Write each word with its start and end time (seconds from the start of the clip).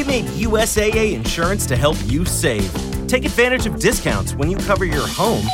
We 0.00 0.06
made 0.06 0.24
USAA 0.48 1.12
insurance 1.12 1.66
to 1.66 1.76
help 1.76 1.96
you 2.06 2.24
save. 2.24 2.72
Take 3.06 3.26
advantage 3.26 3.66
of 3.66 3.78
discounts 3.78 4.34
when 4.34 4.50
you 4.50 4.56
cover 4.56 4.86
your 4.86 5.06
home 5.06 5.44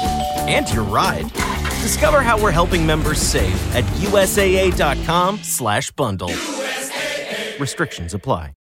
and 0.47 0.73
your 0.73 0.85
ride. 0.85 1.27
Discover 1.83 2.23
how 2.23 2.41
we're 2.41 2.53
helping 2.53 2.87
members 2.87 3.19
save 3.19 3.57
at 3.75 3.83
USAA.com/slash 4.05 5.91
bundle. 5.97 6.31
Restrictions 7.59 8.15
apply. 8.15 8.53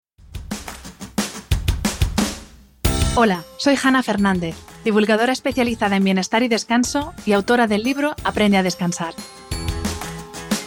Hola, 3.14 3.44
soy 3.56 3.76
Hanna 3.80 4.02
Fernández, 4.02 4.56
divulgadora 4.84 5.32
especializada 5.32 5.94
en 5.94 6.02
bienestar 6.02 6.42
y 6.42 6.48
descanso 6.48 7.14
y 7.24 7.32
autora 7.32 7.68
del 7.68 7.84
libro 7.84 8.16
Aprende 8.24 8.56
a 8.56 8.64
descansar. 8.64 9.14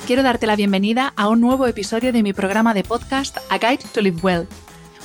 Quiero 0.07 0.23
darte 0.23 0.47
la 0.47 0.55
bienvenida 0.55 1.11
a 1.17 1.27
un 1.27 1.41
nuevo 1.41 1.67
episodio 1.67 2.13
de 2.13 2.23
mi 2.23 2.31
programa 2.31 2.73
de 2.73 2.85
podcast 2.85 3.37
A 3.49 3.57
Guide 3.57 3.83
to 3.93 3.99
Live 4.01 4.21
Well, 4.23 4.47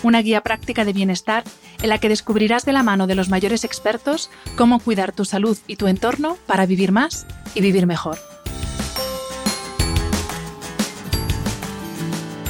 una 0.04 0.22
guía 0.22 0.42
práctica 0.42 0.84
de 0.84 0.92
bienestar 0.92 1.44
en 1.82 1.88
la 1.88 1.98
que 1.98 2.08
descubrirás 2.08 2.64
de 2.64 2.72
la 2.72 2.82
mano 2.82 3.06
de 3.06 3.14
los 3.14 3.28
mayores 3.28 3.64
expertos 3.64 4.30
cómo 4.56 4.78
cuidar 4.78 5.12
tu 5.12 5.24
salud 5.24 5.58
y 5.66 5.76
tu 5.76 5.86
entorno 5.86 6.36
para 6.46 6.66
vivir 6.66 6.92
más 6.92 7.26
y 7.54 7.60
vivir 7.60 7.86
mejor. 7.86 8.18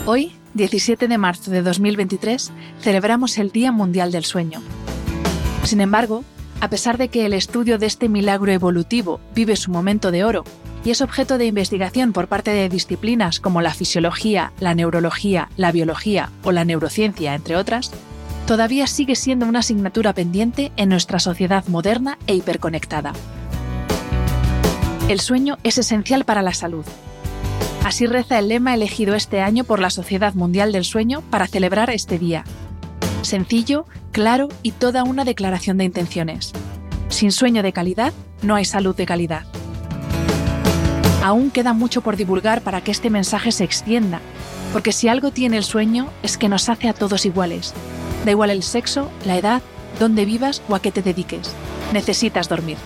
Hoy, 0.07 0.33
17 0.55 1.09
de 1.09 1.19
marzo 1.19 1.51
de 1.51 1.63
2023, 1.63 2.53
celebramos 2.81 3.39
el 3.39 3.51
Día 3.51 3.73
Mundial 3.73 4.13
del 4.13 4.25
Sueño. 4.25 4.61
Sin 5.63 5.81
embargo, 5.81 6.25
a 6.61 6.69
pesar 6.69 6.99
de 6.99 7.09
que 7.09 7.25
el 7.25 7.33
estudio 7.33 7.79
de 7.79 7.87
este 7.87 8.09
milagro 8.09 8.53
evolutivo 8.53 9.21
vive 9.35 9.57
su 9.57 9.71
momento 9.71 10.11
de 10.11 10.25
oro 10.25 10.45
y 10.85 10.91
es 10.91 11.01
objeto 11.01 11.39
de 11.39 11.47
investigación 11.47 12.13
por 12.13 12.29
parte 12.29 12.51
de 12.51 12.69
disciplinas 12.69 13.41
como 13.41 13.63
la 13.63 13.73
fisiología, 13.73 14.53
la 14.61 14.75
neurología, 14.75 15.49
la 15.57 15.73
biología 15.73 16.31
o 16.45 16.53
la 16.53 16.65
neurociencia, 16.65 17.35
entre 17.35 17.57
otras, 17.57 17.91
todavía 18.47 18.87
sigue 18.87 19.17
siendo 19.17 19.47
una 19.47 19.61
asignatura 19.61 20.13
pendiente 20.13 20.73
en 20.77 20.91
nuestra 20.91 21.19
sociedad 21.19 21.67
moderna 21.67 22.19
e 22.27 22.35
hiperconectada. 22.35 23.15
El 25.09 25.21
sueño 25.21 25.59
es 25.65 25.79
esencial 25.79 26.25
para 26.25 26.43
la 26.43 26.53
salud. 26.53 26.85
Así 27.85 28.07
reza 28.07 28.39
el 28.39 28.49
lema 28.49 28.75
elegido 28.75 29.15
este 29.15 29.41
año 29.41 29.65
por 29.65 29.79
la 29.79 29.91
Sociedad 29.91 30.35
Mundial 30.35 30.73
del 30.73 30.85
Sueño 30.85 31.23
para 31.31 31.47
celebrar 31.47 31.91
este 31.91 32.19
día. 32.19 32.45
Sencillo, 33.21 33.87
claro 34.13 34.49
y 34.63 34.73
toda 34.73 35.05
una 35.05 35.25
declaración 35.25 35.77
de 35.77 35.85
intenciones. 35.85 36.53
Sin 37.09 37.33
sueño 37.33 37.63
de 37.63 37.73
calidad, 37.73 38.15
no 38.43 38.55
hay 38.55 38.65
salud 38.65 38.97
de 38.97 39.05
calidad. 39.05 39.45
Aún 41.25 41.51
queda 41.51 41.73
mucho 41.73 42.03
por 42.03 42.17
divulgar 42.17 42.61
para 42.61 42.83
que 42.83 42.91
este 42.91 43.09
mensaje 43.09 43.51
se 43.51 43.65
extienda, 43.65 44.21
porque 44.75 44.93
si 44.93 45.09
algo 45.09 45.31
tiene 45.31 45.57
el 45.57 45.65
sueño 45.65 46.11
es 46.23 46.37
que 46.37 46.51
nos 46.51 46.69
hace 46.69 46.87
a 46.87 46.93
todos 46.93 47.25
iguales. 47.25 47.73
Da 48.27 48.33
igual 48.33 48.51
el 48.51 48.63
sexo, 48.63 49.11
la 49.25 49.39
edad, 49.39 49.63
dónde 49.99 50.27
vivas 50.27 50.61
o 50.69 50.75
a 50.75 50.83
qué 50.83 50.93
te 50.93 51.01
dediques. 51.01 51.51
Necesitas 51.95 52.51
dormir. 52.51 52.77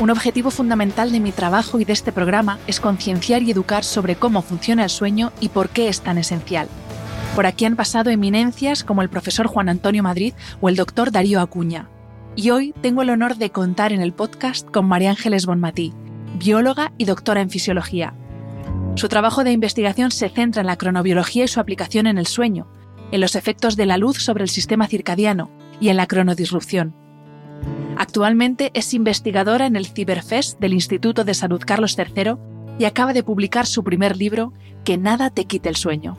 Un 0.00 0.10
objetivo 0.10 0.52
fundamental 0.52 1.10
de 1.10 1.18
mi 1.18 1.32
trabajo 1.32 1.80
y 1.80 1.84
de 1.84 1.92
este 1.92 2.12
programa 2.12 2.60
es 2.68 2.78
concienciar 2.78 3.42
y 3.42 3.50
educar 3.50 3.82
sobre 3.82 4.14
cómo 4.14 4.42
funciona 4.42 4.84
el 4.84 4.90
sueño 4.90 5.32
y 5.40 5.48
por 5.48 5.70
qué 5.70 5.88
es 5.88 6.02
tan 6.02 6.18
esencial. 6.18 6.68
Por 7.34 7.46
aquí 7.46 7.64
han 7.64 7.74
pasado 7.74 8.10
eminencias 8.10 8.84
como 8.84 9.02
el 9.02 9.08
profesor 9.08 9.48
Juan 9.48 9.68
Antonio 9.68 10.04
Madrid 10.04 10.34
o 10.60 10.68
el 10.68 10.76
doctor 10.76 11.10
Darío 11.10 11.40
Acuña. 11.40 11.88
Y 12.36 12.50
hoy 12.50 12.72
tengo 12.80 13.02
el 13.02 13.10
honor 13.10 13.38
de 13.38 13.50
contar 13.50 13.92
en 13.92 14.00
el 14.00 14.12
podcast 14.12 14.70
con 14.70 14.86
María 14.86 15.10
Ángeles 15.10 15.46
Bonmatí, 15.46 15.92
bióloga 16.38 16.92
y 16.98 17.04
doctora 17.04 17.40
en 17.40 17.50
fisiología. 17.50 18.14
Su 18.94 19.08
trabajo 19.08 19.44
de 19.44 19.52
investigación 19.52 20.10
se 20.10 20.28
centra 20.28 20.60
en 20.60 20.66
la 20.66 20.76
cronobiología 20.76 21.44
y 21.44 21.48
su 21.48 21.60
aplicación 21.60 22.06
en 22.06 22.18
el 22.18 22.26
sueño, 22.26 22.68
en 23.10 23.20
los 23.20 23.36
efectos 23.36 23.76
de 23.76 23.86
la 23.86 23.98
luz 23.98 24.22
sobre 24.22 24.44
el 24.44 24.50
sistema 24.50 24.86
circadiano 24.86 25.50
y 25.80 25.88
en 25.88 25.96
la 25.96 26.06
cronodisrupción. 26.06 26.94
Actualmente 27.96 28.70
es 28.74 28.94
investigadora 28.94 29.66
en 29.66 29.76
el 29.76 29.86
Ciberfest 29.86 30.58
del 30.58 30.72
Instituto 30.72 31.24
de 31.24 31.34
Salud 31.34 31.62
Carlos 31.64 31.96
III 31.98 32.34
y 32.78 32.84
acaba 32.84 33.12
de 33.12 33.22
publicar 33.22 33.66
su 33.66 33.84
primer 33.84 34.16
libro, 34.16 34.52
Que 34.84 34.98
nada 34.98 35.30
te 35.30 35.44
quite 35.44 35.68
el 35.68 35.76
sueño. 35.76 36.18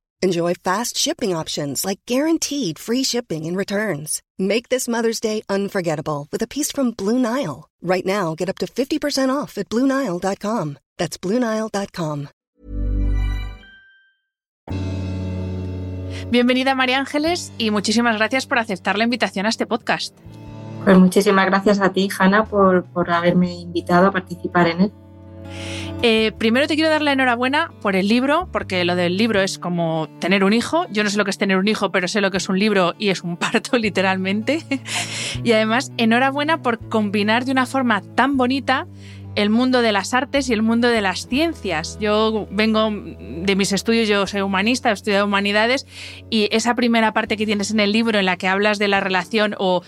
Enjoy 0.23 0.53
fast 0.53 0.97
shipping 0.97 1.35
options 1.35 1.83
like 1.83 1.99
guaranteed 2.05 2.77
free 2.77 3.03
shipping 3.03 3.47
and 3.47 3.57
returns. 3.57 4.21
Make 4.37 4.69
this 4.69 4.87
Mother's 4.87 5.19
Day 5.19 5.41
unforgettable 5.49 6.27
with 6.31 6.43
a 6.43 6.47
piece 6.47 6.71
from 6.71 6.91
Blue 6.91 7.17
Nile. 7.17 7.67
Right 7.81 8.05
now, 8.05 8.35
get 8.35 8.47
up 8.47 8.59
to 8.59 8.67
50% 8.67 9.33
off 9.33 9.57
at 9.57 9.67
BlueNile.com. 9.69 10.77
That's 10.97 11.17
BlueNile.com. 11.17 12.27
Bienvenida 16.29 16.75
María 16.75 16.99
Ángeles 16.99 17.51
y 17.57 17.71
muchísimas 17.71 18.15
gracias 18.17 18.45
por 18.45 18.59
aceptar 18.59 18.97
la 18.97 19.05
invitación 19.05 19.47
a 19.47 19.49
este 19.49 19.65
podcast. 19.65 20.15
Pues 20.85 20.97
muchísimas 20.99 21.47
gracias 21.47 21.81
a 21.81 21.91
ti, 21.91 22.09
Hanna, 22.17 22.45
por, 22.45 22.85
por 22.85 23.09
haberme 23.09 23.53
invitado 23.53 24.07
a 24.07 24.11
participar 24.11 24.67
en 24.67 24.81
él. 24.81 24.91
Eh, 26.03 26.31
primero 26.35 26.67
te 26.67 26.73
quiero 26.73 26.89
dar 26.89 27.03
la 27.03 27.11
enhorabuena 27.11 27.71
por 27.79 27.95
el 27.95 28.07
libro, 28.07 28.49
porque 28.51 28.83
lo 28.85 28.95
del 28.95 29.17
libro 29.17 29.39
es 29.39 29.59
como 29.59 30.09
tener 30.19 30.43
un 30.43 30.51
hijo. 30.51 30.87
Yo 30.89 31.03
no 31.03 31.11
sé 31.11 31.17
lo 31.17 31.25
que 31.25 31.29
es 31.29 31.37
tener 31.37 31.57
un 31.57 31.67
hijo, 31.67 31.91
pero 31.91 32.07
sé 32.07 32.21
lo 32.21 32.31
que 32.31 32.37
es 32.37 32.49
un 32.49 32.57
libro 32.57 32.95
y 32.97 33.09
es 33.09 33.21
un 33.21 33.37
parto, 33.37 33.77
literalmente. 33.77 34.63
y 35.43 35.51
además, 35.51 35.91
enhorabuena 35.97 36.63
por 36.63 36.79
combinar 36.89 37.45
de 37.45 37.51
una 37.51 37.67
forma 37.67 38.01
tan 38.15 38.35
bonita 38.35 38.87
el 39.35 39.49
mundo 39.49 39.81
de 39.81 39.91
las 39.91 40.13
artes 40.13 40.49
y 40.49 40.53
el 40.53 40.61
mundo 40.61 40.87
de 40.87 41.01
las 41.01 41.27
ciencias. 41.27 41.97
Yo 41.99 42.47
vengo 42.51 42.89
de 42.91 43.55
mis 43.55 43.71
estudios, 43.71 44.07
yo 44.07 44.27
soy 44.27 44.41
humanista, 44.41 44.89
he 44.89 44.93
estudiado 44.93 45.25
humanidades 45.25 45.85
y 46.29 46.47
esa 46.51 46.75
primera 46.75 47.13
parte 47.13 47.37
que 47.37 47.45
tienes 47.45 47.71
en 47.71 47.79
el 47.79 47.91
libro 47.91 48.19
en 48.19 48.25
la 48.25 48.37
que 48.37 48.47
hablas 48.47 48.79
de 48.79 48.87
la 48.87 48.99
relación 48.99 49.55
o 49.57 49.81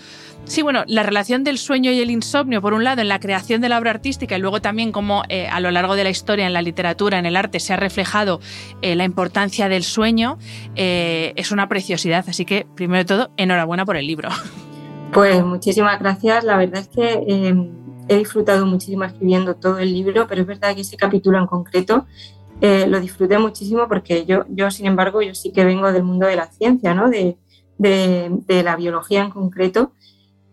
Sí, 0.46 0.60
bueno, 0.60 0.84
la 0.86 1.02
relación 1.02 1.42
del 1.42 1.56
sueño 1.56 1.90
y 1.90 2.00
el 2.00 2.10
insomnio, 2.10 2.60
por 2.60 2.74
un 2.74 2.84
lado, 2.84 3.00
en 3.00 3.08
la 3.08 3.18
creación 3.18 3.62
de 3.62 3.70
la 3.70 3.78
obra 3.78 3.92
artística 3.92 4.36
y 4.36 4.40
luego 4.40 4.60
también 4.60 4.92
cómo 4.92 5.22
eh, 5.30 5.46
a 5.46 5.58
lo 5.58 5.70
largo 5.70 5.96
de 5.96 6.04
la 6.04 6.10
historia, 6.10 6.46
en 6.46 6.52
la 6.52 6.60
literatura, 6.60 7.18
en 7.18 7.24
el 7.24 7.36
arte, 7.36 7.60
se 7.60 7.72
ha 7.72 7.76
reflejado 7.76 8.40
eh, 8.82 8.94
la 8.94 9.04
importancia 9.04 9.70
del 9.70 9.84
sueño, 9.84 10.38
eh, 10.76 11.32
es 11.36 11.50
una 11.50 11.66
preciosidad. 11.68 12.24
Así 12.28 12.44
que, 12.44 12.66
primero 12.74 12.98
de 12.98 13.04
todo, 13.06 13.30
enhorabuena 13.38 13.86
por 13.86 13.96
el 13.96 14.06
libro. 14.06 14.28
Pues 15.14 15.42
muchísimas 15.44 15.98
gracias. 15.98 16.44
La 16.44 16.56
verdad 16.56 16.80
es 16.80 16.88
que 16.88 17.64
he 18.08 18.16
disfrutado 18.16 18.66
muchísimo 18.66 19.04
escribiendo 19.04 19.56
todo 19.56 19.78
el 19.78 19.92
libro, 19.92 20.26
pero 20.28 20.42
es 20.42 20.46
verdad 20.46 20.74
que 20.74 20.82
ese 20.82 20.96
capítulo 20.96 21.38
en 21.38 21.46
concreto 21.46 22.06
lo 22.60 22.98
disfruté 22.98 23.38
muchísimo 23.38 23.88
porque 23.88 24.24
yo, 24.24 24.44
yo, 24.48 24.70
sin 24.70 24.86
embargo, 24.86 25.20
yo 25.20 25.34
sí 25.34 25.52
que 25.52 25.64
vengo 25.64 25.92
del 25.92 26.02
mundo 26.02 26.26
de 26.26 26.36
la 26.36 26.46
ciencia, 26.46 26.94
¿no? 26.94 27.10
de, 27.10 27.36
de 27.78 28.62
la 28.62 28.76
biología 28.76 29.22
en 29.22 29.30
concreto 29.30 29.92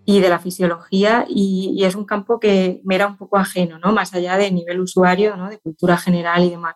y 0.06 0.20
de 0.20 0.30
la 0.30 0.40
fisiología 0.40 1.26
y, 1.28 1.84
es 1.84 1.96
un 1.96 2.06
campo 2.06 2.40
que 2.40 2.82
me 2.84 2.96
era 2.96 3.08
un 3.08 3.18
poco 3.18 3.38
ajeno, 3.38 3.80
¿no? 3.80 3.92
más 3.92 4.14
allá 4.14 4.38
de 4.38 4.52
nivel 4.52 4.80
usuario, 4.80 5.36
¿no? 5.38 5.50
de 5.50 5.60
cultura 5.60 5.98
general 5.98 6.44
y 6.44 6.50
demás. 6.50 6.76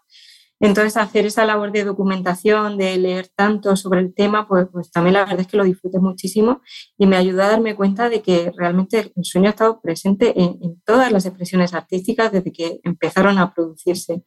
Entonces, 0.59 0.95
hacer 0.95 1.25
esa 1.25 1.45
labor 1.45 1.71
de 1.71 1.83
documentación, 1.83 2.77
de 2.77 2.97
leer 2.97 3.27
tanto 3.35 3.75
sobre 3.75 3.99
el 3.99 4.13
tema, 4.13 4.47
pues, 4.47 4.67
pues 4.71 4.89
también 4.89 5.13
la 5.15 5.25
verdad 5.25 5.41
es 5.41 5.47
que 5.47 5.57
lo 5.57 5.65
disfruté 5.65 5.99
muchísimo 5.99 6.61
y 6.97 7.07
me 7.07 7.17
ayudó 7.17 7.43
a 7.43 7.49
darme 7.49 7.75
cuenta 7.75 8.09
de 8.09 8.21
que 8.21 8.51
realmente 8.55 9.11
el 9.15 9.25
sueño 9.25 9.47
ha 9.47 9.51
estado 9.51 9.81
presente 9.81 10.33
en, 10.41 10.81
todas 10.85 11.11
las 11.11 11.25
expresiones 11.25 11.73
artísticas 11.73 12.31
desde 12.31 12.51
que 12.51 12.79
empezaron 12.83 13.37
a 13.37 13.53
producirse. 13.53 14.23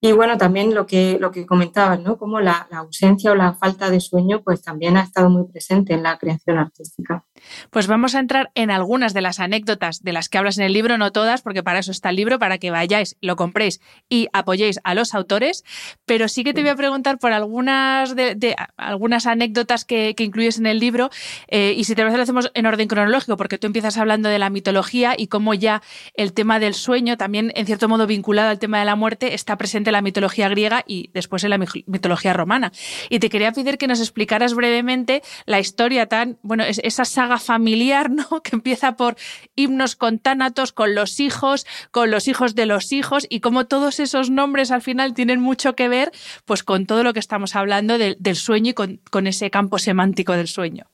y 0.00 0.12
bueno, 0.12 0.36
también 0.38 0.74
lo 0.74 0.86
que, 0.86 1.18
lo 1.20 1.30
que 1.30 1.46
comentabas, 1.46 2.00
¿no? 2.00 2.18
Como 2.18 2.40
la, 2.40 2.68
ausencia 2.72 3.32
o 3.32 3.34
la 3.34 3.54
falta 3.54 3.90
de 3.90 4.00
sueño, 4.00 4.42
pues 4.44 4.62
también 4.62 4.96
ha 4.96 5.02
estado 5.02 5.30
muy 5.30 5.44
presente 5.50 5.94
en 5.94 6.02
la 6.02 6.18
creación 6.18 6.58
artística. 6.58 7.24
Pues 7.70 7.86
vamos 7.86 8.14
a 8.14 8.20
entrar 8.20 8.50
en 8.54 8.70
algunas 8.70 9.14
de 9.14 9.20
las 9.20 9.40
anécdotas 9.40 10.02
de 10.02 10.12
las 10.12 10.28
que 10.28 10.38
hablas 10.38 10.58
en 10.58 10.64
el 10.64 10.72
libro, 10.72 10.98
no 10.98 11.12
todas, 11.12 11.42
porque 11.42 11.62
para 11.62 11.78
eso 11.78 11.90
está 11.90 12.10
el 12.10 12.16
libro, 12.16 12.38
para 12.38 12.58
que 12.58 12.70
vayáis, 12.70 13.16
lo 13.20 13.36
compréis 13.36 13.80
y 14.08 14.28
apoyéis 14.32 14.80
a 14.84 14.94
los 14.94 15.14
autores. 15.14 15.64
Pero 16.04 16.28
sí 16.28 16.44
que 16.44 16.54
te 16.54 16.60
voy 16.60 16.70
a 16.70 16.76
preguntar 16.76 17.18
por 17.18 17.32
algunas 17.32 18.14
de, 18.16 18.56
algunas 18.76 19.26
anécdotas 19.26 19.84
que, 19.84 20.14
incluyes 20.18 20.58
en 20.58 20.66
el 20.66 20.78
libro. 20.78 21.10
Eh, 21.48 21.74
y 21.76 21.84
si 21.84 21.94
te 21.94 22.02
parece, 22.02 22.16
lo 22.16 22.22
hacemos 22.22 22.50
en 22.54 22.66
orden 22.66 22.88
cronológico, 22.88 23.36
porque 23.36 23.58
tú 23.58 23.66
empiezas 23.66 23.98
hablando 23.98 24.28
de 24.28 24.38
la 24.38 24.50
mitología 24.50 25.14
y 25.16 25.26
cómo 25.26 25.54
ya 25.54 25.82
el 26.14 26.32
tema 26.32 26.58
del 26.58 26.74
sueño, 26.74 27.16
también 27.16 27.52
en 27.54 27.66
cierto 27.66 27.88
modo 27.88 28.06
vinculado 28.06 28.48
al 28.48 28.58
tema 28.58 28.78
de 28.78 28.84
la 28.84 28.96
muerte, 28.96 29.34
está 29.34 29.56
presente 29.56 29.92
la 29.92 30.02
mitología 30.02 30.48
griega 30.48 30.84
y 30.86 31.10
después 31.12 31.44
en 31.44 31.50
la 31.50 31.58
mitología 31.58 32.32
romana. 32.32 32.72
Y 33.10 33.18
te 33.18 33.28
quería 33.28 33.52
pedir 33.52 33.78
que 33.78 33.86
nos 33.86 34.00
explicaras 34.00 34.54
brevemente 34.54 35.22
la 35.46 35.60
historia 35.60 36.06
tan, 36.06 36.38
bueno, 36.42 36.64
esa 36.64 37.04
saga 37.04 37.33
familiar, 37.38 38.10
¿no? 38.10 38.24
Que 38.42 38.56
empieza 38.56 38.96
por 38.96 39.16
himnos 39.54 39.96
con 39.96 40.18
tánatos, 40.18 40.72
con 40.72 40.94
los 40.94 41.20
hijos, 41.20 41.66
con 41.90 42.10
los 42.10 42.28
hijos 42.28 42.54
de 42.54 42.66
los 42.66 42.92
hijos 42.92 43.26
y 43.28 43.40
cómo 43.40 43.66
todos 43.66 44.00
esos 44.00 44.30
nombres 44.30 44.70
al 44.70 44.82
final 44.82 45.14
tienen 45.14 45.40
mucho 45.40 45.74
que 45.74 45.88
ver 45.88 46.12
pues 46.44 46.62
con 46.62 46.86
todo 46.86 47.02
lo 47.02 47.12
que 47.12 47.20
estamos 47.20 47.56
hablando 47.56 47.98
del 47.98 48.36
sueño 48.36 48.70
y 48.70 48.74
con, 48.74 49.26
ese 49.26 49.50
campo 49.50 49.78
semántico 49.78 50.32
del 50.32 50.48
sueño. 50.48 50.86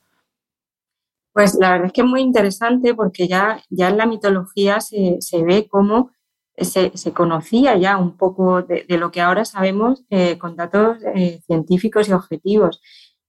Pues 1.33 1.55
la 1.55 1.71
verdad 1.71 1.87
es 1.87 1.93
que 1.93 2.01
es 2.01 2.07
muy 2.07 2.21
interesante 2.21 2.95
porque 2.95 3.29
ya, 3.29 3.63
ya 3.71 3.89
en 3.89 3.97
la 3.97 4.07
mitología 4.07 4.81
se, 4.81 5.17
se 5.21 5.43
ve 5.43 5.69
cómo 5.69 6.11
se, 6.65 7.13
conocía 7.13 7.77
ya 7.77 7.97
un 7.97 8.17
poco 8.17 8.63
de, 8.63 8.85
lo 8.89 9.11
que 9.11 9.21
ahora 9.21 9.45
sabemos 9.45 10.05
eh, 10.11 10.39
con 10.39 10.57
datos 10.57 10.99
eh, 11.15 11.41
científicos 11.47 12.09
y 12.09 12.13
objetivos. 12.13 12.81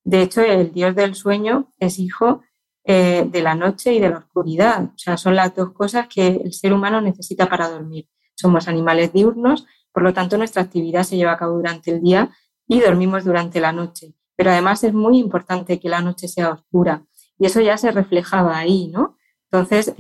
De 0.04 0.22
hecho, 0.22 0.42
el 0.42 0.72
dios 0.74 0.96
del 0.96 1.16
sueño 1.16 1.72
es 1.80 2.00
hijo 2.00 2.42
eh, 2.84 3.28
de 3.30 3.42
la 3.42 3.56
noche 3.56 3.94
y 3.94 4.00
de 4.00 4.10
la 4.10 4.20
oscuridad. 4.20 4.84
O 4.84 4.98
sea, 4.98 5.18
son 5.18 5.36
las 5.36 5.56
dos 5.56 5.72
cosas 5.72 6.08
que 6.08 6.28
el 6.28 6.54
ser 6.54 6.74
humano 6.74 7.02
necesita 7.02 7.48
para 7.48 7.70
dormir. 7.70 8.08
Somos 8.36 8.68
animales 8.68 9.14
diurnos, 9.14 9.66
por 9.92 10.04
lo 10.04 10.14
tanto, 10.14 10.38
nuestra 10.38 10.64
actividad 10.64 11.04
se 11.04 11.18
lleva 11.18 11.34
a 11.34 11.38
cabo 11.38 11.56
durante 11.56 11.92
el 11.92 12.02
día 12.02 12.32
y 12.68 12.80
dormimos 12.80 13.26
durante 13.26 13.60
la 13.60 13.72
noche. 13.72 14.14
Pero 14.36 14.52
además 14.52 14.84
es 14.84 14.94
muy 14.94 15.20
importante 15.20 15.80
que 15.80 15.90
la 15.90 16.02
noche 16.02 16.28
sea 16.28 16.52
oscura 16.52 17.06
y 17.38 17.46
eso 17.46 17.62
ya 17.62 17.78
se 17.78 17.92
reflejaba 17.92 18.58
ahí, 18.58 18.88
¿no? 18.88 19.18
Entonces, 19.50 19.94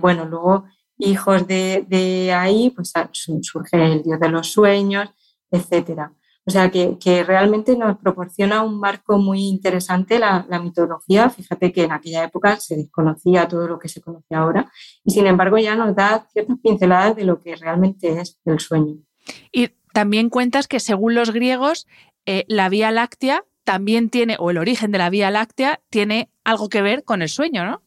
bueno, 0.00 0.26
luego 0.26 0.64
hijos 0.98 1.46
de, 1.46 2.32
ahí, 2.34 2.70
pues 2.70 2.92
surge 3.12 3.84
el 3.84 4.02
dios 4.02 4.20
de 4.20 4.28
los 4.28 4.52
sueños, 4.52 5.08
etcétera. 5.50 6.12
O 6.44 6.50
sea 6.50 6.70
que, 6.70 7.24
realmente 7.24 7.76
nos 7.76 7.98
proporciona 7.98 8.62
un 8.62 8.80
marco 8.80 9.18
muy 9.18 9.42
interesante 9.48 10.18
la, 10.18 10.44
mitología. 10.62 11.30
Fíjate 11.30 11.72
que 11.72 11.84
en 11.84 11.92
aquella 11.92 12.24
época 12.24 12.56
se 12.56 12.76
desconocía 12.76 13.46
todo 13.46 13.68
lo 13.68 13.78
que 13.78 13.88
se 13.88 14.00
conoce 14.00 14.34
ahora 14.34 14.70
y 15.04 15.12
sin 15.12 15.26
embargo 15.26 15.58
ya 15.58 15.76
nos 15.76 15.94
da 15.94 16.26
ciertas 16.32 16.58
pinceladas 16.62 17.14
de 17.16 17.24
lo 17.24 17.40
que 17.40 17.54
realmente 17.56 18.20
es 18.20 18.40
el 18.44 18.58
sueño. 18.58 18.96
Y 19.52 19.70
también 19.92 20.30
cuentas 20.30 20.66
que 20.66 20.80
según 20.80 21.14
los 21.14 21.30
griegos, 21.30 21.86
eh, 22.26 22.44
la 22.48 22.68
Vía 22.68 22.90
Láctea 22.90 23.44
también 23.64 24.10
tiene, 24.10 24.36
o 24.38 24.50
el 24.50 24.58
origen 24.58 24.90
de 24.90 24.98
la 24.98 25.10
Vía 25.10 25.30
Láctea 25.30 25.80
tiene 25.90 26.28
algo 26.44 26.68
que 26.68 26.82
ver 26.82 27.04
con 27.04 27.22
el 27.22 27.28
sueño, 27.28 27.64
¿no? 27.64 27.82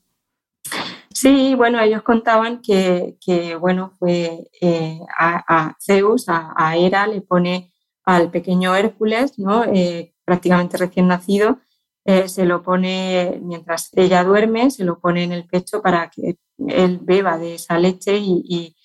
Sí, 1.16 1.56
bueno, 1.56 1.80
ellos 1.80 2.02
contaban 2.02 2.62
que, 2.62 3.58
bueno, 3.60 3.94
fue 3.98 4.50
eh, 4.62 5.00
a, 5.18 5.76
Zeus, 5.80 6.26
a, 6.28 6.76
Hera, 6.76 7.08
le 7.08 7.22
pone 7.22 7.72
al 8.06 8.32
pequeño 8.32 8.76
Hércules, 8.76 9.38
¿no? 9.40 9.64
Eh, 9.66 10.14
prácticamente 10.24 10.78
recién 10.78 11.08
nacido, 11.08 11.60
eh, 12.06 12.30
se 12.30 12.46
lo 12.46 12.62
pone 12.62 13.40
mientras 13.42 13.90
ella 13.94 14.24
duerme, 14.24 14.70
se 14.70 14.84
lo 14.84 15.00
pone 15.00 15.24
en 15.24 15.32
el 15.32 15.48
pecho 15.48 15.82
para 15.82 16.10
que 16.10 16.38
él 16.68 17.00
beba 17.02 17.38
de 17.38 17.56
esa 17.56 17.80
leche 17.80 18.18
y, 18.18 18.76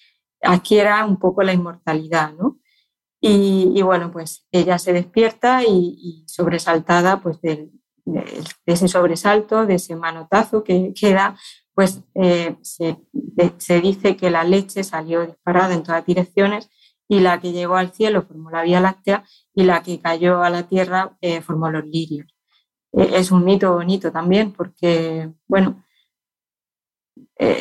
adquiera 0.42 1.04
un 1.04 1.18
poco 1.18 1.42
la 1.42 1.52
inmortalidad, 1.52 2.32
¿no? 2.32 2.58
Y, 3.20 3.82
bueno, 3.82 4.10
pues 4.10 4.46
ella 4.50 4.78
se 4.78 4.94
despierta 4.94 5.62
y, 5.62 6.24
sobresaltada 6.26 7.20
pues 7.20 7.42
de, 7.42 7.68
ese 8.64 8.88
sobresalto, 8.88 9.66
de 9.66 9.74
ese 9.74 9.96
manotazo 9.96 10.64
que 10.64 10.94
queda, 10.98 11.36
pues 11.74 12.02
eh, 12.14 12.56
se, 12.62 13.80
dice 13.82 14.16
que 14.16 14.30
la 14.30 14.44
leche 14.44 14.82
salió 14.82 15.26
disparada 15.26 15.74
en 15.74 15.82
todas 15.82 16.06
direcciones 16.06 16.70
y 17.10 17.18
la 17.18 17.40
que 17.40 17.50
llegó 17.50 17.74
al 17.74 17.92
cielo 17.92 18.22
formó 18.22 18.50
la 18.50 18.62
Vía 18.62 18.80
Láctea 18.80 19.24
y 19.52 19.64
la 19.64 19.82
que 19.82 20.00
cayó 20.00 20.42
a 20.42 20.48
la 20.48 20.68
tierra 20.68 21.18
eh, 21.20 21.40
formó 21.42 21.68
los 21.68 21.84
lirios. 21.84 22.32
Eh, 22.92 23.10
es 23.14 23.32
un 23.32 23.44
mito 23.44 23.74
bonito 23.74 24.12
también 24.12 24.52
porque, 24.52 25.28
bueno, 25.48 25.84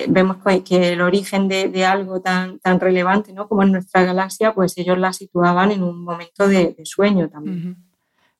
vemos 0.09 0.37
que 0.65 0.93
el 0.93 1.01
origen 1.01 1.47
de, 1.47 1.85
algo 1.85 2.21
tan, 2.21 2.59
tan 2.59 2.79
relevante 2.79 3.33
¿no? 3.33 3.47
como 3.47 3.63
en 3.63 3.71
nuestra 3.71 4.03
galaxia, 4.03 4.53
pues 4.53 4.77
ellos 4.77 4.97
la 4.97 5.13
situaban 5.13 5.71
en 5.71 5.83
un 5.83 6.03
momento 6.03 6.47
de, 6.47 6.75
sueño 6.83 7.29
también. 7.29 7.88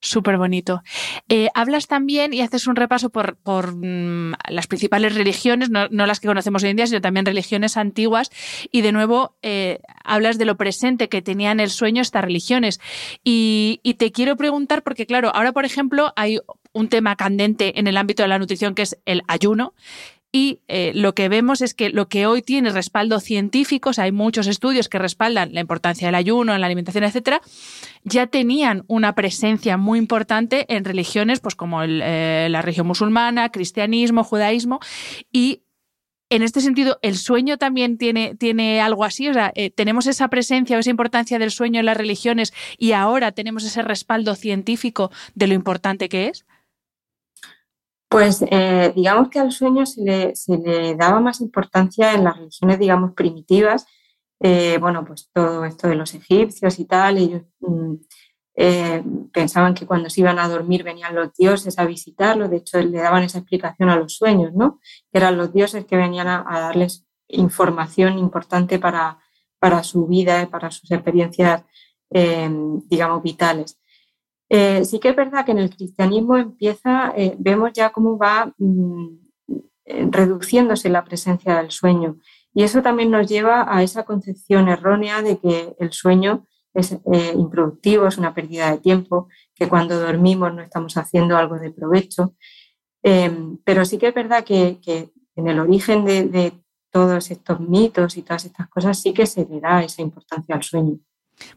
Súper 0.01 0.38
bonito. 0.38 0.81
Eh, 1.28 1.50
hablas 1.54 1.88
también 1.88 2.34
y 2.34 2.42
haces 2.42 2.68
un 2.68 2.78
repaso 2.78 3.10
por, 3.10 3.36
mm, 3.75 4.34
las 4.48 4.68
principales 4.68 5.13
religiones, 5.13 5.69
no, 5.69 5.88
las 5.90 6.19
que 6.22 6.28
conocemos 6.28 6.63
hoy 6.63 6.69
en 6.69 6.78
día, 6.78 6.88
sino 6.88 7.01
también 7.01 7.25
religiones 7.25 7.75
antiguas. 7.75 8.31
Y 8.72 8.81
de 8.81 8.94
nuevo 8.94 9.36
eh, 9.42 9.80
hablas 10.06 10.38
de 10.38 10.46
lo 10.46 10.56
presente 10.56 11.10
que 11.10 11.22
tenían 11.22 11.60
el 11.60 11.69
sueño 11.69 12.01
estas 12.01 12.24
religiones. 12.24 12.80
Y 13.24 13.80
te 13.98 14.12
quiero 14.12 14.38
preguntar, 14.38 14.84
porque 14.84 15.06
claro, 15.06 15.31
ahora 15.36 15.51
por 15.51 15.66
ejemplo 15.66 16.13
hay 16.16 16.40
un 16.72 16.88
tema 16.88 17.16
candente 17.16 17.80
en 17.80 17.88
el 17.88 17.98
ámbito 17.98 18.24
de 18.24 18.30
la 18.30 18.40
nutrición 18.40 18.75
que 18.75 18.84
es 18.84 18.98
el 19.06 19.24
ayuno. 19.28 19.74
Y 20.31 20.61
eh, 20.67 20.91
lo 20.93 21.15
que 21.15 21.27
vemos 21.27 21.61
es 21.61 21.73
que 21.73 21.89
lo 21.89 22.07
que 22.07 22.27
hoy 22.27 22.43
tiene 22.43 22.69
respaldo 22.69 23.19
científico, 23.19 23.89
hay 23.97 24.11
muchos 24.11 24.45
estudios 24.45 24.87
que 24.87 24.99
respaldan 24.99 25.53
la 25.53 25.61
importancia 25.61 26.07
del 26.07 26.13
ayuno 26.13 26.53
en 26.53 26.61
la 26.61 26.67
alimentación, 26.67 27.03
etcétera, 27.03 27.41
ya 28.03 28.27
tenían 28.27 28.83
una 28.87 29.15
presencia 29.15 29.77
muy 29.77 29.97
importante 29.97 30.65
en 30.73 30.85
religiones, 30.85 31.39
pues 31.39 31.55
como 31.55 31.81
eh, 31.83 32.47
la 32.49 32.61
religión 32.61 32.85
musulmana, 32.85 33.49
cristianismo, 33.49 34.23
judaísmo, 34.23 34.79
y 35.31 35.63
en 36.29 36.43
este 36.43 36.61
sentido, 36.61 36.99
¿el 37.01 37.17
sueño 37.17 37.57
también 37.57 37.97
tiene, 37.97 38.35
tiene 38.35 38.81
algo 38.81 39.03
así? 39.03 39.27
O 39.29 39.33
sea, 39.33 39.51
eh, 39.55 39.71
¿tenemos 39.71 40.05
esa 40.05 40.27
presencia 40.27 40.77
o 40.77 40.79
esa 40.79 40.91
importancia 40.91 41.39
del 41.39 41.49
sueño 41.49 41.79
en 41.79 41.87
las 41.87 41.97
religiones 41.97 42.53
y 42.77 42.91
ahora 42.91 43.31
tenemos 43.31 43.63
ese 43.63 43.81
respaldo 43.81 44.35
científico 44.35 45.11
de 45.33 45.47
lo 45.47 45.55
importante 45.55 46.07
que 46.07 46.27
es? 46.27 46.45
Pues 48.09 48.44
eh, 48.50 48.91
digamos 48.95 49.29
que 49.29 49.39
al 49.39 49.51
sueño 49.51 49.85
se 49.85 50.01
le, 50.01 50.95
daba 50.95 51.19
más 51.19 51.41
importancia 51.41 52.13
en 52.13 52.24
las 52.24 52.38
religiones, 52.38 52.79
digamos, 52.79 53.13
primitivas. 53.13 53.86
Eh, 54.39 54.79
bueno, 54.79 55.05
pues 55.05 55.29
todo 55.31 55.63
esto 55.65 55.88
de 55.88 55.95
los 55.95 56.15
egipcios 56.15 56.79
y 56.79 56.86
tal, 56.86 57.17
ellos 57.19 57.43
mm, 57.60 57.93
eh, 58.55 59.03
pensaban 59.31 59.75
que 59.75 59.86
cuando 59.86 60.10
se 60.10 60.22
iban 60.22 60.39
a 60.39 60.48
dormir 60.48 60.84
venían 60.84 61.13
los 61.13 61.34
dioses 61.36 61.77
a 61.77 61.86
visitarlos, 61.86 62.50
de 62.50 62.57
hecho 62.57 62.79
le 62.81 62.98
daban 63.00 63.24
esa 63.24 63.39
explicación 63.39 63.89
a 63.89 63.95
los 63.98 64.15
sueños, 64.15 64.53
¿no? 64.55 64.79
Que 65.12 65.19
eran 65.19 65.38
los 65.38 65.53
dioses 65.53 65.86
que 65.86 65.98
venían 65.98 66.27
a, 66.27 66.43
darles 66.48 67.05
información 67.27 68.17
importante 68.17 68.79
para, 68.79 69.19
para 69.60 69.84
su 69.84 70.07
vida, 70.07 70.50
para 70.50 70.72
sus 70.72 70.89
experiencias, 70.91 71.63
digamos, 72.10 73.22
vitales. 73.24 73.79
Eh, 74.50 74.84
sí 74.84 75.00
que 75.00 75.10
es 75.10 75.15
verdad 75.15 75.46
que 75.46 75.51
en 75.51 75.60
el 75.60 75.70
cristianismo 75.70 76.36
empieza, 76.38 77.13
eh, 77.15 77.36
vemos 77.38 77.72
ya 77.74 77.91
cómo 77.91 78.18
va 78.18 78.51
mm, 78.58 79.08
eh, 79.86 80.08
reduciéndose 80.10 80.89
la 80.89 81.03
presencia 81.06 81.58
del 81.58 81.72
sueño. 81.72 82.18
Y 82.53 82.63
eso 82.63 82.82
también 82.82 83.12
nos 83.12 83.27
lleva 83.27 83.65
a 83.70 83.84
esa 83.84 84.03
concepción 84.03 84.68
errónea 84.68 85.22
de 85.22 85.38
que 85.38 85.75
el 85.79 85.91
sueño 85.91 86.46
es 86.74 86.98
improductivo, 87.36 88.08
es 88.08 88.18
una 88.18 88.34
pérdida 88.34 88.72
de 88.72 88.77
tiempo, 88.77 89.27
que 89.56 89.68
cuando 89.68 90.00
dormimos 90.00 90.53
no 90.53 90.62
estamos 90.62 90.98
haciendo 90.98 91.36
algo 91.38 91.58
de 91.60 91.72
provecho. 91.72 92.36
Em, 93.03 93.58
pero 93.63 93.86
sí 93.86 93.98
que 93.98 94.08
es 94.10 94.13
verdad 94.13 94.44
que, 94.44 94.79
en 95.36 95.48
el 95.48 95.60
origen 95.60 96.06
de, 96.06 96.27
de 96.27 96.53
todos 96.91 97.32
estos 97.32 97.60
mitos 97.60 98.18
y 98.18 98.24
todas 98.24 98.46
estas 98.46 98.68
cosas 98.70 99.00
sí 99.01 99.13
que 99.13 99.25
se 99.25 99.46
le 99.46 99.60
da 99.60 99.84
esa 99.84 100.01
importancia 100.01 100.56
al 100.56 100.63
sueño. 100.63 101.00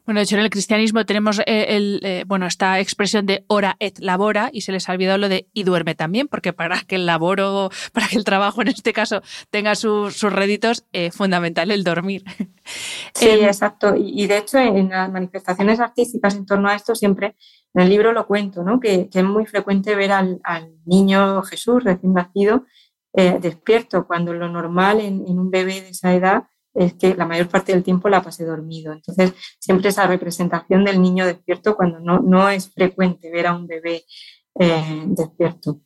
Bueno, 0.05 0.19
de 0.19 0.25
hecho, 0.25 0.37
en 0.37 0.43
el 0.43 0.51
cristianismo 0.51 1.05
tenemos 1.05 1.41
eh, 1.41 1.67
el, 1.77 2.01
eh, 2.03 2.25
bueno, 2.27 2.47
esta 2.47 2.81
expresión 2.81 3.27
de 3.27 3.45
ora 3.47 3.77
et 3.79 3.99
labora 3.99 4.51
y 4.53 4.63
se 4.63 4.73
les 4.73 4.89
ha 4.89 4.93
olvidado 4.93 5.19
lo 5.19 5.29
de 5.29 5.49
y 5.53 5.63
duerme 5.65 5.95
también, 5.95 6.29
porque 6.29 6.53
para 6.53 6.81
que 6.81 6.97
el 6.97 7.07
laboro, 7.07 7.71
para 7.93 8.09
que 8.09 8.17
el 8.17 8.25
trabajo 8.25 8.63
en 8.63 8.69
este 8.69 8.93
caso 8.93 9.23
tenga 9.51 9.75
sus 9.75 10.23
réditos, 10.23 10.85
es 10.93 11.09
eh, 11.09 11.11
fundamental 11.11 11.71
el 11.71 11.85
dormir. 11.85 12.25
Sí, 13.15 13.29
em, 13.29 13.45
exacto. 13.45 13.95
Y, 13.97 14.29
de 14.29 14.39
hecho, 14.39 14.57
en 14.57 14.89
las 14.89 15.11
manifestaciones 15.11 15.81
artísticas 15.81 16.37
en 16.37 16.47
torno 16.47 16.69
a 16.69 16.77
esto, 16.77 16.95
siempre 16.95 17.35
en 17.75 17.83
el 17.83 17.89
libro 17.89 18.13
lo 18.13 18.25
cuento, 18.25 18.63
¿no? 18.63 18.79
que, 18.79 19.09
es 19.13 19.25
muy 19.25 19.47
frecuente 19.47 19.97
ver 19.97 20.13
al, 20.13 20.41
niño 20.87 21.43
Jesús 21.43 21.83
recién 21.83 22.15
nacido 22.15 22.67
despierto, 23.13 24.07
cuando 24.07 24.33
lo 24.33 24.49
normal 24.49 25.01
en, 25.01 25.25
en 25.27 25.41
un 25.41 25.51
bebé 25.51 25.81
de 25.81 25.89
esa 25.89 26.15
edad 26.15 26.45
es 26.75 26.95
que 26.95 27.15
la 27.15 27.27
mayor 27.27 27.49
parte 27.49 27.73
del 27.73 27.83
tiempo 27.83 28.09
la 28.09 28.23
pasé 28.23 28.45
dormido. 28.45 28.93
Entonces, 28.93 29.33
siempre 29.59 29.91
esa 29.91 30.07
representación 30.07 30.85
del 30.85 31.01
niño 31.01 31.27
despierto 31.27 31.77
cuando 31.77 32.01
no, 32.01 32.21
no 32.21 32.49
es 32.49 32.71
frecuente 32.73 33.31
ver 33.31 33.47
a 33.47 33.55
un 33.55 33.67
bebé 33.67 34.05
eh, 34.59 35.03
despierto. 35.07 35.81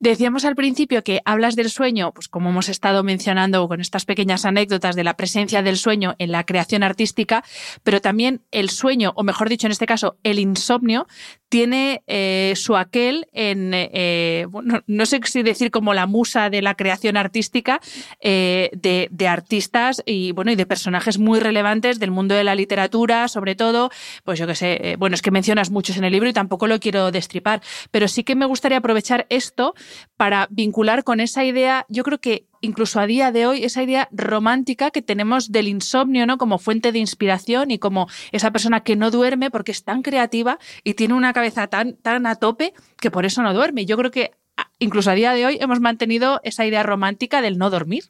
Decíamos 0.00 0.44
al 0.44 0.54
principio 0.54 1.02
que 1.02 1.20
hablas 1.24 1.56
del 1.56 1.70
sueño, 1.70 2.12
pues 2.12 2.28
como 2.28 2.50
hemos 2.50 2.68
estado 2.68 3.02
mencionando 3.02 3.66
con 3.66 3.80
estas 3.80 4.04
pequeñas 4.04 4.44
anécdotas 4.44 4.94
de 4.94 5.02
la 5.02 5.16
presencia 5.16 5.60
del 5.60 5.76
sueño 5.76 6.14
en 6.18 6.30
la 6.30 6.44
creación 6.44 6.84
artística, 6.84 7.42
pero 7.82 8.00
también 8.00 8.42
el 8.52 8.70
sueño, 8.70 9.12
o 9.16 9.24
mejor 9.24 9.48
dicho 9.48 9.66
en 9.66 9.72
este 9.72 9.86
caso, 9.86 10.16
el 10.22 10.38
insomnio, 10.38 11.08
tiene 11.48 12.02
eh, 12.06 12.52
su 12.56 12.76
aquel 12.76 13.26
en, 13.32 13.70
eh, 13.74 14.46
bueno, 14.50 14.82
no 14.86 15.06
sé 15.06 15.20
si 15.24 15.42
decir 15.42 15.70
como 15.70 15.94
la 15.94 16.06
musa 16.06 16.50
de 16.50 16.62
la 16.62 16.74
creación 16.74 17.16
artística 17.16 17.80
eh, 18.20 18.70
de, 18.72 19.08
de, 19.10 19.28
artistas 19.28 20.02
y, 20.04 20.32
bueno, 20.32 20.50
y 20.50 20.56
de 20.56 20.66
personajes 20.66 21.18
muy 21.18 21.40
relevantes 21.40 21.98
del 21.98 22.10
mundo 22.10 22.34
de 22.34 22.44
la 22.44 22.54
literatura, 22.54 23.28
sobre 23.28 23.54
todo, 23.54 23.90
pues 24.24 24.38
yo 24.38 24.46
que 24.46 24.54
sé, 24.54 24.96
bueno, 24.98 25.14
es 25.14 25.22
que 25.22 25.30
mencionas 25.30 25.70
muchos 25.70 25.96
en 25.96 26.04
el 26.04 26.12
libro 26.12 26.28
y 26.28 26.32
tampoco 26.32 26.66
lo 26.66 26.80
quiero 26.80 27.10
destripar, 27.10 27.62
pero 27.90 28.08
sí 28.08 28.24
que 28.24 28.34
me 28.34 28.46
gustaría 28.46 28.78
aprovechar 28.78 29.26
esto 29.30 29.74
para 30.16 30.48
vincular 30.50 31.04
con 31.04 31.20
esa 31.20 31.44
idea, 31.44 31.86
yo 31.88 32.02
creo 32.04 32.18
que 32.18 32.47
incluso 32.60 33.00
a 33.00 33.06
día 33.06 33.32
de 33.32 33.46
hoy, 33.46 33.64
esa 33.64 33.82
idea 33.82 34.08
romántica 34.12 34.90
que 34.90 35.02
tenemos 35.02 35.52
del 35.52 35.68
insomnio, 35.68 36.26
¿no? 36.26 36.38
Como 36.38 36.58
fuente 36.58 36.92
de 36.92 36.98
inspiración 36.98 37.70
y 37.70 37.78
como 37.78 38.08
esa 38.32 38.50
persona 38.50 38.80
que 38.80 38.96
no 38.96 39.10
duerme 39.10 39.50
porque 39.50 39.72
es 39.72 39.84
tan 39.84 40.02
creativa 40.02 40.58
y 40.84 40.94
tiene 40.94 41.14
una 41.14 41.32
cabeza 41.32 41.66
tan, 41.68 41.96
tan 41.96 42.26
a 42.26 42.36
tope 42.36 42.74
que 42.98 43.10
por 43.10 43.24
eso 43.24 43.42
no 43.42 43.54
duerme. 43.54 43.86
Yo 43.86 43.96
creo 43.96 44.10
que 44.10 44.32
incluso 44.78 45.10
a 45.10 45.14
día 45.14 45.32
de 45.32 45.46
hoy 45.46 45.58
hemos 45.60 45.80
mantenido 45.80 46.40
esa 46.42 46.66
idea 46.66 46.82
romántica 46.82 47.42
del 47.42 47.58
no 47.58 47.70
dormir. 47.70 48.04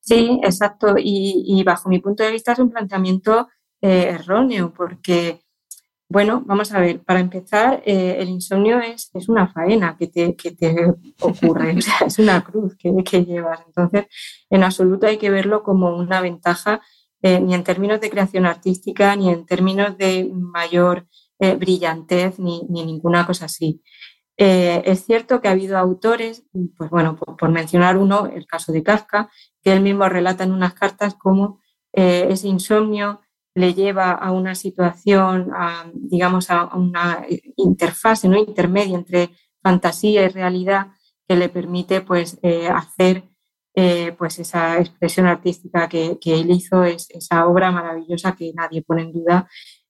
Sí, 0.00 0.40
exacto. 0.42 0.94
Y, 0.96 1.62
bajo 1.64 1.88
mi 1.88 1.98
punto 1.98 2.22
de 2.22 2.32
vista 2.32 2.52
es 2.52 2.58
un 2.58 2.70
planteamiento 2.70 3.48
eh, 3.82 4.14
erróneo 4.14 4.72
porque 4.72 5.40
bueno, 6.10 6.42
vamos 6.46 6.72
a 6.72 6.80
ver, 6.80 7.02
para 7.04 7.20
empezar, 7.20 7.82
eh, 7.84 8.16
el 8.18 8.30
insomnio 8.30 8.80
es, 8.80 9.10
es, 9.12 9.28
una 9.28 9.48
faena 9.52 9.96
que 9.98 10.06
te, 10.06 10.34
que 10.36 10.52
te 10.52 10.74
ocurre, 11.20 11.74
o 11.78 11.80
sea, 11.82 12.06
es 12.06 12.18
una 12.18 12.42
cruz 12.42 12.76
que, 12.78 12.92
que, 13.04 13.24
llevas. 13.24 13.60
Entonces, 13.66 14.06
en 14.48 14.64
absoluto 14.64 15.06
hay 15.06 15.18
que 15.18 15.30
verlo 15.30 15.62
como 15.62 15.94
una 15.96 16.22
ventaja, 16.22 16.80
eh, 17.20 17.40
ni 17.40 17.54
en 17.54 17.62
términos 17.62 18.00
de 18.00 18.08
creación 18.10 18.46
artística, 18.46 19.14
ni 19.16 19.28
en 19.28 19.44
términos 19.44 19.98
de 19.98 20.30
mayor 20.32 21.06
eh, 21.40 21.56
brillantez, 21.56 22.38
ni, 22.38 22.62
ni, 22.70 22.86
ninguna 22.86 23.26
cosa 23.26 23.44
así. 23.46 23.82
es 24.36 25.04
cierto 25.04 25.40
que 25.40 25.48
ha 25.48 25.52
habido 25.52 25.76
autores, 25.78 26.44
pues 26.76 26.90
bueno, 26.90 27.16
por, 27.16 27.36
por, 27.36 27.50
mencionar 27.50 27.98
uno, 27.98 28.26
el 28.26 28.46
caso 28.46 28.72
de 28.72 28.82
Kafka, 28.82 29.30
que 29.62 29.72
él 29.72 29.80
mismo 29.80 30.08
relata 30.08 30.44
en 30.44 30.52
unas 30.52 30.74
cartas 30.74 31.14
cómo 31.14 31.60
ese 31.92 32.48
insomnio 32.48 33.20
le 33.58 33.74
lleva 33.74 34.12
a 34.12 34.30
una 34.32 34.54
situación, 34.54 35.50
digamos, 35.92 36.50
a 36.50 36.76
una 36.76 37.26
interfase 37.56 38.28
¿no? 38.28 38.38
intermedia 38.38 38.96
entre 38.96 39.30
fantasía 39.60 40.24
y 40.24 40.28
realidad 40.28 40.88
que 41.26 41.36
le 41.36 41.48
permite 41.48 42.00
pues, 42.00 42.38
eh, 42.42 42.68
hacer 42.68 43.24
eh, 43.74 44.14
pues 44.16 44.38
esa 44.38 44.78
expresión 44.78 45.26
artística 45.26 45.88
que, 45.88 46.18
él 46.24 46.50
hizo, 46.50 46.84
es, 46.84 47.10
esa 47.10 47.46
obra 47.46 47.70
maravillosa 47.70 48.34
que 48.36 48.52
nadie 48.54 48.82
pone 48.82 49.02
en 49.02 49.12
duda 49.12 49.48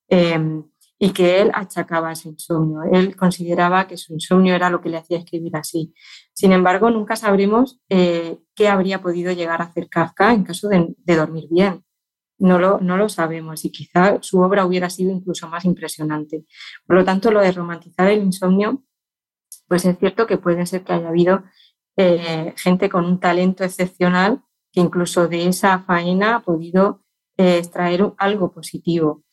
em, 0.09 0.65
y 0.99 1.11
que 1.11 1.41
él 1.41 1.51
achacaba 1.55 2.11
a 2.11 2.17
su 2.17 2.29
insomnio. 2.31 2.83
Él 2.91 3.17
consideraba 3.17 3.87
que 3.87 3.97
su 3.99 4.15
insomnio 4.15 4.55
era 4.55 4.71
lo 4.71 4.81
que 4.81 4.89
le 4.89 4.97
hacía 4.97 5.19
escribir 5.19 5.57
así. 5.57 5.95
Sin 6.33 6.53
embargo, 6.53 6.91
nunca 6.91 7.17
sabremos 7.17 7.81
eh, 7.89 8.39
qué 8.55 8.69
habría 8.69 9.01
podido 9.03 9.33
llegar 9.33 9.61
a 9.61 9.67
hacer 9.67 9.89
Kafka 9.89 10.33
en 10.33 10.45
caso 10.45 10.69
de 10.69 11.17
dormir 11.17 11.49
bien 11.51 11.85
no 12.39 12.59
lo, 12.59 12.81
no 12.81 12.97
lo 12.97 13.09
sabemos 13.09 13.65
y 13.65 13.71
quizá 13.71 14.19
su 14.23 14.41
obra 14.41 14.65
hubiera 14.65 14.91
sido 14.91 15.11
incluso 15.11 15.49
más 15.49 15.65
impresionante. 15.65 16.45
Por 16.87 16.97
lo 16.97 17.05
tanto, 17.05 17.31
lo 17.31 17.41
de 17.41 17.53
romantizar 17.53 18.09
el 18.11 18.23
insomnio, 18.23 18.85
pues 19.67 19.85
es 19.85 19.99
cierto 19.99 20.27
que 20.27 20.39
puede 20.39 20.65
ser 20.67 20.85
que 20.85 20.93
haya 20.93 21.09
habido 21.09 21.45
eh, 21.97 22.55
gente 22.57 22.89
con 22.89 23.05
un 23.05 23.19
talento 23.19 23.65
excepcional 23.65 24.43
que 24.73 24.81
incluso 24.81 25.29
de 25.29 25.49
esa 25.49 25.81
faena 25.81 26.37
ha 26.37 26.41
podido 26.41 27.03
eh, 27.37 27.59
extraer 27.59 28.13
algo 28.19 28.53
positivo. 28.53 29.25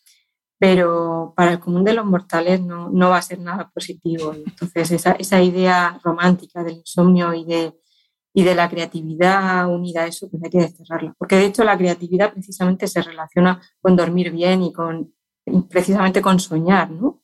Pero 0.58 1.34
para 1.36 1.52
el 1.52 1.60
común 1.60 1.84
de 1.84 1.94
los 1.94 2.06
mortales 2.06 2.62
no, 2.62 2.90
no 2.90 3.10
va 3.10 3.18
a 3.18 3.22
ser 3.22 3.40
nada 3.40 3.70
positivo. 3.74 4.34
Entonces, 4.34 4.92
esa, 4.92 5.12
esa 5.14 5.42
idea 5.42 6.00
romántica 6.04 6.64
del 6.64 6.78
insomnio 6.78 7.34
y 7.34 7.44
de 7.46 7.74
y 8.38 8.44
de 8.44 8.54
la 8.54 8.70
creatividad 8.70 9.66
unida 9.70 10.04
a 10.04 10.08
eso, 10.08 10.30
pues 10.30 10.44
hay 10.44 10.50
que 10.50 10.60
desterrarla. 10.60 11.16
Porque 11.18 11.38
de 11.38 11.46
hecho 11.46 11.64
la 11.64 11.78
creatividad 11.78 12.34
precisamente 12.34 12.86
se 12.86 13.02
relaciona 13.02 13.62
con 13.80 13.96
dormir 13.96 14.30
bien 14.30 14.62
y 14.62 14.74
con 14.74 15.14
precisamente 15.70 16.22
con 16.22 16.38
soñar, 16.42 16.92
¿no? 16.92 17.22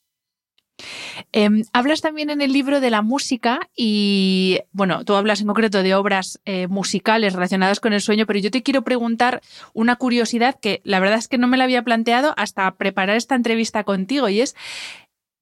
Em, 1.34 1.64
hablas 1.74 2.00
también 2.00 2.30
en 2.30 2.42
el 2.42 2.54
libro 2.54 2.80
de 2.80 2.90
la 2.90 3.02
música 3.02 3.60
y, 3.76 4.60
bueno, 4.72 5.04
tú 5.04 5.16
hablas 5.16 5.42
en 5.42 5.48
concreto 5.48 5.84
de 5.84 5.96
obras 5.96 6.40
eh, 6.46 6.68
musicales 6.68 7.34
relacionadas 7.34 7.82
con 7.82 7.92
el 7.92 8.00
sueño, 8.00 8.26
pero 8.26 8.40
yo 8.40 8.50
te 8.50 8.64
quiero 8.64 8.84
preguntar 8.84 9.42
una 9.74 9.98
curiosidad 9.98 10.58
que 10.62 10.80
la 10.86 11.02
verdad 11.02 11.20
es 11.20 11.28
que 11.28 11.38
no 11.38 11.48
me 11.48 11.58
la 11.58 11.66
había 11.66 11.84
planteado 11.84 12.34
hasta 12.38 12.72
preparar 12.76 13.18
esta 13.18 13.36
entrevista 13.36 13.84
contigo 13.84 14.30
y 14.30 14.40
es 14.40 14.56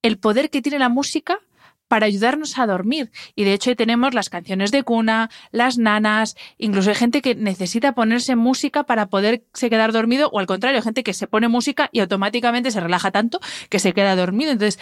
el 0.02 0.18
poder 0.18 0.50
que 0.50 0.64
tiene 0.64 0.80
la 0.80 0.90
música 0.90 1.40
para 1.90 2.06
ayudarnos 2.06 2.58
a 2.58 2.66
dormir. 2.66 3.12
Y 3.36 3.44
de 3.44 3.54
hecho 3.54 3.76
tenemos 3.76 4.14
las 4.14 4.30
canciones 4.30 4.72
de 4.72 4.84
cuna, 4.84 5.30
las 5.52 5.78
nanas, 5.78 6.38
incluso 6.58 6.92
hay 6.92 6.96
gente 6.96 7.22
que 7.22 7.36
necesita 7.36 7.94
ponerse 7.94 8.38
música 8.38 8.84
para 8.84 9.08
poderse 9.08 9.70
quedar 9.70 9.92
dormido 9.92 10.30
o 10.32 10.40
al 10.40 10.46
contrario, 10.46 10.82
gente 10.82 11.04
que 11.04 11.14
se 11.14 11.28
pone 11.28 11.50
música 11.50 11.90
y 11.92 12.00
automáticamente 12.00 12.72
se 12.72 12.80
relaja 12.80 13.12
tanto 13.12 13.42
que 13.70 13.80
se 13.80 13.92
queda 13.92 14.16
dormido. 14.16 14.52
Entonces, 14.52 14.80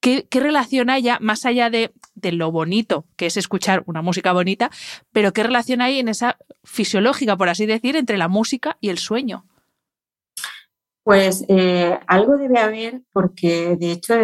¿qué, 0.00 0.26
relación 0.30 0.90
hay 0.90 1.08
más 1.20 1.46
allá 1.46 1.70
de, 1.70 1.92
de 2.14 2.32
lo 2.32 2.52
bonito 2.52 3.06
que 3.16 3.26
es 3.26 3.36
escuchar 3.36 3.82
una 3.86 4.02
música 4.02 4.32
bonita, 4.32 4.70
pero 5.10 5.32
qué 5.32 5.42
relación 5.42 5.80
hay 5.80 5.98
en 5.98 6.08
esa 6.08 6.36
fisiológica, 6.64 7.36
por 7.36 7.48
así 7.48 7.66
decir, 7.66 7.96
entre 7.96 8.18
la 8.18 8.28
música 8.28 8.76
y 8.80 8.90
el 8.90 8.98
sueño? 8.98 9.46
Pues 11.04 11.44
eh, 11.48 11.98
algo 12.06 12.36
debe 12.36 12.60
haber 12.60 13.02
porque 13.12 13.76
de 13.76 13.90
hecho 13.92 14.14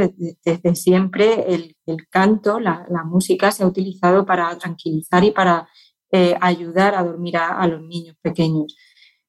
desde, 0.44 0.76
siempre 0.76 1.44
el, 1.52 1.74
canto, 2.08 2.60
la, 2.60 2.86
música 3.04 3.50
se 3.50 3.64
ha 3.64 3.66
utilizado 3.66 4.24
para 4.24 4.56
tranquilizar 4.58 5.24
y 5.24 5.32
para 5.32 5.68
eh, 6.12 6.36
ayudar 6.40 6.94
a 6.94 7.02
dormir 7.02 7.36
a, 7.36 7.66
los 7.66 7.82
niños 7.82 8.16
pequeños. 8.22 8.76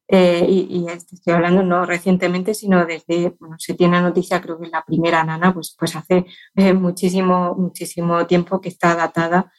Eh, 0.07 0.45
y, 0.49 0.87
estoy 0.87 1.33
hablando 1.33 1.63
no 1.63 1.85
recientemente, 1.85 2.53
sino 2.53 2.85
desde, 2.85 3.35
bueno, 3.39 3.55
se 3.59 3.73
tiene 3.75 4.01
noticia, 4.01 4.41
creo 4.41 4.59
que 4.59 4.67
la 4.69 4.83
primera 4.85 5.23
nana, 5.23 5.53
pues, 5.53 5.75
pues 5.77 5.95
hace 5.95 6.25
muchísimo, 6.75 7.55
muchísimo 7.55 8.27
tiempo 8.27 8.61
que 8.61 8.69
está 8.69 8.95
datada 8.95 9.51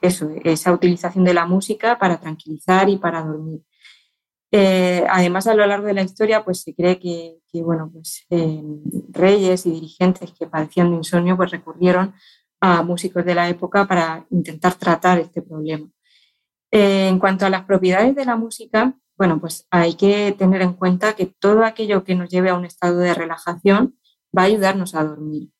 eso, 0.00 0.30
esa 0.44 0.72
utilización 0.72 1.24
de 1.24 1.34
la 1.34 1.46
música 1.46 1.98
para 1.98 2.20
tranquilizar 2.20 2.88
y 2.88 2.98
para 2.98 3.22
dormir. 3.22 3.62
Eh, 4.54 5.06
además, 5.08 5.46
a 5.46 5.54
lo 5.54 5.66
largo 5.66 5.86
de 5.86 5.94
la 5.94 6.02
historia, 6.02 6.44
pues 6.44 6.60
se 6.60 6.74
cree 6.74 6.98
que, 6.98 7.38
bueno, 7.62 7.90
pues, 7.90 8.26
eh, 8.28 8.62
reyes 9.08 9.64
y 9.64 9.70
dirigentes 9.70 10.30
que 10.32 10.46
padecían 10.46 10.90
de 10.90 10.96
insomnio 10.96 11.38
pues, 11.38 11.50
recurrieron 11.50 12.14
a 12.60 12.82
músicos 12.82 13.24
de 13.24 13.34
la 13.34 13.48
época 13.48 13.88
para 13.88 14.26
intentar 14.30 14.74
tratar 14.74 15.18
este 15.18 15.40
problema. 15.40 15.88
Eh, 16.70 17.08
en 17.08 17.18
cuanto 17.18 17.46
a 17.46 17.50
las 17.50 17.64
propiedades 17.64 18.14
de 18.14 18.26
la 18.26 18.36
música, 18.36 18.94
bueno, 19.16 19.40
pues 19.40 19.66
hay 19.70 19.94
que 19.94 20.32
tener 20.32 20.60
en 20.60 20.74
cuenta 20.74 21.14
que 21.14 21.26
todo 21.26 21.64
aquello 21.64 22.04
que 22.04 22.14
nos 22.14 22.28
lleve 22.28 22.50
a 22.50 22.54
un 22.54 22.66
estado 22.66 22.98
de 22.98 23.14
relajación 23.14 23.98
va 24.36 24.42
a 24.42 24.46
ayudarnos 24.46 24.94
a 24.94 25.04
dormir. 25.04 25.50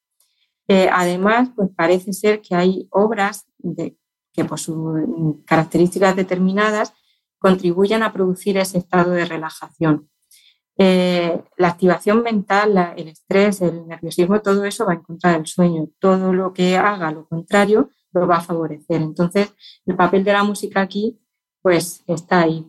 además, 0.68 1.50
pues 1.54 1.68
parece 1.76 2.12
ser 2.12 2.40
que 2.40 2.54
hay 2.54 2.88
obras 2.90 3.46
que 4.32 4.44
por 4.44 4.58
sus 4.58 5.44
características 5.44 6.16
determinadas 6.16 6.94
contribuyan 7.42 8.02
a 8.02 8.12
producir 8.12 8.56
ese 8.56 8.78
estado 8.78 9.10
de 9.10 9.26
relajación. 9.26 10.08
Eh, 10.78 11.42
la 11.58 11.68
activación 11.68 12.22
mental, 12.22 12.94
el 12.96 13.08
estrés, 13.08 13.60
el 13.60 13.86
nerviosismo, 13.86 14.40
todo 14.40 14.64
eso 14.64 14.86
va 14.86 14.94
en 14.94 15.02
contra 15.02 15.32
del 15.32 15.46
sueño. 15.46 15.88
Todo 15.98 16.32
lo 16.32 16.52
que 16.52 16.76
haga 16.76 17.10
lo 17.10 17.26
contrario 17.26 17.90
lo 18.12 18.26
va 18.26 18.36
a 18.36 18.40
favorecer. 18.40 19.02
Entonces, 19.02 19.52
el 19.84 19.96
papel 19.96 20.24
de 20.24 20.32
la 20.32 20.44
música 20.44 20.80
aquí, 20.80 21.20
pues 21.60 22.04
está 22.06 22.42
ahí. 22.42 22.66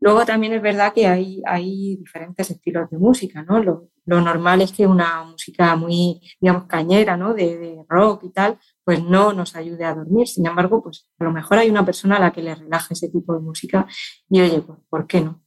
Luego 0.00 0.24
también 0.24 0.52
es 0.52 0.62
verdad 0.62 0.92
que 0.92 1.06
hay, 1.06 1.96
diferentes 1.96 2.50
estilos 2.50 2.90
de 2.90 2.98
música, 2.98 3.44
¿no? 3.44 3.62
Lo, 3.62 3.88
normal 4.04 4.60
es 4.60 4.72
que 4.72 4.86
una 4.86 5.22
música 5.22 5.76
muy, 5.76 6.20
digamos, 6.40 6.64
cañera, 6.64 7.16
¿no? 7.16 7.34
De, 7.34 7.56
de, 7.56 7.84
rock 7.88 8.24
y 8.24 8.30
tal, 8.30 8.58
pues 8.84 9.02
no 9.02 9.32
nos 9.32 9.56
ayude 9.56 9.84
a 9.84 9.94
dormir. 9.94 10.28
Sin 10.28 10.46
embargo, 10.46 10.82
pues 10.82 11.08
a 11.18 11.24
lo 11.24 11.32
mejor 11.32 11.58
hay 11.58 11.70
una 11.70 11.84
persona 11.84 12.16
a 12.16 12.20
la 12.20 12.32
que 12.32 12.42
le 12.42 12.54
relaje 12.54 12.94
ese 12.94 13.08
tipo 13.08 13.34
de 13.34 13.40
música 13.40 13.86
y 14.28 14.40
oye, 14.40 14.60
pues, 14.60 14.78
¿por 14.88 15.06
qué 15.06 15.20
no? 15.20 15.42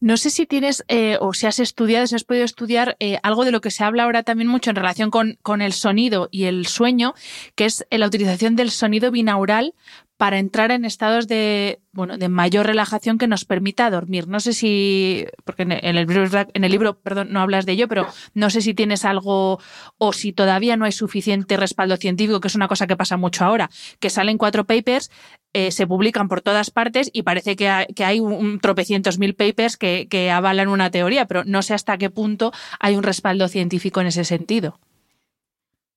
No 0.00 0.16
sé 0.16 0.30
si 0.30 0.46
tienes 0.46 0.84
eh, 0.88 1.18
o 1.20 1.34
si 1.34 1.46
has 1.46 1.58
estudiado, 1.58 2.06
si 2.06 2.14
has 2.14 2.24
podido 2.24 2.44
estudiar 2.44 2.96
eh, 2.98 3.18
algo 3.22 3.44
de 3.44 3.50
lo 3.50 3.60
que 3.60 3.70
se 3.70 3.84
habla 3.84 4.04
ahora 4.04 4.22
también 4.22 4.48
mucho 4.48 4.70
en 4.70 4.76
relación 4.76 5.10
con, 5.10 5.38
con, 5.42 5.60
el 5.60 5.74
sonido 5.74 6.28
y 6.30 6.44
el 6.44 6.66
sueño, 6.66 7.14
que 7.56 7.66
es 7.66 7.86
la 7.90 8.06
utilización 8.06 8.56
del 8.56 8.70
sonido 8.70 9.10
binaural 9.10 9.74
para 10.20 10.38
entrar 10.38 10.70
en 10.70 10.84
estados 10.84 11.28
de, 11.28 11.80
bueno, 11.92 12.18
de 12.18 12.28
mayor 12.28 12.66
relajación 12.66 13.16
que 13.16 13.26
nos 13.26 13.46
permita 13.46 13.88
dormir. 13.88 14.28
No 14.28 14.38
sé 14.38 14.52
si, 14.52 15.24
porque 15.46 15.62
en 15.62 15.72
el, 15.72 15.96
en 15.96 16.64
el 16.64 16.70
libro 16.70 17.00
perdón, 17.00 17.28
no 17.32 17.40
hablas 17.40 17.64
de 17.64 17.72
ello, 17.72 17.88
pero 17.88 18.06
no 18.34 18.50
sé 18.50 18.60
si 18.60 18.74
tienes 18.74 19.06
algo 19.06 19.60
o 19.96 20.12
si 20.12 20.34
todavía 20.34 20.76
no 20.76 20.84
hay 20.84 20.92
suficiente 20.92 21.56
respaldo 21.56 21.96
científico, 21.96 22.38
que 22.38 22.48
es 22.48 22.54
una 22.54 22.68
cosa 22.68 22.86
que 22.86 22.98
pasa 22.98 23.16
mucho 23.16 23.46
ahora, 23.46 23.70
que 23.98 24.10
salen 24.10 24.36
cuatro 24.36 24.66
papers, 24.66 25.10
eh, 25.54 25.70
se 25.70 25.86
publican 25.86 26.28
por 26.28 26.42
todas 26.42 26.70
partes 26.70 27.08
y 27.14 27.22
parece 27.22 27.56
que 27.56 27.66
hay, 27.66 28.20
un, 28.20 28.60
tropecientos 28.60 29.18
mil 29.18 29.34
papers 29.34 29.78
que, 29.78 30.06
que 30.10 30.30
avalan 30.30 30.68
una 30.68 30.90
teoría, 30.90 31.24
pero 31.24 31.44
no 31.46 31.62
sé 31.62 31.72
hasta 31.72 31.96
qué 31.96 32.10
punto 32.10 32.52
hay 32.78 32.94
un 32.94 33.04
respaldo 33.04 33.48
científico 33.48 34.02
en 34.02 34.08
ese 34.08 34.24
sentido. 34.24 34.78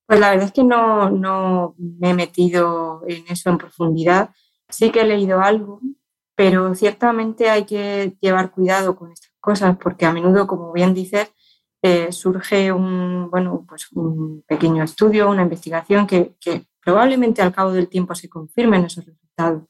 Pues 0.06 0.20
la 0.20 0.30
verdad 0.30 0.46
es 0.46 0.52
que 0.52 0.64
no, 0.64 1.10
no 1.10 1.74
me 1.78 2.10
he 2.10 2.14
metido 2.14 3.02
en 3.08 3.24
eso 3.28 3.50
en 3.50 3.58
profundidad. 3.58 4.30
Sí 4.68 4.90
que 4.90 5.00
he 5.00 5.04
leído 5.04 5.40
algo, 5.40 5.80
pero 6.34 6.74
ciertamente 6.74 7.48
hay 7.48 7.64
que 7.64 8.16
llevar 8.20 8.50
cuidado 8.50 8.96
con 8.96 9.12
estas 9.12 9.32
cosas 9.40 9.76
porque 9.78 10.04
a 10.06 10.12
menudo, 10.12 10.46
como 10.46 10.72
bien 10.72 10.94
dices, 10.94 11.32
eh, 11.82 12.12
surge 12.12 12.72
un, 12.72 13.30
bueno, 13.30 13.64
pues 13.68 13.92
un 13.92 14.42
pequeño 14.46 14.82
estudio, 14.82 15.30
una 15.30 15.42
investigación 15.42 16.06
que, 16.06 16.34
probablemente 16.82 17.40
al 17.42 17.52
cabo 17.52 17.72
del 17.72 17.88
tiempo 17.88 18.14
se 18.14 18.28
confirmen 18.28 18.84
esos 18.84 19.04
resultados. 19.06 19.64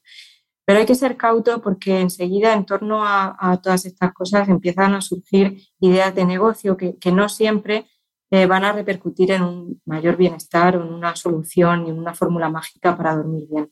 Pero 0.65 0.79
hay 0.79 0.85
que 0.85 0.95
ser 0.95 1.17
cauto 1.17 1.61
porque 1.61 1.99
enseguida 2.01 2.53
en 2.53 2.65
torno 2.65 3.03
a, 3.05 3.59
todas 3.61 3.85
estas 3.85 4.13
cosas 4.13 4.49
empiezan 4.49 4.95
a 4.95 5.01
surgir 5.01 5.61
ideas 5.79 6.15
de 6.15 6.25
negocio 6.25 6.75
que, 6.75 6.97
que 6.97 7.11
no 7.11 7.29
siempre 7.29 7.85
eh, 8.31 8.47
van 8.47 8.65
a 8.65 8.71
repercutir 8.71 9.31
en 9.31 9.43
un 9.43 9.81
mayor 9.85 10.17
bienestar 10.17 10.75
en 10.75 10.81
una 10.81 11.15
solución 11.15 11.85
y 11.85 11.89
en 11.91 11.99
una 11.99 12.13
fórmula 12.15 12.49
mágica 12.49 12.97
para 12.97 13.15
dormir 13.15 13.47
bien. 13.49 13.71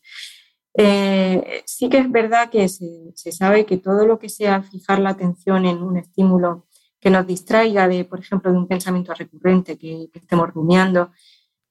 Eh, 0.76 1.64
sí 1.66 1.90
que 1.90 2.00
es 2.00 2.12
verdad 2.12 2.50
que 2.50 2.68
se, 2.68 3.14
sabe 3.32 3.66
que 3.66 3.78
todo 3.78 4.06
lo 4.08 4.20
que 4.20 4.30
sea 4.30 4.64
fijar 4.64 5.00
la 5.00 5.12
atención 5.12 5.66
en 5.66 5.84
un 5.84 5.98
estímulo 5.98 6.68
que 7.00 7.10
nos 7.10 7.28
distraiga 7.28 7.88
de, 7.88 8.06
por 8.06 8.20
ejemplo, 8.20 8.52
de 8.52 8.58
un 8.58 8.68
pensamiento 8.68 9.14
recurrente 9.14 9.78
que, 9.78 10.10
estemos 10.14 10.50
rumiando, 10.54 11.12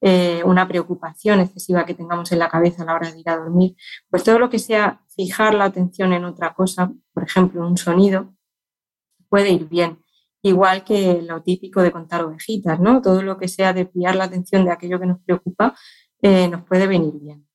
eh, 0.01 0.43
una 0.45 0.67
preocupación 0.69 1.41
excesiva 1.41 1.87
que 1.87 1.95
tengamos 1.95 2.33
en 2.33 2.39
la 2.41 2.49
cabeza 2.49 2.83
a 2.83 2.87
la 2.87 2.95
hora 2.95 3.11
de 3.11 3.21
ir 3.21 3.29
a 3.29 3.37
dormir, 3.37 3.77
pues 4.11 4.25
todo 4.25 4.39
lo 4.39 4.51
que 4.51 4.59
sea 4.59 5.01
fijar 5.09 5.55
la 5.55 5.65
atención 5.67 6.13
en 6.13 6.25
otra 6.25 6.55
cosa, 6.55 6.93
por 7.15 7.23
ejemplo, 7.25 7.67
un 7.67 7.79
sonido, 7.79 8.35
puede 9.29 9.51
ir 9.51 9.69
bien 9.69 10.02
igual 10.43 10.85
que 10.85 11.23
lo 11.23 11.43
típico 11.43 11.83
de 11.83 11.93
contar 11.93 12.25
ovejitas, 12.25 12.81
¿no? 12.81 13.01
Todo 13.01 13.23
lo 13.23 13.39
que 13.39 13.49
sea 13.49 13.73
desviar 13.73 14.17
la 14.17 14.25
atención 14.25 14.65
de 14.65 14.73
aquello 14.73 14.99
que 15.01 15.07
nos 15.07 15.21
preocupa 15.21 15.75
eh, 16.21 16.49
nos 16.49 16.65
puede 16.65 16.87
venir 16.87 17.15
bien. 17.21 17.47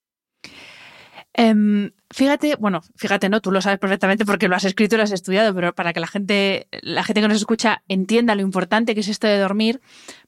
Em, 1.34 1.92
fíjate, 2.10 2.56
bueno, 2.56 2.82
fíjate, 2.96 3.30
no, 3.30 3.42
tú 3.42 3.52
lo 3.52 3.62
sabes 3.62 3.78
perfectamente 3.78 4.26
porque 4.26 4.48
lo 4.48 4.56
has 4.56 4.66
escrito 4.66 4.96
y 4.96 4.98
lo 4.98 5.04
has 5.04 5.12
estudiado, 5.12 5.54
pero 5.54 5.74
para 5.74 5.94
que 5.94 6.00
la 6.00 6.08
gente, 6.08 6.68
la 6.82 7.04
gente 7.04 7.22
que 7.22 7.28
nos 7.28 7.38
escucha 7.38 7.84
entienda 7.88 8.34
lo 8.34 8.42
importante 8.42 8.96
que 8.96 9.02
es 9.02 9.08
esto 9.08 9.28
de 9.28 9.38
dormir, 9.38 9.80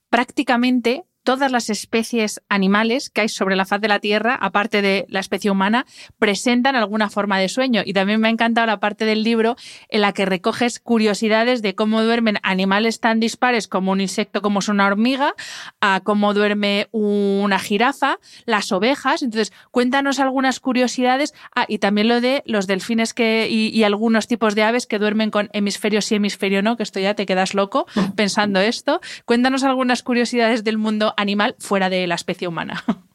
prácticamente 0.09 1.05
todas 1.23 1.51
las 1.51 1.69
especies 1.69 2.41
animales 2.49 3.09
que 3.09 3.21
hay 3.21 3.29
sobre 3.29 3.55
la 3.55 3.65
faz 3.65 3.81
de 3.81 3.87
la 3.87 3.99
Tierra, 3.99 4.35
aparte 4.35 4.81
de 4.81 5.05
la 5.09 5.19
especie 5.19 5.51
humana, 5.51 5.85
presentan 6.17 6.75
alguna 6.75 7.09
forma 7.09 7.39
de 7.39 7.49
sueño. 7.49 7.81
Y 7.85 7.93
también 7.93 8.19
me 8.19 8.27
ha 8.27 8.31
encantado 8.31 8.67
la 8.67 8.79
parte 8.79 9.05
del 9.05 9.23
libro 9.23 9.55
en 9.89 10.01
la 10.01 10.13
que 10.13 10.25
recoges 10.25 10.79
curiosidades 10.79 11.61
de 11.61 11.75
cómo 11.75 12.03
duermen 12.03 12.39
animales 12.43 12.99
tan 12.99 13.19
dispares 13.19 13.67
como 13.67 13.91
un 13.91 14.01
insecto 14.01 14.41
como 14.41 14.59
es 14.59 14.69
una 14.69 14.87
hormiga, 14.87 15.35
a 15.81 16.01
cómo 16.03 16.33
duerme 16.33 16.87
una 16.91 17.59
jirafa, 17.59 18.19
las 18.45 18.71
ovejas. 18.71 19.21
Entonces, 19.21 19.53
cuéntanos 19.71 20.19
algunas 20.19 20.59
curiosidades. 20.59 21.33
Ah, 21.55 21.65
y 21.67 21.79
también 21.79 22.07
lo 22.07 22.21
de 22.21 22.43
los 22.45 22.67
delfines 22.67 23.13
que, 23.13 23.47
y, 23.49 23.83
algunos 23.83 24.27
tipos 24.27 24.55
de 24.55 24.63
aves 24.63 24.85
que 24.85 24.99
duermen 24.99 25.31
con 25.31 25.49
hemisferio 25.53 26.01
sí, 26.01 26.15
hemisferio 26.15 26.61
no, 26.61 26.77
que 26.77 26.83
esto 26.83 26.99
ya 26.99 27.13
te 27.13 27.25
quedas 27.25 27.53
loco 27.53 27.85
pensando 28.15 28.59
esto. 28.59 29.01
Cuéntanos 29.25 29.63
algunas 29.63 30.03
curiosidades 30.03 30.63
del 30.63 30.77
mundo 30.77 31.08
animal 31.17 31.55
fuera 31.59 31.89
de 31.89 32.07
la 32.07 32.15
especie 32.15 32.47
humana? 32.47 32.83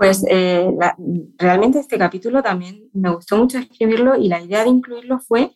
Pues 0.00 0.24
eh, 0.30 0.66
realmente 1.36 1.78
este 1.78 1.98
capítulo 1.98 2.42
también 2.42 2.88
me 2.94 3.10
gustó 3.10 3.36
mucho 3.36 3.58
escribirlo 3.58 4.16
y 4.16 4.28
la 4.28 4.40
idea 4.40 4.62
de 4.62 4.70
incluirlo 4.70 5.18
fue 5.18 5.52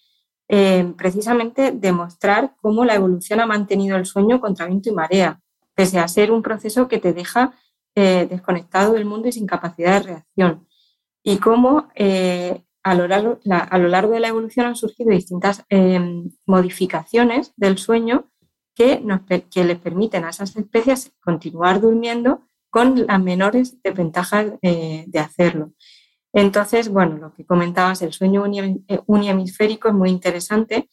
eh, 0.48 0.92
precisamente 0.98 1.72
demostrar 1.72 2.54
cómo 2.60 2.84
la 2.84 2.94
evolución 2.94 3.40
ha 3.40 3.46
mantenido 3.46 3.96
el 3.96 4.04
sueño 4.04 4.42
contra 4.42 4.66
viento 4.66 4.90
y 4.90 4.92
marea, 4.92 5.40
pese 5.74 5.98
a 5.98 6.06
ser 6.08 6.30
un 6.30 6.42
proceso 6.42 6.88
que 6.88 6.98
te 6.98 7.14
deja 7.14 7.54
eh, 7.94 8.26
desconectado 8.28 8.92
del 8.92 9.06
mundo 9.06 9.28
y 9.28 9.32
sin 9.32 9.46
capacidad 9.46 9.94
de 9.94 10.08
reacción. 10.08 10.68
Y 11.22 11.38
cómo 11.38 11.88
a 12.82 12.94
lo, 12.94 13.08
largo, 13.08 13.38
a, 13.50 13.78
lo 13.78 13.88
largo, 13.88 14.12
de 14.12 14.20
la 14.20 14.28
evolución 14.28 14.66
han 14.66 14.76
surgido 14.76 15.10
distintas 15.10 15.64
modificaciones 16.44 17.54
del 17.56 17.78
sueño 17.78 18.30
que, 18.74 19.02
les 19.64 19.78
permiten 19.78 20.24
a 20.24 20.30
esas 20.30 20.56
especies 20.56 21.12
continuar 21.20 21.80
durmiendo 21.80 22.42
con 22.70 23.06
las 23.06 23.20
menores 23.20 23.80
desventajas 23.82 24.52
eh, 24.62 25.04
de 25.06 25.18
hacerlo. 25.18 25.72
Entonces, 26.32 26.88
bueno, 26.88 27.16
lo 27.16 27.32
que 27.32 27.46
comentabas, 27.46 28.02
el 28.02 28.12
sueño 28.12 28.44
eh, 28.46 29.00
unihemisférico 29.06 29.88
es 29.88 29.94
muy 29.94 30.10
interesante 30.10 30.88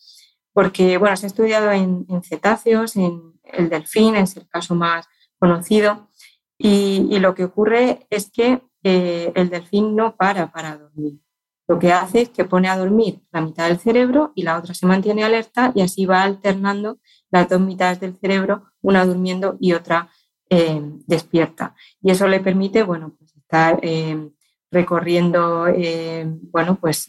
porque, 0.54 0.98
bueno, 0.98 1.16
se 1.18 1.26
ha 1.26 1.28
estudiado 1.28 1.72
en, 1.72 2.06
cetáceos, 2.24 2.96
en 2.96 3.40
el 3.44 3.70
delfín, 3.70 4.16
es 4.16 4.38
el 4.38 4.48
caso 4.48 4.76
más 4.76 5.08
conocido, 5.40 6.10
y, 6.58 7.18
lo 7.18 7.34
que 7.34 7.46
ocurre 7.46 8.06
es 8.12 8.30
que 8.30 8.62
eh, 8.84 9.32
el 9.34 9.50
delfín 9.50 9.96
no 9.96 10.16
para 10.16 10.52
para 10.52 10.78
dormir. 10.78 11.20
Lo 11.68 11.80
que 11.80 11.92
hace 11.92 12.22
es 12.22 12.30
que 12.30 12.46
pone 12.46 12.68
a 12.68 12.78
dormir 12.78 13.22
la 13.32 13.42
mitad 13.42 13.68
del 13.68 13.80
cerebro 13.80 14.34
y 14.36 14.44
la 14.44 14.58
otra 14.58 14.74
se 14.74 14.86
mantiene 14.86 15.24
alerta 15.24 15.72
y 15.74 15.82
así 15.82 16.06
va 16.06 16.22
alternando 16.22 17.00
las 17.32 17.50
dos 17.50 17.62
mitades 17.62 18.00
del 18.00 18.16
cerebro, 18.18 18.66
una 18.82 19.06
durmiendo 19.06 19.58
y 19.60 19.74
otra 19.74 20.10
eh, 20.50 20.82
despierta. 21.08 21.76
Y 22.02 22.12
eso 22.12 22.28
le 22.28 22.42
permite, 22.42 22.84
bueno, 22.84 23.16
pues 23.18 23.34
estar 23.38 23.80
eh, 23.82 24.30
recorriendo, 24.70 25.68
eh, 25.68 26.26
bueno, 26.52 26.76
pues 26.76 27.08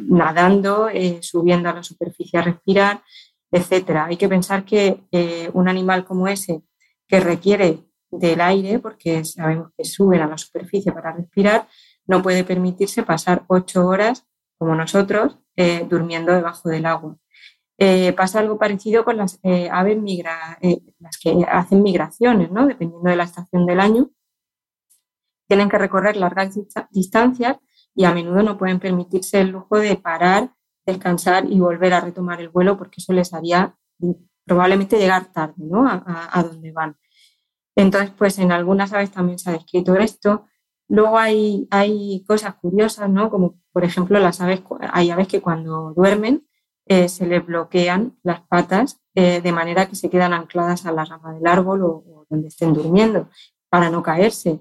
nadando, 0.00 0.88
subiendo 1.20 1.70
a 1.70 1.74
la 1.74 1.82
superficie 1.82 2.38
a 2.38 2.42
respirar, 2.42 3.02
etcétera. 3.50 4.04
Hay 4.04 4.18
que 4.18 4.28
pensar 4.28 4.64
que 4.64 5.00
un 5.54 5.68
animal 5.68 6.04
como 6.04 6.28
ese, 6.28 6.62
que 7.06 7.20
requiere 7.20 7.80
del 8.10 8.40
aire, 8.42 8.78
porque 8.78 9.24
sabemos 9.24 9.70
que 9.76 9.84
suben 9.84 10.20
a 10.20 10.26
la 10.26 10.38
superficie 10.38 10.92
para 10.92 11.12
respirar, 11.12 11.66
no 12.06 12.22
puede 12.22 12.44
permitirse 12.44 13.02
pasar 13.02 13.44
ocho 13.48 13.86
horas, 13.86 14.26
como 14.58 14.74
nosotros, 14.74 15.38
durmiendo 15.88 16.32
debajo 16.32 16.68
del 16.68 16.86
agua. 16.86 17.16
Eh, 17.78 18.12
pasa 18.12 18.40
algo 18.40 18.58
parecido 18.58 19.04
con 19.04 19.16
las 19.16 19.40
eh, 19.42 19.68
aves 19.70 20.00
migra, 20.00 20.58
eh, 20.60 20.82
las 20.98 21.18
que 21.18 21.44
hacen 21.50 21.82
migraciones, 21.82 22.50
¿no? 22.50 22.66
dependiendo 22.66 23.08
de 23.08 23.16
la 23.16 23.24
estación 23.24 23.66
del 23.66 23.80
año. 23.80 24.10
Tienen 25.48 25.68
que 25.68 25.78
recorrer 25.78 26.16
largas 26.16 26.58
distancias 26.90 27.56
y 27.94 28.04
a 28.04 28.14
menudo 28.14 28.42
no 28.42 28.56
pueden 28.56 28.78
permitirse 28.78 29.40
el 29.40 29.48
lujo 29.48 29.78
de 29.78 29.96
parar, 29.96 30.54
descansar 30.86 31.50
y 31.50 31.60
volver 31.60 31.94
a 31.94 32.00
retomar 32.00 32.40
el 32.40 32.48
vuelo 32.48 32.78
porque 32.78 33.00
eso 33.00 33.12
les 33.12 33.34
haría 33.34 33.76
probablemente 34.44 34.98
llegar 34.98 35.32
tarde 35.32 35.54
¿no? 35.58 35.86
a, 35.86 36.30
a 36.32 36.42
donde 36.42 36.72
van. 36.72 36.96
Entonces, 37.76 38.12
pues 38.16 38.38
en 38.38 38.52
algunas 38.52 38.92
aves 38.92 39.10
también 39.10 39.38
se 39.38 39.50
ha 39.50 39.54
descrito 39.54 39.96
esto. 39.96 40.46
Luego 40.88 41.18
hay, 41.18 41.66
hay 41.70 42.24
cosas 42.26 42.54
curiosas, 42.56 43.08
¿no? 43.08 43.30
Como 43.30 43.58
por 43.72 43.84
ejemplo 43.84 44.18
las 44.18 44.40
aves, 44.40 44.62
hay 44.92 45.10
aves 45.10 45.28
que 45.28 45.40
cuando 45.40 45.92
duermen 45.94 46.46
eh, 46.86 47.08
se 47.08 47.26
les 47.26 47.44
bloquean 47.44 48.18
las 48.22 48.40
patas 48.42 49.00
eh, 49.14 49.40
de 49.40 49.52
manera 49.52 49.88
que 49.88 49.94
se 49.94 50.10
quedan 50.10 50.32
ancladas 50.32 50.84
a 50.86 50.92
la 50.92 51.04
rama 51.04 51.34
del 51.34 51.46
árbol 51.46 51.82
o, 51.84 52.26
donde 52.28 52.48
estén 52.48 52.72
durmiendo 52.72 53.28
para 53.68 53.90
no 53.90 54.02
caerse. 54.02 54.60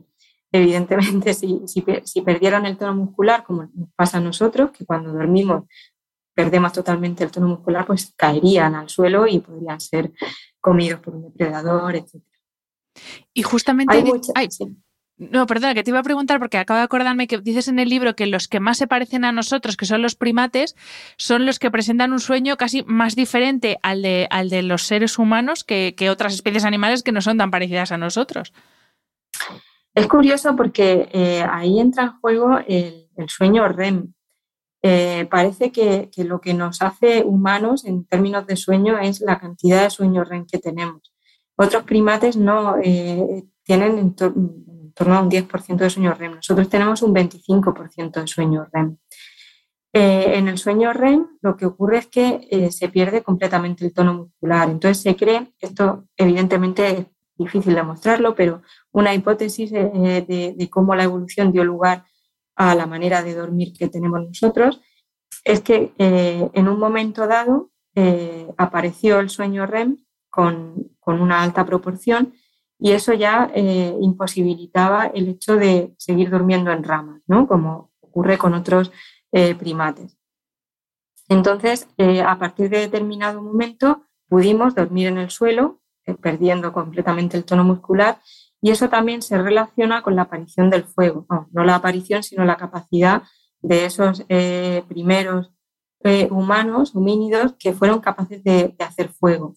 Evidentemente, 0.51 1.33
si, 1.33 1.61
si, 1.65 2.21
perdieran 2.21 2.65
el 2.65 2.77
tono 2.77 2.95
muscular, 2.95 3.43
como 3.43 3.63
nos 3.73 3.89
pasa 3.95 4.17
a 4.17 4.21
nosotros, 4.21 4.71
que 4.71 4.85
cuando 4.85 5.13
dormimos 5.13 5.63
perdemos 6.33 6.71
totalmente 6.73 7.23
el 7.23 7.31
tono 7.31 7.47
muscular, 7.47 7.85
pues 7.85 8.13
caerían 8.15 8.75
al 8.75 8.89
suelo 8.89 9.27
y 9.27 9.39
podrían 9.39 9.79
ser 9.79 10.11
comidos 10.59 10.99
por 10.99 11.15
un 11.15 11.23
depredador, 11.23 11.95
etc. 11.95 12.23
Y 13.33 13.43
justamente... 13.43 14.03
Hay 14.35 14.49
no, 15.29 15.45
perdona, 15.45 15.75
que 15.75 15.83
te 15.83 15.91
iba 15.91 15.99
a 15.99 16.03
preguntar 16.03 16.39
porque 16.39 16.57
acabo 16.57 16.79
de 16.79 16.83
acordarme 16.83 17.27
que 17.27 17.37
dices 17.37 17.67
en 17.67 17.77
el 17.77 17.89
libro 17.89 18.15
que 18.15 18.25
los 18.25 18.47
que 18.47 18.59
más 18.59 18.79
se 18.79 18.87
parecen 18.87 19.23
a 19.23 19.31
nosotros, 19.31 19.77
que 19.77 19.85
son 19.85 20.01
los 20.01 20.15
primates, 20.15 20.75
son 21.15 21.45
los 21.45 21.59
que 21.59 21.69
presentan 21.69 22.11
un 22.11 22.19
sueño 22.19 22.57
casi 22.57 22.81
más 22.83 23.15
diferente 23.15 23.77
al 23.83 24.01
de, 24.01 24.27
al 24.31 24.49
de 24.49 24.63
los 24.63 24.81
seres 24.81 25.19
humanos 25.19 25.63
que, 25.63 25.93
otras 26.09 26.33
especies 26.33 26.65
animales 26.65 27.03
que 27.03 27.11
no 27.11 27.21
son 27.21 27.37
tan 27.37 27.51
parecidas 27.51 27.91
a 27.91 27.97
nosotros. 27.99 28.51
Es 29.93 30.07
curioso 30.07 30.55
porque 30.55 31.07
eh, 31.11 31.45
ahí 31.47 31.79
entra 31.79 32.03
en 32.03 32.19
juego 32.19 32.57
el, 32.67 33.07
sueño 33.27 33.67
REM. 33.67 34.13
Eh, 34.81 35.27
parece 35.29 35.71
que, 35.71 36.09
lo 36.17 36.41
que 36.41 36.55
nos 36.55 36.81
hace 36.81 37.23
humanos 37.23 37.85
en 37.85 38.05
términos 38.05 38.47
de 38.47 38.55
sueño 38.55 38.97
es 38.97 39.21
la 39.21 39.39
cantidad 39.39 39.83
de 39.83 39.91
sueño 39.91 40.23
REM 40.23 40.47
que 40.47 40.57
tenemos. 40.57 41.13
Otros 41.55 41.83
primates 41.83 42.37
no 42.37 42.77
eh, 42.81 43.43
tienen 43.63 44.15
en 44.91 44.93
torno 44.93 45.15
a 45.15 45.21
un 45.21 45.31
10% 45.31 45.77
de 45.77 45.89
sueño 45.89 46.13
REM. 46.13 46.35
Nosotros 46.35 46.67
tenemos 46.67 47.01
un 47.01 47.15
25% 47.15 48.19
de 48.19 48.27
sueño 48.27 48.67
REM. 48.71 48.97
Eh, 49.93 50.37
en 50.37 50.47
el 50.47 50.57
sueño 50.57 50.91
REM 50.91 51.27
lo 51.41 51.55
que 51.55 51.65
ocurre 51.65 51.99
es 51.99 52.07
que 52.07 52.47
eh, 52.49 52.71
se 52.71 52.89
pierde 52.89 53.23
completamente 53.23 53.85
el 53.85 53.93
tono 53.93 54.13
muscular. 54.13 54.69
Entonces 54.69 55.01
se 55.01 55.15
cree, 55.15 55.53
esto 55.59 56.05
evidentemente 56.17 56.87
es 56.89 57.05
difícil 57.37 57.73
demostrarlo, 57.73 58.35
pero 58.35 58.61
una 58.91 59.13
hipótesis 59.13 59.71
de, 59.71 60.53
de, 60.57 60.69
cómo 60.69 60.93
la 60.93 61.05
evolución 61.05 61.51
dio 61.51 61.63
lugar 61.63 62.03
a 62.55 62.75
la 62.75 62.85
manera 62.85 63.23
de 63.23 63.33
dormir 63.33 63.73
que 63.73 63.87
tenemos 63.87 64.21
nosotros 64.21 64.81
es 65.43 65.61
que 65.61 65.93
en 65.97 66.67
un 66.67 66.77
momento 66.77 67.25
dado 67.25 67.71
apareció 68.57 69.19
el 69.19 69.31
sueño 69.31 69.65
REM 69.65 69.97
con, 70.29 70.91
una 71.03 71.43
alta 71.43 71.65
proporción 71.65 72.33
y 72.83 72.93
eso 72.93 73.13
ya 73.13 73.51
eh, 73.53 73.95
imposibilitaba 74.01 75.05
el 75.05 75.29
hecho 75.29 75.55
de 75.55 75.93
seguir 75.99 76.31
durmiendo 76.31 76.71
en 76.71 76.83
ramas, 76.83 77.21
¿no? 77.27 77.47
como 77.47 77.91
ocurre 78.01 78.39
con 78.39 78.55
otros 78.55 78.91
eh, 79.31 79.53
primates. 79.53 80.17
Entonces, 81.29 81.87
eh, 81.97 82.21
a 82.21 82.39
partir 82.39 82.71
de 82.71 82.79
determinado 82.79 83.39
momento, 83.39 84.07
pudimos 84.27 84.73
dormir 84.73 85.07
en 85.07 85.19
el 85.19 85.29
suelo, 85.29 85.79
perdiendo 86.21 86.73
completamente 86.73 87.37
el 87.37 87.45
tono 87.45 87.63
muscular, 87.63 88.19
y 88.61 88.71
eso 88.71 88.89
también 88.89 89.21
se 89.21 89.37
relaciona 89.37 90.01
con 90.01 90.15
la 90.15 90.23
aparición 90.23 90.71
del 90.71 90.83
fuego, 90.83 91.27
no, 91.51 91.63
la 91.63 91.75
aparición, 91.75 92.23
sino 92.23 92.43
la 92.45 92.57
capacidad 92.57 93.21
de 93.61 93.85
esos 93.85 94.25
primeros 94.87 95.51
humanos, 96.31 96.95
homínidos, 96.95 97.53
que 97.59 97.73
fueron 97.73 97.99
capaces 97.99 98.43
de 98.43 98.75
hacer 98.79 99.09
fuego. 99.09 99.55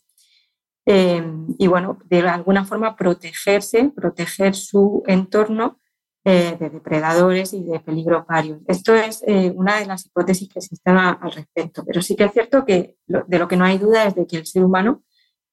Em, 0.87 1.47
y 1.59 1.66
bueno, 1.66 1.99
de 2.05 2.20
alguna 2.29 2.64
forma 2.64 2.94
protegerse, 2.94 3.90
proteger 3.94 4.55
su 4.55 5.03
entorno 5.07 5.79
eh, 6.27 6.57
de 6.59 6.70
depredadores 6.70 7.53
y 7.53 7.62
de 7.64 7.81
peligro 7.81 8.25
varios. 8.29 8.61
Esto 8.66 8.94
es 8.94 9.23
eh, 9.27 9.53
una 9.55 9.79
de 9.79 9.87
las 9.87 10.07
hipótesis 10.07 10.49
que 10.49 10.59
existen 10.59 10.97
al 10.97 11.33
respecto, 11.33 11.85
pero 11.87 12.03
sí 12.03 12.16
que 12.16 12.25
es 12.25 12.33
cierto 12.33 12.64
que 12.64 12.97
de 13.07 13.38
lo 13.38 13.49
que 13.49 13.57
no 13.57 13.64
hay 13.64 13.79
duda 13.79 14.07
es 14.07 14.14
de 14.14 14.27
que 14.27 14.38
el 14.38 14.47
ser 14.47 14.64
humano 14.64 15.03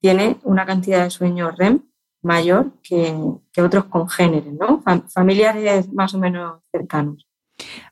tiene 0.01 0.37
una 0.43 0.65
cantidad 0.65 1.03
de 1.03 1.09
sueño 1.09 1.51
REM 1.51 1.83
mayor 2.21 2.73
que, 2.83 3.13
otros 3.61 3.85
congéneres, 3.85 4.53
¿no? 4.53 4.83
familiares 5.13 5.91
más 5.91 6.13
o 6.13 6.19
menos 6.19 6.61
cercanos. 6.71 7.27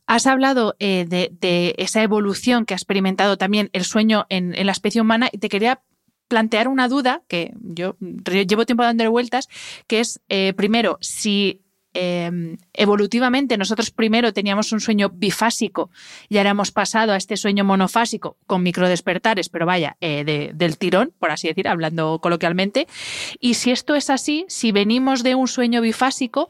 Has 0.08 0.26
hablado 0.26 0.76
eh, 0.80 1.06
de, 1.06 1.76
esa 1.78 2.02
evolución 2.02 2.66
que 2.66 2.74
ha 2.74 2.78
experimentado 2.78 3.38
también 3.38 3.70
el 3.74 3.84
sueño 3.84 4.26
en, 4.30 4.56
en, 4.56 4.66
la 4.66 4.72
especie 4.72 5.02
humana 5.02 5.30
y 5.32 5.38
te 5.38 5.50
quería 5.50 5.84
plantear 6.30 6.70
una 6.70 6.88
duda 6.88 7.24
que 7.28 7.52
yo 7.60 7.98
llevo 8.00 8.66
tiempo 8.66 8.84
dando 8.84 9.12
vueltas, 9.12 9.50
que 9.88 10.00
es, 10.00 10.22
eh, 10.30 10.54
primero, 10.54 10.98
si 11.02 11.62
em, 11.94 12.58
evolutivamente 12.74 13.58
nosotros 13.58 13.90
primero 13.90 14.32
teníamos 14.32 14.72
un 14.72 14.80
sueño 14.80 15.10
bifásico 15.10 15.90
y 16.30 16.38
ahora 16.38 16.52
hemos 16.52 16.72
pasado 16.72 17.14
a 17.14 17.18
este 17.18 17.36
sueño 17.36 17.66
monofásico 17.66 18.38
con 18.46 18.62
microdespertares, 18.62 19.50
pero 19.50 19.66
vaya, 19.66 19.98
eh, 20.00 20.52
del 20.54 20.78
tirón, 20.78 21.14
por 21.18 21.32
así 21.32 21.48
decir, 21.48 21.68
hablando 21.68 22.20
coloquialmente. 22.22 22.88
Y 23.40 23.56
si 23.56 23.72
esto 23.72 23.96
es 23.96 24.12
así, 24.12 24.46
si 24.48 24.72
venimos 24.72 25.24
de 25.24 25.34
un 25.34 25.48
sueño 25.48 25.82
bifásico, 25.82 26.48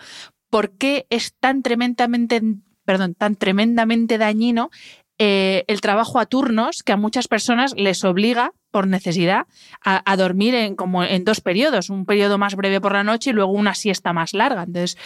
¿por 0.49 0.71
qué 0.71 1.07
es 1.09 1.33
tan 1.39 1.63
tremendamente, 1.63 2.41
perdón, 2.83 3.15
tan 3.15 3.37
tremendamente 3.37 4.17
dañino 4.17 4.71
eh, 5.21 5.65
el 5.67 5.81
trabajo 5.81 6.17
a 6.17 6.25
turnos 6.25 6.81
que 6.81 6.93
a 6.93 6.97
muchas 6.97 7.27
personas 7.27 7.73
les 7.75 8.05
obliga 8.05 8.53
por 8.71 8.87
necesidad 8.87 9.47
a, 9.83 10.15
dormir 10.15 10.55
en, 10.55 10.75
como 10.77 11.03
en 11.03 11.25
dos 11.25 11.41
periodos, 11.41 11.89
un 11.89 12.05
periodo 12.05 12.37
más 12.37 12.55
breve 12.55 12.79
por 12.79 12.93
la 12.93 13.03
noche 13.03 13.31
y 13.31 13.33
luego 13.33 13.51
una 13.51 13.73
siesta 13.73 14.13
más 14.13 14.33
larga. 14.33 14.63
Entonces, 14.63 14.97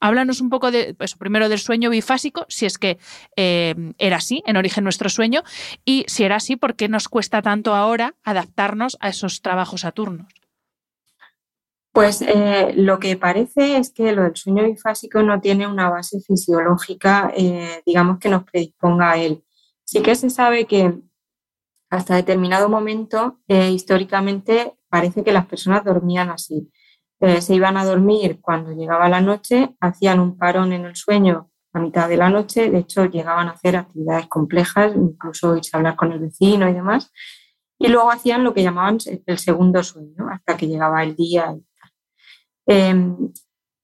háblanos 0.00 0.40
un 0.40 0.50
poco 0.50 0.72
de, 0.72 0.94
pues, 0.94 1.14
primero 1.14 1.48
del 1.48 1.60
sueño 1.60 1.88
bifásico, 1.90 2.46
si 2.48 2.66
es 2.66 2.78
que 2.78 2.98
eh, 3.36 3.76
era 3.98 4.16
así, 4.16 4.42
en 4.44 4.56
origen 4.56 4.82
nuestro 4.82 5.08
sueño, 5.08 5.44
y 5.84 6.04
si 6.08 6.24
era 6.24 6.36
así, 6.36 6.56
¿por 6.56 6.74
qué 6.74 6.88
nos 6.88 7.08
cuesta 7.08 7.40
tanto 7.40 7.74
ahora 7.74 8.16
adaptarnos 8.24 8.96
a 9.00 9.08
esos 9.08 9.40
trabajos 9.40 9.84
a 9.84 9.92
turnos? 9.92 10.32
Pues 11.92 12.22
eh, 12.22 12.72
lo 12.74 12.98
que 12.98 13.16
parece 13.16 13.76
es 13.76 13.92
que 13.92 14.12
lo 14.12 14.22
del 14.22 14.36
sueño 14.36 14.64
bifásico 14.64 15.22
no 15.22 15.40
tiene 15.40 15.66
una 15.68 15.90
base 15.90 16.20
fisiológica, 16.20 17.32
digamos, 17.84 18.18
que 18.18 18.28
nos 18.28 18.44
predisponga 18.44 19.12
a 19.12 19.18
él. 19.18 19.44
Sí 19.90 20.02
que 20.02 20.14
se 20.14 20.30
sabe 20.30 20.66
que 20.66 21.00
hasta 21.90 22.14
determinado 22.14 22.68
momento, 22.68 23.40
eh, 23.48 23.72
históricamente, 23.72 24.76
parece 24.88 25.24
que 25.24 25.32
las 25.32 25.46
personas 25.46 25.84
dormían 25.84 26.30
así. 26.30 26.70
Eh, 27.18 27.42
se 27.42 27.56
iban 27.56 27.76
a 27.76 27.84
dormir 27.84 28.38
cuando 28.40 28.70
llegaba 28.70 29.08
la 29.08 29.20
noche, 29.20 29.74
hacían 29.80 30.20
un 30.20 30.38
parón 30.38 30.72
en 30.72 30.84
el 30.84 30.94
sueño 30.94 31.50
a 31.72 31.80
mitad 31.80 32.08
de 32.08 32.16
la 32.18 32.30
noche, 32.30 32.70
de 32.70 32.78
hecho 32.78 33.06
llegaban 33.06 33.48
a 33.48 33.50
hacer 33.50 33.74
actividades 33.74 34.28
complejas, 34.28 34.92
incluso 34.94 35.56
irse 35.56 35.70
a 35.72 35.78
hablar 35.78 35.96
con 35.96 36.12
el 36.12 36.20
vecino 36.20 36.68
y 36.68 36.72
demás, 36.72 37.10
y 37.76 37.88
luego 37.88 38.12
hacían 38.12 38.44
lo 38.44 38.54
que 38.54 38.62
llamaban 38.62 38.98
el 39.26 39.38
segundo 39.38 39.82
sueño, 39.82 40.28
hasta 40.30 40.56
que 40.56 40.68
llegaba 40.68 41.02
el 41.02 41.16
día. 41.16 41.52
Em, 42.64 43.32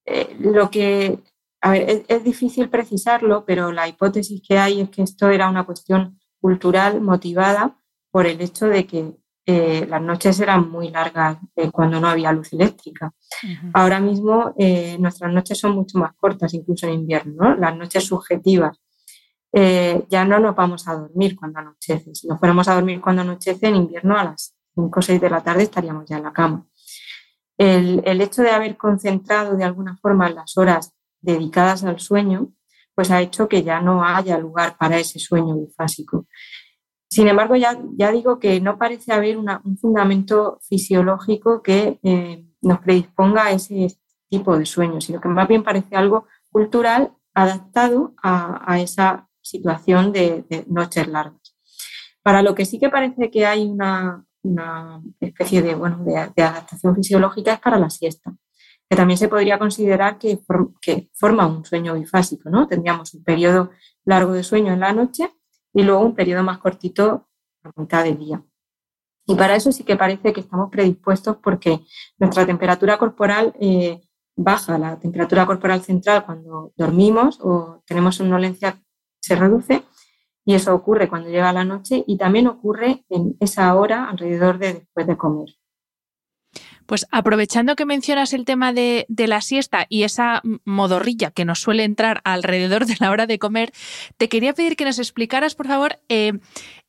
eh, 0.05 0.37
lo 0.39 0.71
que, 0.71 1.19
a 1.61 1.71
ver, 1.71 2.05
es 2.07 2.25
difícil 2.25 2.69
precisarlo, 2.69 3.45
pero 3.45 3.73
la 3.73 3.89
hipótesis 3.89 4.43
que 4.47 4.59
hay 4.59 4.81
es 4.81 4.91
que 4.91 5.03
esto 5.03 5.31
era 5.31 5.49
una 5.49 5.65
cuestión 5.65 6.19
cultural 6.41 7.01
motivada 7.01 7.77
por 8.11 8.27
el 8.27 8.41
hecho 8.41 8.67
de 8.67 8.87
que 8.87 9.17
eh, 9.49 9.87
las 9.89 10.03
noches 10.03 10.41
eran 10.41 10.69
muy 10.69 10.91
largas 10.91 11.39
eh, 11.55 11.71
cuando 11.71 12.01
no 12.01 12.09
había 12.09 12.33
luz 12.33 12.53
eléctrica. 12.53 13.13
Ahora 13.73 14.01
mismo 14.01 14.53
eh, 14.59 14.97
nuestras 14.99 15.33
noches 15.33 15.59
son 15.59 15.73
mucho 15.77 15.99
más 15.99 16.15
cortas, 16.17 16.53
incluso 16.55 16.89
en 16.89 16.95
invierno, 16.95 17.55
las 17.55 17.77
noches 17.77 18.05
subjetivas. 18.05 18.77
ya 19.53 20.25
no 20.25 20.39
nos 20.41 20.55
vamos 20.55 20.87
a 20.89 20.95
dormir 20.95 21.37
cuando 21.37 21.61
anochece. 21.61 22.15
Si 22.15 22.27
nos 22.27 22.39
fuéramos 22.41 22.67
a 22.69 22.75
dormir 22.75 23.01
cuando 23.01 23.23
anochece, 23.23 23.69
en 23.69 23.77
invierno 23.77 24.19
a 24.19 24.25
las 24.25 24.57
5 24.75 24.99
o 24.99 25.03
6 25.03 25.21
de 25.21 25.31
la 25.31 25.43
tarde 25.43 25.63
estaríamos 25.63 26.07
ya 26.07 26.17
en 26.17 26.25
la 26.25 26.33
cama. 26.33 26.67
El, 27.57 28.03
el 28.05 28.21
hecho 28.21 28.43
de 28.43 28.51
haber 28.51 28.77
concentrado 28.77 29.57
de 29.57 29.65
alguna 29.65 29.97
forma 29.97 30.29
las 30.29 30.59
horas 30.59 30.96
dedicadas 31.21 31.85
al 31.85 32.01
sueño, 32.01 32.53
pues 32.95 33.11
ha 33.11 33.21
hecho 33.21 33.49
que 33.49 33.63
ya 33.63 33.81
no 33.81 34.05
haya 34.05 34.39
lugar 34.39 34.77
para 34.79 34.99
ese 34.99 35.19
sueño 35.19 35.55
bifásico. 35.57 36.27
Sin 37.09 37.29
embargo, 37.29 37.57
ya, 37.57 37.79
ya 37.97 38.11
digo 38.11 38.39
que 38.39 38.61
no 38.61 38.79
parece 38.79 39.13
haber 39.13 39.39
un 39.39 39.79
fundamento 39.79 40.59
fisiológico 40.63 41.63
que 41.63 41.99
eh, 42.03 42.45
nos 42.63 42.81
predisponga 42.81 43.45
a 43.45 43.53
ese 43.53 43.97
tipo 44.29 44.59
de 44.59 44.67
sueño, 44.67 45.01
sino 45.01 45.21
que 45.21 45.29
más 45.29 45.47
bien 45.47 45.63
parece 45.63 45.95
algo 45.95 46.27
cultural 46.51 47.13
adaptado 47.35 48.15
a, 48.23 48.81
esa 48.81 49.29
situación 49.43 50.13
de, 50.13 50.65
noches 50.69 51.07
largas. 51.07 51.55
Para 52.23 52.43
lo 52.43 52.55
que 52.55 52.65
sí 52.65 52.79
que 52.79 52.89
parece 52.89 53.31
que 53.31 53.47
hay 53.47 53.65
una, 53.67 54.25
especie 55.21 55.63
de, 55.63 55.75
bueno, 55.75 56.03
de, 56.05 56.43
adaptación 56.43 56.95
fisiológica 56.97 57.53
es 57.53 57.61
para 57.61 57.79
la 57.79 57.91
siesta, 57.91 58.35
que 58.89 58.97
también 58.97 59.19
se 59.19 59.29
podría 59.29 59.59
considerar 59.59 60.19
que, 60.19 60.39
que 60.81 61.11
forma 61.15 61.47
un 61.47 61.65
sueño 61.65 61.95
bifásico. 61.95 62.51
¿no? 62.51 62.69
Tendríamos 62.69 63.15
un 63.15 63.25
periodo 63.25 63.71
largo 64.05 64.33
de 64.33 64.43
sueño 64.43 64.73
en 64.73 64.81
la 64.81 64.93
noche 64.93 65.33
y 65.73 65.83
luego 65.83 66.05
un 66.05 66.15
periodo 66.15 66.43
más 66.43 66.59
cortito 66.59 67.29
a 67.63 67.81
mitad 67.81 68.05
del 68.05 68.19
día. 68.19 68.43
Y 69.27 69.35
para 69.35 69.57
eso 69.57 69.73
sí 69.73 69.83
que 69.83 69.97
parece 69.97 70.33
que 70.33 70.41
estamos 70.41 70.71
predispuestos 70.71 71.37
porque 71.43 71.81
nuestra 72.19 72.47
temperatura 72.47 72.97
corporal 72.97 73.55
eh, 73.61 74.01
baja, 74.37 74.79
la 74.79 74.99
temperatura 75.01 75.45
corporal 75.47 75.83
central 75.83 76.25
cuando 76.25 76.73
dormimos 76.77 77.41
o 77.43 77.83
tenemos 77.87 78.17
somnolencia 78.17 78.81
se 79.19 79.35
reduce 79.35 79.83
y 80.45 80.55
eso 80.55 80.73
ocurre 80.75 81.09
cuando 81.09 81.29
llega 81.29 81.53
la 81.53 81.65
noche 81.65 82.05
y 82.07 82.17
también 82.17 82.47
ocurre 82.47 83.05
en 83.09 83.37
esa 83.41 83.75
hora 83.75 84.09
alrededor 84.09 84.59
de 84.59 84.75
después 84.75 85.07
de 85.07 85.17
comer. 85.17 85.49
Pues 86.87 87.07
aprovechando 87.11 87.77
que 87.77 87.85
mencionas 87.85 88.33
el 88.33 88.45
tema 88.45 88.73
de, 88.73 89.07
la 89.09 89.41
siesta 89.41 89.87
y 89.89 90.05
esa 90.05 90.43
modorrilla 90.65 91.31
que 91.31 91.45
nos 91.45 91.61
suele 91.61 91.85
entrar 91.85 92.21
alrededor 92.25 92.87
de 92.87 92.97
la 93.01 93.11
hora 93.11 93.27
de 93.27 93.39
comer, 93.39 93.73
te 94.17 94.29
quería 94.29 94.53
pedir 94.53 94.77
que 94.77 94.85
nos 94.85 94.99
explicaras, 94.99 95.55
por 95.55 95.67
favor, 95.67 95.99
eh, 96.09 96.33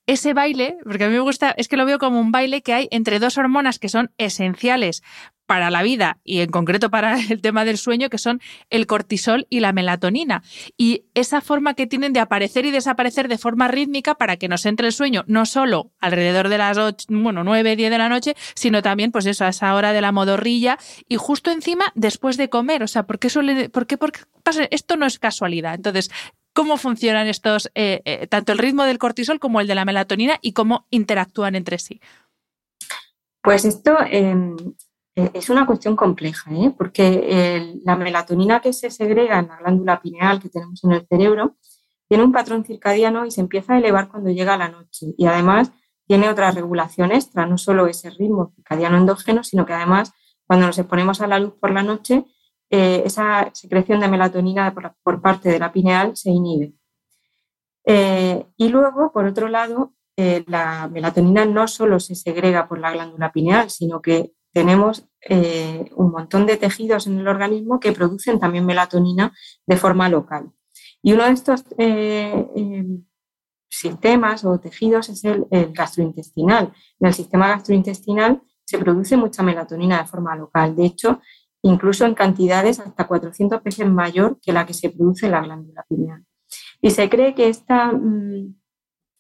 ese 0.08 0.34
baile, 0.34 0.78
porque 0.84 1.04
a 1.04 1.08
mí 1.08 1.14
me 1.14 1.20
gusta, 1.20 1.52
es 1.52 1.68
que 1.68 1.78
lo 1.78 1.86
veo 1.86 2.00
como 2.00 2.20
un 2.20 2.32
baile 2.32 2.62
que 2.62 2.74
hay 2.74 2.88
entre 2.92 3.20
dos 3.20 3.38
hormonas 3.38 3.78
que 3.78 3.90
son 3.90 4.12
esenciales 4.18 5.04
para 5.48 5.72
la 5.72 5.82
vida 5.82 6.20
y 6.24 6.42
en 6.42 6.50
concreto 6.50 6.92
para 6.92 7.18
el 7.30 7.42
tema 7.42 7.66
del 7.66 7.78
sueño, 7.78 8.10
que 8.10 8.18
son 8.18 8.40
el 8.70 8.86
cortisol 8.86 9.48
y 9.50 9.60
la 9.62 9.74
melatonina. 9.74 10.44
Y 10.78 11.06
esa 11.16 11.42
forma 11.42 11.74
que 11.74 11.88
tienen 11.88 12.14
de 12.14 12.20
aparecer 12.20 12.66
y 12.66 12.72
desaparecer 12.72 13.28
de 13.28 13.38
forma 13.38 13.68
rítmica 13.68 14.16
para 14.16 14.38
que 14.38 14.48
nos 14.48 14.66
entre 14.66 14.88
el 14.88 14.94
sueño, 14.94 15.24
no 15.28 15.46
solo 15.46 15.92
alrededor 16.00 16.50
de 16.50 16.58
las 16.58 16.78
8, 16.78 17.08
bueno, 17.10 17.44
9, 17.44 17.76
10 17.76 17.90
de 17.90 17.98
la 17.98 18.10
noche, 18.10 18.36
sino 18.54 18.82
también, 18.82 19.12
pues 19.12 19.26
eso, 19.26 19.46
a 19.46 19.50
esa 19.50 19.74
hora 19.74 19.94
de 19.94 20.02
la 20.02 20.12
modorrilla 20.12 20.78
y 21.10 21.16
justo 21.16 21.50
encima 21.52 21.86
después 21.96 22.38
de 22.38 22.50
comer. 22.50 22.84
O 22.84 22.88
sea, 22.88 23.04
¿por 23.04 23.18
qué 23.20 23.30
suele, 23.30 23.70
por 23.70 23.88
qué, 23.88 23.98
por 23.98 24.12
qué? 24.12 24.20
Esto 24.72 24.96
no 24.96 25.06
es 25.06 25.20
casualidad. 25.20 25.76
Entonces, 25.76 26.10
¿cómo 26.58 26.78
funcionan 26.78 27.28
estos, 27.28 27.70
eh, 27.76 28.02
eh, 28.04 28.26
tanto 28.26 28.52
el 28.52 28.58
ritmo 28.58 28.84
del 28.84 28.98
cortisol 28.98 29.40
como 29.40 29.62
el 29.62 29.68
de 29.68 29.76
la 29.76 29.86
melatonina 29.86 30.40
y 30.42 30.54
cómo 30.54 30.88
interactúan 30.90 31.54
entre 31.54 31.78
sí? 31.78 32.02
Pues 33.44 33.64
esto, 33.64 33.96
em, 34.10 34.58
eh, 35.16 35.30
es 35.36 35.52
una 35.52 35.68
cuestión 35.68 35.96
compleja, 35.96 36.50
¿eh? 36.56 36.74
porque 36.76 37.80
la 37.86 37.96
melatonina 37.96 38.60
que 38.60 38.74
se 38.74 38.90
segrega 38.90 39.38
en 39.38 39.50
la 39.50 39.58
glándula 39.58 40.02
pineal 40.02 40.42
que 40.42 40.50
tenemos 40.50 40.84
en 40.84 40.94
el 40.94 41.06
cerebro 41.08 41.58
tiene 42.08 42.24
un 42.24 42.32
patrón 42.32 42.66
circadiano 42.66 43.24
y 43.28 43.30
se 43.30 43.42
empieza 43.42 43.76
a 43.76 43.78
elevar 43.78 44.08
cuando 44.08 44.32
llega 44.32 44.58
la 44.58 44.70
noche. 44.70 45.14
Y 45.16 45.28
además 45.28 45.72
tiene 46.08 46.28
otra 46.28 46.50
regulación 46.50 47.12
extra, 47.12 47.46
no 47.46 47.60
solo 47.60 47.86
ese 47.86 48.10
ritmo 48.10 48.52
circadiano 48.56 48.98
endógeno, 48.98 49.44
sino 49.44 49.64
que 49.68 49.74
además 49.74 50.12
cuando 50.48 50.66
nos 50.66 50.80
exponemos 50.80 51.22
a 51.22 51.28
la 51.28 51.38
luz 51.38 51.54
por 51.60 51.70
la 51.70 51.84
noche, 51.84 52.26
eh, 52.70 53.04
esa 53.06 53.50
secreción 53.54 54.00
de 54.00 54.08
melatonina 54.08 54.74
por, 55.04 55.22
parte 55.22 55.50
de 55.50 55.60
la 55.60 55.72
pineal 55.72 56.16
se 56.16 56.30
inhibe. 56.32 56.74
y 58.58 58.70
luego, 58.70 59.12
por 59.12 59.26
otro 59.26 59.48
lado, 59.48 59.94
la 60.48 60.90
melatonina 60.92 61.46
no 61.46 61.68
solo 61.68 62.00
se 62.00 62.16
segrega 62.16 62.68
por 62.68 62.80
la 62.80 62.92
glándula 62.92 63.32
pineal, 63.32 63.70
sino 63.70 64.02
que 64.02 64.34
tenemos 64.58 65.08
eh, 65.22 65.92
un 65.96 66.10
montón 66.10 66.48
de 66.48 66.58
tejidos 66.58 67.06
en 67.06 67.20
el 67.20 67.28
organismo 67.28 67.80
que 67.80 67.92
producen 67.92 68.40
también 68.40 68.66
melatonina 68.66 69.32
de 69.68 69.78
forma 69.78 70.10
local. 70.10 70.52
Y 71.04 71.14
uno 71.14 71.26
de 71.26 71.32
estos 71.32 71.64
eh, 71.78 72.48
eh, 72.56 72.86
sistemas 73.70 74.46
o 74.46 74.60
tejidos 74.60 75.10
es 75.10 75.24
el, 75.26 75.46
gastrointestinal. 75.74 76.74
En 77.00 77.08
el 77.08 77.14
sistema 77.14 77.50
gastrointestinal 77.50 78.42
se 78.66 78.80
produce 78.80 79.16
mucha 79.16 79.44
melatonina 79.44 80.02
de 80.02 80.08
forma 80.08 80.36
local. 80.36 80.76
De 80.76 80.86
hecho, 80.86 81.22
incluso 81.62 82.06
en 82.06 82.16
cantidades 82.16 82.80
hasta 82.80 83.08
400 83.08 83.64
veces 83.64 83.90
mayor 83.90 84.40
que 84.42 84.54
la 84.54 84.66
que 84.66 84.74
se 84.74 84.90
produce 84.90 85.26
en 85.26 85.32
la 85.34 85.42
glándula 85.42 85.86
pineal. 85.88 86.26
Y 86.82 86.92
se 86.92 87.10
cree 87.10 87.36
que 87.36 87.50
esta 87.50 87.92
mm, 87.92 88.56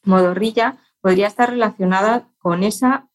modorrilla 0.04 0.78
podría 1.02 1.28
estar 1.28 1.50
relacionada 1.50 2.30
con 2.39 2.63
esa 2.63 3.10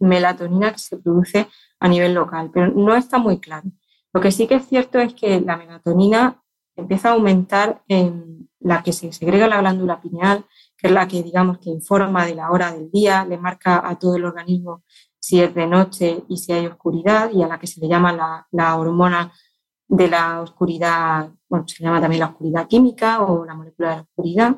melatonina 0.00 0.72
que 0.72 0.78
se 0.78 0.96
produce 0.96 1.48
a 1.80 1.88
nivel 1.88 2.14
local, 2.14 2.50
pero 2.52 2.68
no 2.68 2.94
está 2.94 3.18
muy 3.18 3.38
claro. 3.38 3.70
Lo 4.12 4.20
que 4.20 4.32
sí 4.32 4.46
que 4.46 4.56
es 4.56 4.66
cierto 4.66 4.98
es 4.98 5.14
que 5.14 5.40
la 5.40 5.56
melatonina 5.56 6.42
empieza 6.76 7.10
a 7.10 7.12
aumentar 7.12 7.82
en 7.88 8.48
la 8.60 8.82
que 8.82 8.92
se 8.92 9.12
segrega 9.12 9.46
la 9.46 9.60
glándula 9.60 10.00
pineal, 10.00 10.44
que 10.76 10.88
es 10.88 10.92
la 10.92 11.06
que 11.06 11.22
digamos 11.22 11.58
que 11.58 11.70
informa 11.70 12.24
de 12.24 12.34
la 12.34 12.50
hora 12.50 12.72
del 12.72 12.90
día, 12.90 13.24
le 13.24 13.36
marca 13.36 13.86
a 13.86 13.98
todo 13.98 14.16
el 14.16 14.24
organismo 14.24 14.84
si 15.28 15.42
es 15.42 15.54
de 15.54 15.66
noche 15.66 16.24
y 16.26 16.38
si 16.38 16.52
hay 16.52 16.64
oscuridad, 16.64 17.30
y 17.34 17.42
a 17.42 17.48
la 17.48 17.58
que 17.58 17.66
se 17.66 17.80
le 17.82 17.88
llama 17.88 18.14
la, 18.14 18.46
la 18.50 18.76
hormona 18.76 19.30
de 19.86 20.08
la 20.08 20.40
oscuridad, 20.40 21.30
bueno, 21.50 21.68
se 21.68 21.84
llama 21.84 22.00
también 22.00 22.20
la 22.20 22.28
oscuridad 22.28 22.66
química 22.66 23.22
o 23.22 23.44
la 23.44 23.54
molécula 23.54 23.90
de 23.90 23.96
la 23.96 24.02
oscuridad. 24.02 24.56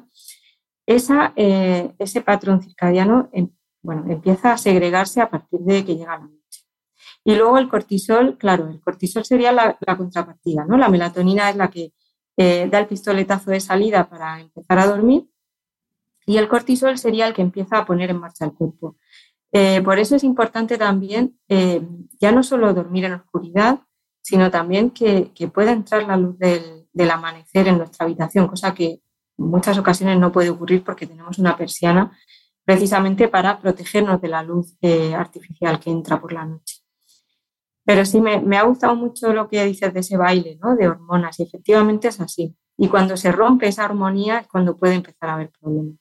Esa, 0.86 1.32
eh, 1.34 1.92
ese 1.98 2.20
patrón 2.20 2.62
circadiano 2.62 3.28
em, 3.32 3.50
bueno, 3.82 4.04
empieza 4.08 4.52
a 4.52 4.58
segregarse 4.58 5.20
a 5.20 5.28
partir 5.28 5.58
de 5.60 5.84
que 5.84 5.96
llega 5.96 6.18
la 6.18 6.28
noche. 6.28 6.60
Y 7.24 7.34
luego 7.34 7.58
el 7.58 7.68
cortisol, 7.68 8.38
claro, 8.38 8.68
el 8.68 8.80
cortisol 8.80 9.24
sería 9.24 9.50
la, 9.50 9.76
contrapartida, 9.96 10.64
¿no? 10.66 10.76
La 10.78 10.88
melatonina 10.88 11.50
es 11.50 11.56
la 11.56 11.68
que 11.68 11.92
eh, 12.36 12.68
da 12.70 12.78
el 12.78 12.86
pistoletazo 12.86 13.50
de 13.50 13.58
salida 13.58 14.08
para 14.08 14.40
empezar 14.40 14.78
a 14.78 14.86
dormir 14.86 15.26
y 16.26 16.36
el 16.36 16.46
cortisol 16.46 16.96
sería 16.96 17.26
el 17.26 17.34
que 17.34 17.42
empieza 17.42 17.78
a 17.78 17.84
poner 17.84 18.10
en 18.10 18.20
marcha 18.20 18.44
el 18.44 18.52
cuerpo. 18.52 18.96
Eh, 19.52 19.82
por 19.82 19.98
eso 19.98 20.16
es 20.16 20.24
importante 20.24 20.78
también 20.78 21.38
eh, 21.48 21.82
ya 22.20 22.30
no 22.32 22.42
solo 22.42 22.72
dormir 22.72 23.04
en 23.04 23.14
oscuridad, 23.14 23.80
sino 24.22 24.50
también 24.50 24.90
que, 24.90 25.32
pueda 25.52 25.72
entrar 25.72 26.06
la 26.06 26.16
luz 26.16 26.38
del, 26.38 26.86
del, 26.92 27.10
amanecer 27.10 27.66
en 27.68 27.78
nuestra 27.78 28.06
habitación, 28.06 28.46
cosa 28.46 28.74
que 28.74 29.00
en 29.38 29.46
muchas 29.46 29.78
ocasiones 29.78 30.18
no 30.18 30.30
puede 30.30 30.50
ocurrir 30.50 30.84
porque 30.84 31.06
tenemos 31.06 31.38
una 31.38 31.56
persiana 31.56 32.12
precisamente 32.64 33.28
para 33.28 33.60
protegernos 33.60 34.20
de 34.20 34.28
la 34.28 34.42
luz 34.42 34.76
eh, 34.80 35.14
artificial 35.14 35.80
que 35.80 35.90
entra 35.90 36.20
por 36.20 36.32
la 36.32 36.44
noche. 36.44 36.76
Pero 37.84 38.04
sí, 38.04 38.20
me, 38.20 38.56
ha 38.56 38.62
gustado 38.62 38.94
mucho 38.94 39.32
lo 39.32 39.48
que 39.48 39.64
dices 39.64 39.92
de 39.92 40.00
ese 40.00 40.16
baile, 40.16 40.58
¿no? 40.62 40.76
De 40.76 40.86
hormonas, 40.86 41.40
y 41.40 41.42
efectivamente 41.42 42.08
es 42.08 42.20
así. 42.20 42.54
Y 42.76 42.88
cuando 42.88 43.16
se 43.16 43.32
rompe 43.32 43.66
esa 43.66 43.84
armonía 43.84 44.38
es 44.38 44.46
cuando 44.46 44.76
puede 44.76 44.94
empezar 44.94 45.30
a 45.30 45.34
haber 45.34 45.50
problemas. 45.50 45.96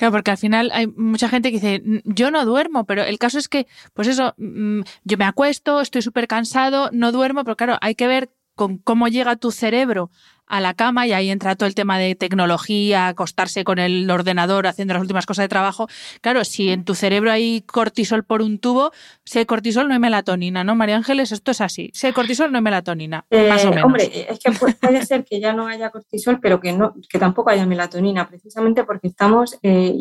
Claro, 0.00 0.12
porque 0.12 0.30
al 0.30 0.38
final 0.38 0.70
hay 0.72 0.86
mucha 0.86 1.28
gente 1.28 1.50
que 1.50 1.60
dice, 1.60 1.82
yo 2.06 2.30
no 2.30 2.46
duermo, 2.46 2.86
pero 2.86 3.02
el 3.02 3.18
caso 3.18 3.38
es 3.38 3.48
que, 3.50 3.66
pues 3.92 4.08
eso, 4.08 4.32
mm, 4.38 4.80
yo 5.04 5.18
me 5.18 5.26
acuesto, 5.26 5.82
estoy 5.82 6.00
súper 6.00 6.26
cansado, 6.26 6.88
no 6.90 7.12
duermo, 7.12 7.44
pero 7.44 7.54
claro, 7.54 7.76
hay 7.82 7.94
que 7.94 8.06
ver 8.06 8.30
con 8.60 8.76
cómo 8.76 9.08
llega 9.08 9.36
tu 9.36 9.52
cerebro 9.52 10.10
a 10.46 10.60
la 10.60 10.74
cama 10.74 11.06
y 11.06 11.14
ahí 11.14 11.30
entra 11.30 11.56
todo 11.56 11.66
el 11.66 11.74
tema 11.74 11.98
de 11.98 12.14
tecnología, 12.14 13.08
acostarse 13.08 13.64
con 13.64 13.78
el 13.78 14.10
ordenador 14.10 14.66
haciendo 14.66 14.92
las 14.92 15.00
últimas 15.00 15.24
cosas 15.24 15.44
de 15.44 15.48
trabajo. 15.48 15.86
Claro, 16.20 16.44
si 16.44 16.68
en 16.68 16.84
tu 16.84 16.94
cerebro 16.94 17.32
hay 17.32 17.62
cortisol 17.62 18.22
por 18.22 18.42
un 18.42 18.58
tubo, 18.58 18.92
si 19.24 19.38
hay 19.38 19.46
cortisol 19.46 19.88
no 19.88 19.94
hay 19.94 19.98
melatonina, 19.98 20.62
¿no? 20.62 20.74
María 20.74 20.96
Ángeles, 20.96 21.32
esto 21.32 21.52
es 21.52 21.62
así. 21.62 21.90
Si 21.94 22.06
hay 22.06 22.12
cortisol 22.12 22.52
no 22.52 22.58
hay 22.58 22.62
melatonina, 22.62 23.24
más 23.30 23.64
o 23.64 23.68
eh, 23.68 23.70
menos. 23.70 23.84
Hombre, 23.86 24.26
es 24.28 24.38
que 24.38 24.52
puede 24.52 25.06
ser 25.06 25.24
que 25.24 25.40
ya 25.40 25.54
no 25.54 25.66
haya 25.66 25.88
cortisol, 25.88 26.38
pero 26.38 26.60
que, 26.60 26.74
no, 26.74 26.92
que 27.08 27.18
tampoco 27.18 27.48
haya 27.48 27.64
melatonina, 27.64 28.28
precisamente 28.28 28.84
porque 28.84 29.08
estamos 29.08 29.58
eh, 29.62 29.94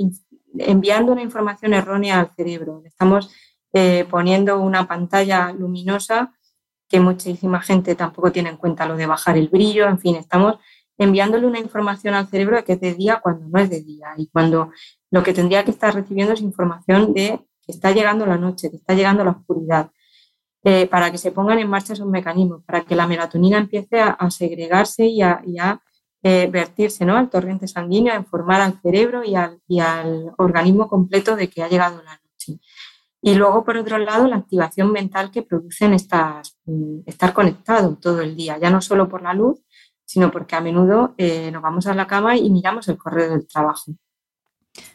enviando 0.57 1.13
una 1.13 1.21
información 1.21 1.73
errónea 1.73 2.19
al 2.19 2.31
cerebro. 2.35 2.81
Estamos 2.83 3.33
eh, 3.71 4.05
poniendo 4.09 4.59
una 4.59 4.85
pantalla 4.85 5.53
luminosa 5.53 6.33
que 6.89 6.99
muchísima 6.99 7.61
gente 7.61 7.95
tampoco 7.95 8.31
tiene 8.31 8.49
en 8.49 8.57
cuenta 8.57 8.85
lo 8.87 8.97
de 8.97 9.05
bajar 9.05 9.37
el 9.37 9.47
brillo, 9.47 9.87
en 9.87 9.99
fin, 9.99 10.15
estamos 10.15 10.55
enviándole 10.97 11.47
una 11.47 11.59
información 11.59 12.13
al 12.15 12.27
cerebro 12.27 12.57
de 12.57 12.63
que 12.63 12.73
es 12.73 12.81
de 12.81 12.93
día 12.93 13.21
cuando 13.21 13.47
no 13.47 13.59
es 13.59 13.69
de 13.69 13.81
día 13.81 14.07
y 14.17 14.27
cuando 14.27 14.71
lo 15.11 15.23
que 15.23 15.33
tendría 15.33 15.63
que 15.63 15.71
estar 15.71 15.93
recibiendo 15.93 16.33
es 16.33 16.41
información 16.41 17.13
de 17.13 17.39
que 17.65 17.71
está 17.71 17.91
llegando 17.91 18.25
la 18.25 18.37
noche, 18.37 18.69
que 18.69 18.77
está 18.77 18.93
llegando 18.93 19.23
la 19.23 19.31
oscuridad, 19.31 19.91
eh, 20.63 20.87
para 20.87 21.09
que 21.09 21.17
se 21.17 21.31
pongan 21.31 21.59
en 21.59 21.69
marcha 21.69 21.93
esos 21.93 22.07
mecanismos, 22.07 22.63
para 22.65 22.81
que 22.81 22.95
la 22.95 23.07
melatonina 23.07 23.57
empiece 23.57 24.01
a, 24.01 24.29
segregarse 24.29 25.05
y 25.05 25.21
a, 25.21 25.41
eh, 26.21 26.49
vertirse 26.51 27.05
¿no? 27.05 27.15
al 27.15 27.29
torrente 27.29 27.67
sanguíneo, 27.67 28.13
a 28.13 28.17
informar 28.17 28.59
al 28.59 28.81
cerebro 28.81 29.23
y 29.23 29.35
y 29.67 29.79
al 29.79 30.33
organismo 30.37 30.89
completo 30.89 31.37
de 31.37 31.49
que 31.49 31.63
ha 31.63 31.69
llegado 31.69 32.01
la 32.03 32.19
noche. 32.21 32.59
Y 33.21 33.35
luego, 33.35 33.65
por 33.65 33.75
otro 33.77 33.97
lado, 33.97 34.27
la 34.27 34.37
activación 34.37 34.91
mental 34.91 35.29
que 35.31 35.43
producen 35.43 35.93
estas, 35.93 36.57
mm, 36.65 36.99
estar 37.05 37.33
conectado 37.33 37.97
todo 37.97 38.21
el 38.21 38.35
día, 38.35 38.57
ya 38.57 38.69
no 38.69 38.81
solo 38.81 39.09
por 39.09 39.21
la 39.21 39.33
luz, 39.33 39.61
sino 40.05 40.31
porque 40.31 40.55
a 40.55 40.61
menudo 40.61 41.13
eh, 41.17 41.51
nos 41.51 41.61
vamos 41.61 41.85
a 41.87 41.93
la 41.93 42.07
cama 42.07 42.35
y 42.37 42.49
miramos 42.49 42.87
el 42.87 42.97
correo 42.97 43.29
del 43.31 43.47
trabajo. 43.47 43.91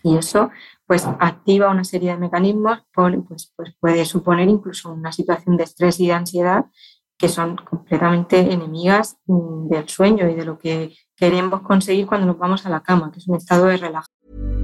Y 0.03 0.17
eso 0.17 0.51
pues 0.87 1.07
activa 1.19 1.71
una 1.71 1.85
serie 1.85 2.11
de 2.11 2.19
mecanismos, 2.19 2.81
pues, 2.93 3.53
pues 3.57 3.75
puede 3.81 4.05
suponer 4.05 4.49
incluso 4.49 4.93
una 4.93 5.13
situación 5.13 5.57
de 5.57 5.65
estrés 5.65 5.99
y 6.01 6.09
de 6.09 6.13
ansiedad 6.13 6.67
que 7.17 7.29
son 7.29 7.57
completamente 7.57 8.41
enemigas 8.53 9.19
mm, 9.27 9.69
del 9.69 9.89
sueño 9.89 10.29
y 10.29 10.35
de 10.35 10.45
lo 10.45 10.59
que 10.59 10.95
queremos 11.17 11.63
conseguir 11.63 12.07
cuando 12.07 12.27
nos 12.27 12.39
vamos 12.39 12.67
a 12.67 12.71
la 12.71 12.83
cama, 12.83 13.11
que 13.13 13.19
es 13.19 13.29
un 13.29 13.37
estado 13.37 13.67
de 13.67 13.77
relajación. 13.77 14.64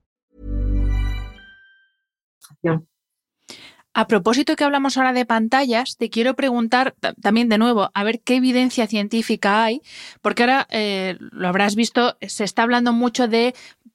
A 3.93 4.07
propósito 4.07 4.55
que 4.55 4.63
hablamos 4.63 4.95
ahora 4.95 5.11
de 5.11 5.25
pantallas, 5.25 5.97
te 5.97 6.09
quiero 6.09 6.33
preguntar 6.35 6.95
también 7.21 7.49
de 7.49 7.57
nuevo, 7.57 7.91
a 7.93 8.03
ver 8.05 8.21
qué 8.21 8.35
evidencia 8.35 8.87
científica 8.87 9.65
hay, 9.65 9.81
porque 10.21 10.43
ahora 10.43 10.65
eh, 10.69 11.17
lo 11.19 11.49
habrás 11.49 11.75
visto, 11.75 12.17
se 12.21 12.45
está 12.45 12.63
hablando 12.63 12.93
mucho 12.93 13.27
de 13.27 13.53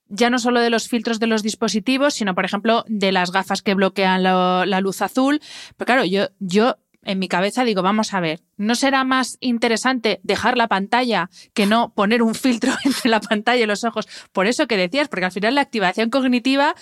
ya 0.09 0.29
no 0.29 0.39
solo 0.39 0.61
de 0.61 0.71
los 0.71 0.89
filtros 0.89 1.19
de 1.19 1.27
los 1.27 1.43
dispositivos, 1.43 2.15
sino, 2.15 2.35
por 2.35 2.45
ejemplo, 2.45 2.85
de 2.89 3.11
las 3.11 3.33
gafas 3.33 3.63
que 3.63 3.75
bloquean 3.75 4.23
la 4.23 4.81
luz 4.81 5.03
azul. 5.03 5.41
Pero 5.77 5.87
claro, 5.87 6.05
yo, 6.05 6.29
yo 6.39 6.77
en 7.07 7.19
mi 7.19 7.29
cabeza 7.29 7.65
digo, 7.65 7.83
vamos 7.83 8.13
a 8.13 8.21
ver, 8.21 8.43
¿no 8.57 8.75
será 8.75 9.05
más 9.05 9.39
interesante 9.41 10.21
dejar 10.23 10.57
la 10.57 10.69
pantalla 10.69 11.31
que 11.55 11.67
no 11.67 11.93
poner 11.95 12.23
un 12.23 12.35
filtro 12.35 12.73
entre 12.85 13.09
la 13.09 13.21
pantalla 13.21 13.63
y 13.63 13.67
los 13.67 13.85
ojos? 13.85 14.07
Por 14.33 14.47
eso 14.47 14.67
que 14.67 14.77
decías, 14.77 15.09
porque 15.09 15.25
al 15.25 15.33
final 15.33 15.55
la 15.55 15.61
activación 15.63 16.11
cognitiva 16.11 16.75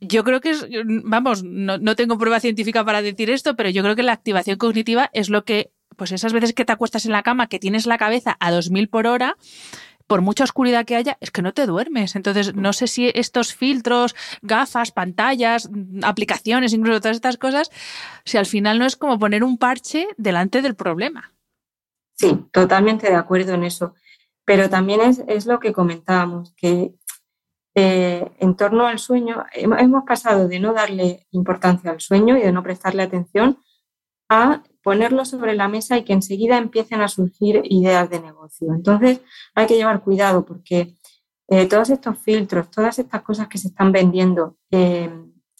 yo 0.00 0.24
creo 0.24 0.40
que 0.40 0.50
es, 0.50 0.66
vamos, 1.04 1.42
no, 1.44 1.96
tengo 1.96 2.18
prueba 2.18 2.40
científica 2.40 2.84
para 2.84 3.02
decir 3.02 3.30
esto, 3.30 3.56
pero 3.56 3.70
yo 3.70 3.82
creo 3.82 3.96
que 3.96 4.02
la 4.02 4.12
activación 4.12 4.58
cognitiva 4.58 5.10
es 5.12 5.30
lo 5.30 5.44
que, 5.44 5.72
pues 5.96 6.12
esas 6.12 6.32
veces 6.32 6.52
que 6.52 6.64
te 6.64 6.72
acuestas 6.72 7.06
en 7.06 7.12
la 7.12 7.22
cama, 7.22 7.48
que 7.48 7.58
tienes 7.58 7.86
la 7.86 7.98
cabeza 7.98 8.36
a 8.40 8.50
2000 8.50 8.88
por 8.88 9.06
hora, 9.06 9.36
por 10.06 10.20
mucha 10.20 10.44
oscuridad 10.44 10.84
que 10.84 10.96
haya, 10.96 11.16
es 11.20 11.30
que 11.30 11.42
no 11.42 11.54
te 11.54 11.66
duermes. 11.66 12.16
Entonces, 12.16 12.54
no 12.54 12.72
sé 12.72 12.86
si 12.86 13.10
estos 13.14 13.54
filtros, 13.54 14.14
gafas, 14.42 14.92
pantallas, 14.92 15.70
aplicaciones, 16.02 16.72
incluso 16.72 17.00
todas 17.00 17.16
estas 17.16 17.38
cosas, 17.38 17.70
si 18.24 18.36
al 18.36 18.46
final 18.46 18.78
no 18.78 18.84
es 18.84 18.96
como 18.96 19.18
poner 19.18 19.42
un 19.44 19.58
parche 19.58 20.08
delante 20.18 20.60
del 20.60 20.74
problema. 20.74 21.32
Sí, 22.14 22.36
totalmente 22.52 23.08
de 23.08 23.16
acuerdo 23.16 23.54
en 23.54 23.64
eso. 23.64 23.94
Pero 24.44 24.68
también 24.68 25.00
es, 25.28 25.46
lo 25.46 25.60
que 25.60 25.72
comentábamos, 25.72 26.52
que 26.56 26.92
eh, 27.74 28.30
en 28.38 28.56
torno 28.56 28.86
al 28.86 28.98
sueño 28.98 29.44
hemos 29.54 30.04
pasado 30.04 30.46
de 30.46 30.60
no 30.60 30.74
darle 30.74 31.26
importancia 31.30 31.90
al 31.90 32.00
sueño 32.00 32.36
y 32.36 32.42
de 32.42 32.52
no 32.52 32.62
prestarle 32.62 33.02
atención 33.02 33.58
a 34.28 34.62
ponerlo 34.82 35.24
sobre 35.24 35.54
la 35.54 35.68
mesa 35.68 35.96
y 35.96 36.04
que 36.04 36.12
enseguida 36.12 36.58
empiecen 36.58 37.00
a 37.00 37.08
surgir 37.08 37.62
ideas 37.64 38.10
de 38.10 38.20
negocio. 38.20 38.74
Entonces 38.74 39.20
hay 39.54 39.66
que 39.66 39.76
llevar 39.76 40.02
cuidado 40.02 40.44
porque 40.44 40.94
eh, 41.48 41.66
todos 41.66 41.90
estos 41.90 42.18
filtros, 42.18 42.70
todas 42.70 42.98
estas 42.98 43.22
cosas 43.22 43.48
que 43.48 43.58
se 43.58 43.68
están 43.68 43.92
vendiendo, 43.92 44.56
eh, 44.70 45.10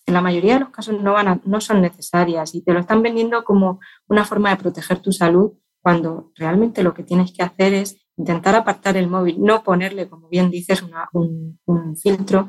en 0.05 0.15
la 0.15 0.21
mayoría 0.21 0.55
de 0.55 0.61
los 0.61 0.71
casos 0.71 1.01
no, 1.01 1.13
van 1.13 1.41
no 1.45 1.61
son 1.61 1.81
necesarias 1.81 2.55
y 2.55 2.63
te 2.63 2.73
lo 2.73 2.81
están 2.81 3.03
vendiendo 3.03 3.45
como 3.45 3.81
una 4.09 4.25
forma 4.25 4.51
de 4.51 4.57
proteger 4.57 4.99
tu 4.99 5.13
salud 5.13 5.53
cuando 5.81 6.33
realmente 6.35 6.83
lo 6.83 6.93
que 6.95 7.05
tienes 7.05 7.33
que 7.33 7.43
hacer 7.43 7.75
es 7.75 8.02
intentar 8.17 8.55
apartar 8.55 8.97
el 8.97 9.09
móvil, 9.09 9.37
no 9.41 9.63
ponerle, 9.63 10.09
como 10.09 10.29
bien 10.29 10.51
dices, 10.51 10.85
un, 11.13 11.97
filtro, 11.97 12.49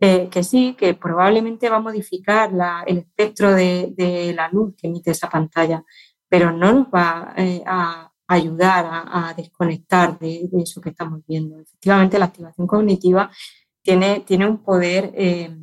eh, 0.00 0.28
que 0.30 0.42
sí, 0.42 0.74
que 0.78 0.94
probablemente 0.94 1.68
va 1.68 1.76
a 1.76 1.80
modificar 1.80 2.50
el 2.86 2.98
espectro 2.98 3.52
de, 3.52 4.32
la 4.34 4.48
luz 4.48 4.74
que 4.76 4.88
emite 4.88 5.10
esa 5.10 5.28
pantalla, 5.28 5.84
pero 6.28 6.52
no 6.52 6.72
nos 6.72 6.86
va 6.88 7.34
eh, 7.36 7.62
a 7.66 8.10
ayudar 8.26 8.86
a, 8.90 9.34
desconectar 9.36 10.18
de, 10.18 10.48
eso 10.62 10.80
que 10.80 10.90
estamos 10.90 11.20
viendo. 11.26 11.60
Efectivamente, 11.60 12.18
la 12.18 12.26
activación 12.26 12.66
cognitiva 12.66 13.30
tiene, 13.82 14.20
tiene 14.20 14.48
un 14.48 14.62
poder 14.62 15.12
eh, 15.14 15.54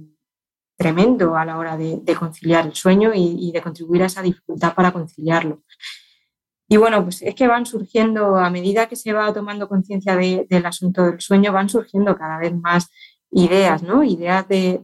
tremendo 0.77 1.35
a 1.35 1.45
la 1.45 1.57
hora 1.57 1.77
de, 1.77 2.15
conciliar 2.17 2.65
el 2.65 2.75
sueño 2.75 3.11
y, 3.13 3.49
y 3.49 3.51
de 3.51 3.61
contribuir 3.61 4.03
a 4.03 4.07
esa 4.07 4.21
dificultad 4.21 4.73
para 4.75 4.91
conciliarlo. 4.91 5.63
Y 6.71 6.77
bueno, 6.77 7.03
pues 7.03 7.21
es 7.21 7.35
que 7.35 7.47
van 7.47 7.65
surgiendo, 7.65 8.37
a 8.37 8.49
medida 8.49 8.87
que 8.87 8.95
se 8.95 9.11
va 9.11 9.33
tomando 9.33 9.67
conciencia 9.67 10.15
del 10.15 10.65
asunto 10.65 11.03
del 11.03 11.19
sueño, 11.19 11.51
van 11.51 11.67
surgiendo 11.67 12.15
cada 12.15 12.37
vez 12.39 12.55
más 12.55 12.87
ideas, 13.29 13.83
¿no? 13.83 14.05
Ideas 14.05 14.47
de, 14.47 14.81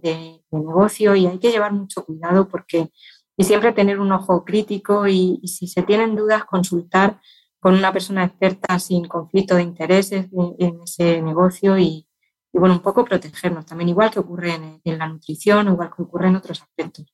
negocio 0.51 1.15
y 1.15 1.27
hay 1.27 1.39
que 1.39 1.49
llevar 1.49 1.71
mucho 1.71 2.03
cuidado 2.03 2.49
porque 2.49 2.89
y 3.37 3.43
siempre 3.45 3.71
tener 3.71 4.01
un 4.01 4.11
ojo 4.11 4.43
crítico 4.43 5.07
y, 5.07 5.39
si 5.47 5.67
se 5.67 5.81
tienen 5.81 6.17
dudas, 6.17 6.43
consultar 6.43 7.21
con 7.57 7.73
una 7.73 7.93
persona 7.93 8.25
experta 8.25 8.77
sin 8.79 9.07
conflicto 9.07 9.55
de 9.55 9.63
intereses 9.63 10.27
en, 10.59 10.81
ese 10.83 11.21
negocio 11.21 11.77
y, 11.77 12.05
bueno, 12.51 12.75
un 12.75 12.81
poco 12.81 13.05
protegernos 13.05 13.65
también, 13.65 13.87
igual 13.87 14.11
que 14.11 14.19
ocurre 14.19 14.55
en, 14.55 14.81
en 14.83 14.97
la 14.97 15.07
nutrición 15.07 15.69
igual 15.69 15.89
que 15.95 16.01
ocurre 16.01 16.27
en 16.27 16.35
otros 16.35 16.61
aspectos. 16.61 17.05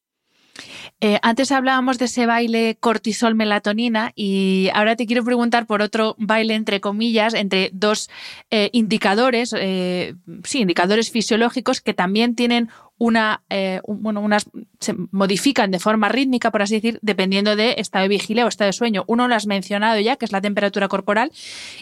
Eh, 1.05 1.19
antes 1.21 1.51
hablábamos 1.51 1.97
de 1.99 2.05
ese 2.05 2.25
baile 2.25 2.77
cortisol-melatonina 2.79 4.13
y 4.15 4.69
ahora 4.73 4.95
te 4.95 5.05
quiero 5.05 5.25
preguntar 5.25 5.65
por 5.65 5.81
otro 5.81 6.15
baile 6.17 6.53
entre 6.53 6.79
comillas, 6.79 7.33
entre 7.33 7.71
dos 7.73 8.09
eh, 8.51 8.69
indicadores, 8.71 9.53
eh, 9.59 10.15
sí, 10.45 10.61
indicadores 10.61 11.11
fisiológicos 11.11 11.81
que 11.81 11.93
también 11.93 12.35
tienen 12.35 12.69
una, 12.99 13.41
eh, 13.49 13.81
bueno, 13.85 14.21
unas 14.21 14.45
se 14.79 14.95
modifican 15.11 15.71
de 15.71 15.79
forma 15.79 16.07
rítmica, 16.07 16.51
por 16.51 16.61
así 16.61 16.75
decir, 16.75 16.99
dependiendo 17.01 17.57
de 17.57 17.75
estado 17.79 18.03
de 18.03 18.09
vigilia 18.09 18.45
o 18.45 18.47
estado 18.47 18.69
de 18.69 18.73
sueño. 18.73 19.03
Uno 19.07 19.27
lo 19.27 19.35
has 19.35 19.45
mencionado 19.45 19.99
ya, 19.99 20.15
que 20.15 20.23
es 20.23 20.31
la 20.31 20.39
temperatura 20.39 20.87
corporal, 20.87 21.31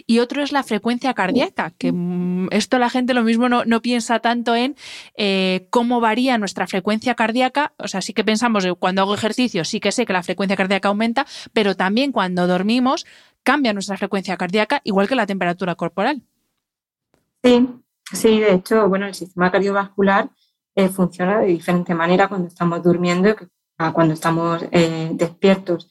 y 0.06 0.18
otro 0.18 0.42
es 0.42 0.50
la 0.50 0.64
frecuencia 0.64 1.14
cardíaca, 1.14 1.72
que 1.78 1.92
mm, 1.92 2.48
esto 2.50 2.78
la 2.78 2.90
gente 2.90 3.14
lo 3.14 3.22
mismo 3.22 3.48
no, 3.48 3.64
no 3.64 3.82
piensa 3.82 4.18
tanto 4.18 4.56
en 4.56 4.74
cómo 5.70 6.00
varía 6.00 6.38
nuestra 6.38 6.66
frecuencia 6.66 7.14
cardíaca. 7.14 7.72
O 7.76 7.86
sea, 7.86 8.00
sí 8.00 8.14
que 8.14 8.24
pensamos, 8.24 8.66
cuando 8.80 9.02
hago 9.02 9.11
ejercicio, 9.14 9.64
sí 9.64 9.80
que 9.80 9.92
sé 9.92 10.06
que 10.06 10.12
la 10.12 10.22
frecuencia 10.22 10.56
cardíaca 10.56 10.88
aumenta, 10.88 11.26
pero 11.52 11.76
también 11.76 12.12
cuando 12.12 12.46
dormimos 12.46 13.06
cambia 13.42 13.72
nuestra 13.72 13.96
frecuencia 13.96 14.36
cardíaca, 14.36 14.80
igual 14.84 15.08
que 15.08 15.14
la 15.14 15.26
temperatura 15.26 15.74
corporal. 15.74 16.22
Sí, 17.42 17.68
sí, 18.12 18.40
de 18.40 18.54
hecho, 18.54 18.88
bueno, 18.88 19.06
el 19.06 19.14
sistema 19.14 19.50
cardiovascular 19.50 20.30
eh, 20.74 20.88
funciona 20.88 21.40
de 21.40 21.48
diferente 21.48 21.94
manera 21.94 22.28
cuando 22.28 22.48
estamos 22.48 22.82
durmiendo 22.82 23.34
que 23.36 23.48
cuando 23.92 24.14
estamos 24.14 24.62
eh, 24.70 25.10
despiertos. 25.14 25.88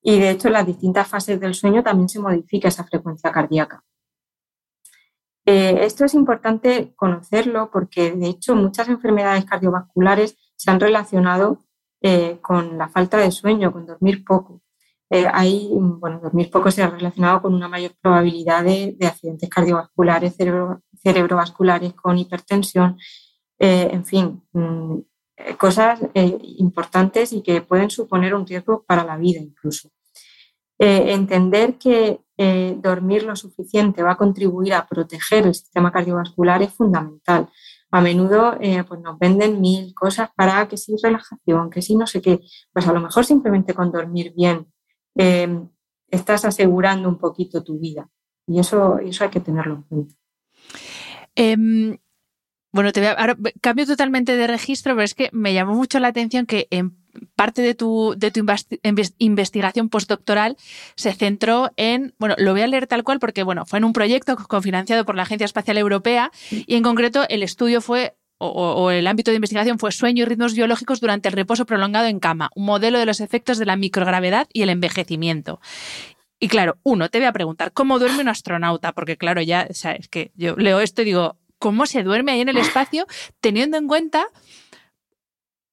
Y 0.00 0.18
de 0.18 0.30
hecho, 0.30 0.48
en 0.48 0.54
las 0.54 0.66
distintas 0.66 1.08
fases 1.08 1.38
del 1.40 1.54
sueño 1.54 1.82
también 1.82 2.08
se 2.08 2.20
modifica 2.20 2.68
esa 2.68 2.84
frecuencia 2.84 3.30
cardíaca. 3.30 3.82
Eh, 5.46 5.84
esto 5.84 6.06
es 6.06 6.14
importante 6.14 6.94
conocerlo 6.96 7.70
porque, 7.70 8.12
de 8.12 8.28
hecho, 8.28 8.54
muchas 8.54 8.88
enfermedades 8.88 9.44
cardiovasculares 9.44 10.38
se 10.56 10.70
han 10.70 10.80
relacionado 10.80 11.63
con 12.40 12.76
la 12.76 12.88
falta 12.88 13.16
de 13.18 13.30
sueño, 13.30 13.72
con 13.72 13.86
dormir 13.86 14.24
poco. 14.24 14.60
hay, 15.10 15.70
bueno, 15.72 16.20
dormir 16.20 16.50
poco 16.50 16.70
se 16.70 16.82
ha 16.82 16.90
relacionado 16.90 17.40
con 17.42 17.54
una 17.54 17.68
mayor 17.68 17.92
probabilidad 18.00 18.64
de, 18.64 18.96
accidentes 19.06 19.48
cardiovasculares, 19.48 20.36
cerebrovasculares 21.02 21.94
con 21.94 22.18
hipertensión 22.18 22.98
eh, 23.58 23.88
en 23.92 24.04
fin, 24.04 24.42
mm, 24.52 24.98
eh, 25.36 25.56
cosas 25.56 26.00
eh, 26.14 26.38
importantes 26.58 27.32
y 27.32 27.42
que 27.42 27.62
pueden 27.62 27.90
suponer 27.90 28.34
un 28.34 28.46
riesgo 28.46 28.84
para 28.84 29.04
la 29.04 29.16
vida 29.16 29.40
incluso. 29.40 29.90
entender 30.78 31.78
que 31.78 32.20
dormir 32.82 33.22
lo 33.22 33.36
suficiente 33.36 34.02
va 34.02 34.12
a 34.12 34.16
contribuir 34.16 34.74
a 34.74 34.86
proteger 34.86 35.46
el 35.46 35.54
sistema 35.54 35.92
cardiovascular 35.92 36.62
es 36.62 36.74
fundamental. 36.74 37.48
A 37.94 38.00
menudo 38.00 38.58
pues 38.88 39.00
nos 39.00 39.18
venden 39.20 39.60
mil 39.60 39.94
cosas 39.94 40.28
para 40.34 40.66
que 40.66 40.76
si 40.76 40.96
relajación, 41.00 41.70
que 41.70 41.80
si 41.80 41.94
no 41.94 42.08
sé 42.08 42.20
qué. 42.20 42.40
Pues 42.72 42.88
a 42.88 42.92
lo 42.92 43.00
mejor 43.00 43.24
simplemente 43.24 43.72
con 43.72 43.92
dormir 43.92 44.32
bien 44.36 44.66
estás 46.10 46.44
asegurando 46.44 47.08
un 47.08 47.18
poquito 47.18 47.62
tu 47.62 47.78
vida. 47.78 48.08
Y 48.46 48.58
eso, 48.58 48.98
eso 48.98 49.22
hay 49.22 49.30
que 49.30 49.40
tenerlo 49.40 49.74
en 49.74 49.82
cuenta. 49.82 50.14
Em, 51.36 51.98
bueno, 52.72 52.92
te 52.92 53.06
ahora 53.06 53.36
cambio 53.60 53.86
totalmente 53.86 54.36
de 54.36 54.46
registro, 54.48 54.94
pero 54.94 55.04
es 55.04 55.14
que 55.14 55.30
me 55.32 55.54
llamó 55.54 55.74
mucho 55.74 56.00
la 56.00 56.08
atención 56.08 56.46
que 56.46 56.66
en 56.70 57.03
parte 57.36 57.62
de 57.62 57.74
tu, 57.74 58.14
de 58.16 58.30
tu 58.30 58.44
investigación 59.18 59.88
postdoctoral 59.88 60.56
se 60.96 61.12
centró 61.12 61.70
en, 61.76 62.14
bueno, 62.18 62.34
lo 62.38 62.52
voy 62.52 62.62
a 62.62 62.66
leer 62.66 62.86
tal 62.86 63.04
cual 63.04 63.18
porque, 63.18 63.42
bueno, 63.42 63.66
fue 63.66 63.78
en 63.78 63.84
un 63.84 63.92
proyecto 63.92 64.36
cofinanciado 64.36 65.04
por 65.04 65.16
la 65.16 65.22
Agencia 65.22 65.44
Espacial 65.44 65.78
Europea 65.78 66.30
y 66.50 66.74
en 66.74 66.82
concreto 66.82 67.24
el 67.28 67.42
estudio 67.42 67.80
fue 67.80 68.16
o, 68.38 68.90
el 68.90 69.06
ámbito 69.06 69.30
de 69.30 69.36
investigación 69.36 69.78
fue 69.78 69.92
sueño 69.92 70.22
y 70.22 70.26
ritmos 70.26 70.54
biológicos 70.54 71.00
durante 71.00 71.28
el 71.28 71.34
reposo 71.34 71.66
prolongado 71.66 72.08
en 72.08 72.20
cama, 72.20 72.50
un 72.54 72.66
modelo 72.66 72.98
de 72.98 73.06
los 73.06 73.20
efectos 73.20 73.58
de 73.58 73.66
la 73.66 73.76
microgravedad 73.76 74.48
y 74.52 74.62
el 74.62 74.70
envejecimiento. 74.70 75.60
Y 76.40 76.48
claro, 76.48 76.76
uno, 76.82 77.08
te 77.08 77.18
voy 77.18 77.26
a 77.26 77.32
preguntar, 77.32 77.72
¿cómo 77.72 77.98
duerme 77.98 78.20
un 78.20 78.28
astronauta? 78.28 78.92
Porque 78.92 79.16
claro, 79.16 79.40
ya, 79.40 79.66
o 79.70 79.74
sea, 79.74 79.92
es 79.92 80.08
que 80.08 80.32
yo 80.34 80.56
leo 80.56 80.80
esto 80.80 81.02
y 81.02 81.06
digo, 81.06 81.38
cómo 81.58 81.86
se 81.86 82.02
duerme 82.02 82.32
ahí 82.32 82.40
en 82.40 82.50
el 82.50 82.58
espacio, 82.58 83.06
teniendo 83.40 83.78
en 83.78 83.86
cuenta 83.86 84.26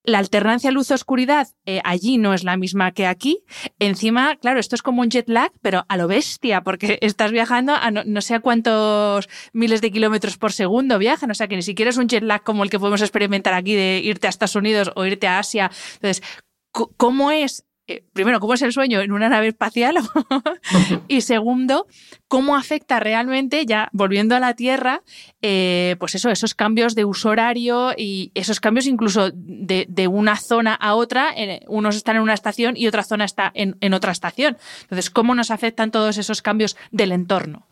la 0.04 0.20
alternancia 0.20 0.72
luz-oscuridad 0.72 1.48
eh, 1.66 1.82
allí 1.84 2.18
no 2.18 2.34
es 2.34 2.44
la 2.44 2.58
misma 2.58 2.92
que 2.92 3.06
aquí. 3.06 3.44
Encima, 3.80 4.36
claro, 4.38 4.60
esto 4.60 4.76
es 4.76 4.82
como 4.82 5.02
un 5.02 5.10
jet 5.10 5.30
lag, 5.30 5.52
pero 5.62 5.86
a 5.88 5.98
lo 5.98 6.08
bestia, 6.08 6.62
porque 6.62 6.98
estás 7.02 7.32
viajando 7.32 7.74
a 7.74 7.92
no, 7.92 8.22
sé 8.22 8.36
a 8.36 8.40
cuántos 8.40 9.30
miles 9.54 9.82
de 9.82 9.92
kilómetros 9.92 10.38
por 10.38 10.52
segundo 10.52 10.98
viajan. 10.98 11.32
O 11.32 11.36
sea, 11.36 11.48
que 11.48 11.56
ni 11.56 11.62
siquiera 11.62 11.90
es 11.90 11.98
un 11.98 12.08
jet 12.08 12.24
lag 12.24 12.44
como 12.44 12.64
el 12.64 12.70
que 12.70 12.80
podemos 12.80 13.02
experimentar 13.02 13.54
aquí 13.54 13.76
de 13.76 14.02
irte 14.04 14.28
a 14.28 14.30
Estados 14.30 14.56
Unidos 14.56 14.92
o 14.96 15.06
irte 15.06 15.28
a 15.28 15.40
Asia. 15.40 15.72
Entonces, 15.96 16.24
¿cómo 16.72 17.32
es 17.32 17.66
primero, 18.14 18.40
cómo 18.40 18.54
es 18.54 18.62
el 18.62 18.74
sueño 18.74 19.02
en 19.02 19.12
una 19.12 19.30
nave 19.30 19.48
espacial 19.48 19.96
y 21.08 21.22
segundo, 21.22 21.88
cómo 22.28 22.56
afecta 22.56 23.00
realmente, 23.00 23.66
ya 23.66 23.90
volviendo 23.92 24.36
a 24.36 24.40
la 24.40 24.56
Tierra, 24.56 25.04
eh, 25.42 25.96
pues 26.00 26.16
eso, 26.16 26.30
esos 26.30 26.54
cambios 26.54 26.96
de 26.96 27.06
uso 27.06 27.30
horario 27.30 27.94
y 27.98 28.32
esos 28.36 28.60
cambios 28.60 28.88
incluso 28.88 29.32
de, 29.34 30.08
una 30.08 30.36
zona 30.38 30.74
a 30.76 30.96
otra, 30.96 31.34
unos 31.68 31.96
están 31.96 32.16
en 32.16 32.22
una 32.22 32.34
estación 32.34 32.76
y 32.76 32.88
otra 32.88 33.04
zona 33.04 33.26
está 33.26 33.52
en, 33.54 33.94
otra 33.94 34.12
estación. 34.12 34.58
Entonces, 34.82 35.10
¿cómo 35.10 35.36
nos 35.36 35.52
afectan 35.52 35.92
todos 35.92 36.18
esos 36.18 36.42
cambios 36.42 36.76
del 36.92 37.12
entorno? 37.12 37.68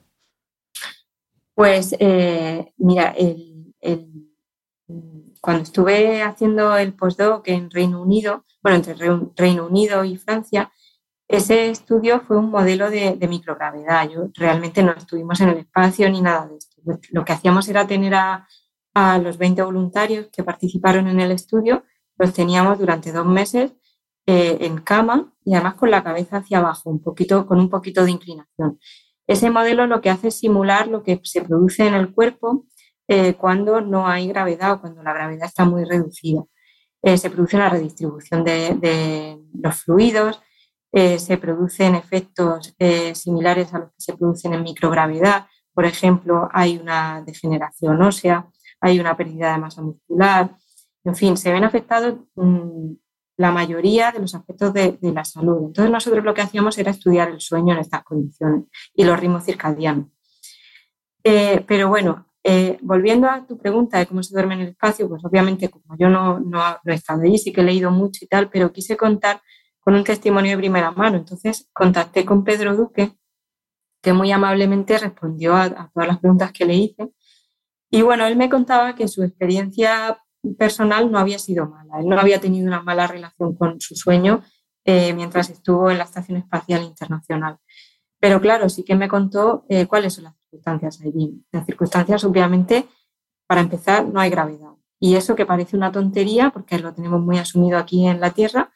Pues 1.56 1.96
eh, 2.00 2.72
mira, 2.78 3.14
cuando 5.42 5.64
estuve 5.64 6.22
haciendo 6.22 6.78
el 6.78 6.94
postdoc 6.94 7.48
en 7.48 7.70
Reino 7.70 8.02
Unido, 8.02 8.46
bueno, 8.62 8.78
entre 8.78 8.96
Reino 9.36 9.68
Unido 9.68 10.04
y 10.04 10.18
Francia, 10.18 10.72
ese 11.30 11.70
estudio 11.70 12.22
fue 12.22 12.38
un 12.38 12.50
modelo 12.50 12.90
de, 12.90 13.16
microgravedad. 13.30 14.10
Yo 14.10 14.30
realmente 14.34 14.82
no 14.82 14.94
estuvimos 14.94 15.40
en 15.42 15.50
el 15.50 15.58
espacio 15.60 16.10
ni 16.10 16.22
nada 16.22 16.48
de 16.48 16.58
esto. 16.58 16.82
Lo 17.12 17.24
que 17.24 17.34
hacíamos 17.34 17.70
era 17.70 17.86
tener 17.86 18.16
a, 18.16 18.48
los 19.24 19.38
20 19.38 19.62
voluntarios 19.62 20.28
que 20.32 20.44
participaron 20.44 21.08
en 21.08 21.22
el 21.22 21.32
estudio, 21.32 21.86
los 22.18 22.34
teníamos 22.34 22.78
durante 22.80 23.14
dos 23.14 23.26
meses 23.26 23.72
eh, 24.26 24.58
en 24.60 24.80
cama 24.80 25.34
y 25.46 25.54
además 25.54 25.76
con 25.76 25.90
la 25.90 26.04
cabeza 26.04 26.38
hacia 26.38 26.58
abajo, 26.58 26.90
un 26.90 27.02
poquito, 27.02 27.46
con 27.46 27.60
un 27.60 27.70
poquito 27.70 28.04
de 28.04 28.12
inclinación. 28.12 28.78
Ese 29.26 29.52
modelo 29.52 29.88
lo 29.88 30.02
que 30.02 30.10
hace 30.10 30.30
es 30.30 30.40
simular 30.40 30.88
lo 30.88 31.02
que 31.04 31.22
se 31.24 31.44
produce 31.44 31.88
en 31.88 31.94
el 31.94 32.14
cuerpo 32.14 32.66
eh, 33.08 33.36
cuando 33.36 33.80
no 33.80 34.08
hay 34.08 34.28
gravedad 34.28 34.74
o 34.74 34.82
cuando 34.82 35.02
la 35.02 35.14
gravedad 35.14 35.48
está 35.48 35.64
muy 35.64 35.86
reducida. 35.86 36.44
Eh, 37.02 37.18
se 37.18 37.30
produce 37.30 37.56
una 37.56 37.70
redistribución 37.70 38.44
de, 38.44 39.40
los 39.54 39.76
fluidos, 39.84 40.42
eh, 40.92 41.18
se 41.20 41.38
producen 41.38 41.96
efectos 41.96 42.76
similares 43.14 43.74
a 43.74 43.80
los 43.80 43.90
que 43.90 44.00
se 44.00 44.18
producen 44.18 44.54
en 44.54 44.64
microgravedad. 44.64 45.48
Por 45.74 45.86
ejemplo, 45.86 46.50
hay 46.52 46.78
una 46.78 47.22
degeneración 47.26 48.02
ósea, 48.02 48.48
hay 48.82 49.00
una 49.00 49.16
pérdida 49.16 49.54
de 49.54 49.60
masa 49.60 49.82
muscular. 49.82 50.56
En 51.04 51.16
fin, 51.16 51.38
se 51.38 51.52
ven 51.52 51.64
afectados 51.64 52.16
mm, 52.36 52.94
la 53.38 53.52
mayoría 53.52 54.12
de 54.12 54.20
los 54.20 54.36
aspectos 54.36 54.74
de, 54.74 54.98
la 55.02 55.24
salud. 55.24 55.68
Entonces 55.68 55.92
nosotros 55.92 56.24
lo 56.26 56.34
que 56.34 56.42
hacíamos 56.42 56.78
era 56.78 56.92
estudiar 56.92 57.30
el 57.30 57.40
sueño 57.40 57.74
en 57.74 57.80
estas 57.80 58.04
condiciones 58.04 58.66
y 58.94 59.06
los 59.06 59.18
ritmos 59.20 59.46
circadianos. 59.46 60.08
pero 61.24 61.88
bueno, 61.88 62.29
eh, 62.44 62.78
volviendo 62.82 63.30
a 63.30 63.46
tu 63.46 63.58
pregunta 63.58 64.00
de 64.00 64.06
cómo 64.06 64.24
se 64.24 64.34
duerme 64.34 64.54
en 64.54 64.62
el 64.62 64.68
espacio, 64.70 65.10
pues 65.10 65.24
obviamente 65.26 65.70
como 65.70 65.98
yo 65.98 66.10
no, 66.10 66.40
no, 66.40 66.62
he 66.86 66.94
estado 66.94 67.22
allí, 67.24 67.38
sí 67.38 67.52
que 67.52 67.62
he 67.62 67.64
leído 67.64 67.92
mucho 67.92 68.24
y 68.24 68.28
tal, 68.28 68.50
pero 68.50 68.72
quise 68.72 68.96
contar 68.96 69.42
con 69.80 69.96
un 69.96 70.04
testimonio 70.04 70.52
de 70.52 70.58
primera 70.58 70.92
mano. 70.92 71.18
Entonces 71.18 71.70
contacté 71.74 72.26
con 72.26 72.44
Pedro 72.44 72.76
Duque, 72.76 73.18
que 74.02 74.14
muy 74.14 74.32
amablemente 74.32 74.98
respondió 74.98 75.56
a, 75.56 75.92
todas 75.94 76.08
las 76.08 76.20
preguntas 76.20 76.52
que 76.54 76.66
le 76.66 76.76
hice. 76.76 77.12
Y 77.92 78.04
bueno, 78.04 78.26
él 78.26 78.38
me 78.38 78.50
contaba 78.50 78.96
que 78.96 79.08
su 79.08 79.24
experiencia 79.24 80.22
personal 80.58 81.12
no 81.12 81.20
había 81.20 81.40
sido 81.40 81.68
mala. 81.68 82.00
Él 82.00 82.08
no 82.08 82.20
había 82.20 82.40
tenido 82.40 82.68
una 82.68 82.82
mala 82.82 83.08
relación 83.08 83.56
con 83.56 83.82
su 83.82 83.96
sueño 83.96 84.44
eh, 84.86 85.14
mientras 85.14 85.50
estuvo 85.50 85.92
en 85.92 85.98
la 85.98 86.06
Estación 86.06 86.38
Espacial 86.38 86.84
Internacional. 86.84 87.58
Pero 88.20 88.40
claro, 88.40 88.70
sí 88.70 88.84
que 88.84 88.96
me 88.96 89.10
contó 89.10 89.66
eh, 89.70 89.88
cuáles 89.88 90.14
son 90.14 90.26
las 90.26 90.39
circunstancias 90.50 91.02
allí. 91.02 91.44
Las 91.52 91.66
circunstancias, 91.66 92.24
obviamente, 92.24 92.88
para 93.48 93.62
empezar, 93.62 94.08
no 94.08 94.20
hay 94.20 94.30
gravedad. 94.30 94.74
Y 95.00 95.16
eso 95.16 95.36
que 95.36 95.46
parece 95.46 95.78
una 95.78 95.92
tontería, 95.92 96.50
porque 96.50 96.78
lo 96.80 96.94
tenemos 96.94 97.22
muy 97.22 97.38
asumido 97.38 97.78
aquí 97.78 98.06
en 98.06 98.20
la 98.20 98.32
Tierra, 98.32 98.72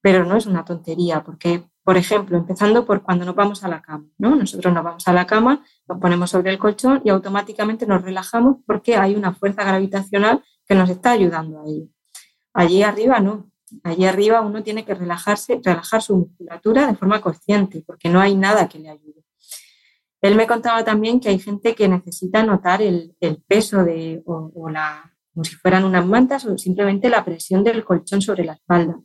pero 0.00 0.24
no 0.24 0.36
es 0.36 0.46
una 0.46 0.64
tontería, 0.64 1.22
porque, 1.22 1.64
por 1.82 1.96
ejemplo, 1.96 2.38
empezando 2.38 2.86
por 2.86 3.02
cuando 3.02 3.24
nos 3.24 3.34
vamos 3.34 3.64
a 3.64 3.68
la 3.68 3.82
cama, 3.82 4.06
¿no? 4.18 4.36
Nosotros 4.36 4.72
nos 4.72 4.84
vamos 4.84 5.06
a 5.08 5.12
la 5.12 5.26
cama, 5.26 5.64
nos 5.88 5.98
ponemos 5.98 6.30
sobre 6.30 6.50
el 6.50 6.58
colchón 6.58 7.02
y 7.04 7.10
automáticamente 7.10 7.86
nos 7.86 8.02
relajamos 8.02 8.58
porque 8.66 8.96
hay 8.96 9.14
una 9.14 9.34
fuerza 9.34 9.64
gravitacional 9.64 10.42
que 10.66 10.74
nos 10.74 10.88
está 10.88 11.10
ayudando 11.10 11.60
a 11.60 11.66
ello. 11.66 11.88
Allí 12.54 12.82
arriba 12.82 13.20
no. 13.20 13.50
Allí 13.82 14.06
arriba 14.06 14.40
uno 14.40 14.62
tiene 14.62 14.84
que 14.84 14.94
relajarse, 14.94 15.60
relajar 15.62 16.00
su 16.00 16.16
musculatura 16.16 16.86
de 16.86 16.94
forma 16.94 17.20
consciente, 17.20 17.82
porque 17.84 18.08
no 18.08 18.20
hay 18.20 18.36
nada 18.36 18.68
que 18.68 18.78
le 18.78 18.88
ayude. 18.88 19.25
Él 20.26 20.34
me 20.34 20.46
contaba 20.46 20.84
también 20.84 21.20
que 21.20 21.28
hay 21.28 21.38
gente 21.38 21.74
que 21.74 21.88
necesita 21.88 22.42
notar 22.42 22.82
el, 22.82 23.14
peso 23.46 23.84
de, 23.84 24.22
o, 24.26 24.68
la, 24.68 25.12
como 25.32 25.44
si 25.44 25.54
fueran 25.56 25.84
unas 25.84 26.06
mantas 26.06 26.44
o 26.44 26.58
simplemente 26.58 27.08
la 27.08 27.24
presión 27.24 27.62
del 27.62 27.84
colchón 27.84 28.20
sobre 28.20 28.44
la 28.44 28.54
espalda. 28.54 28.98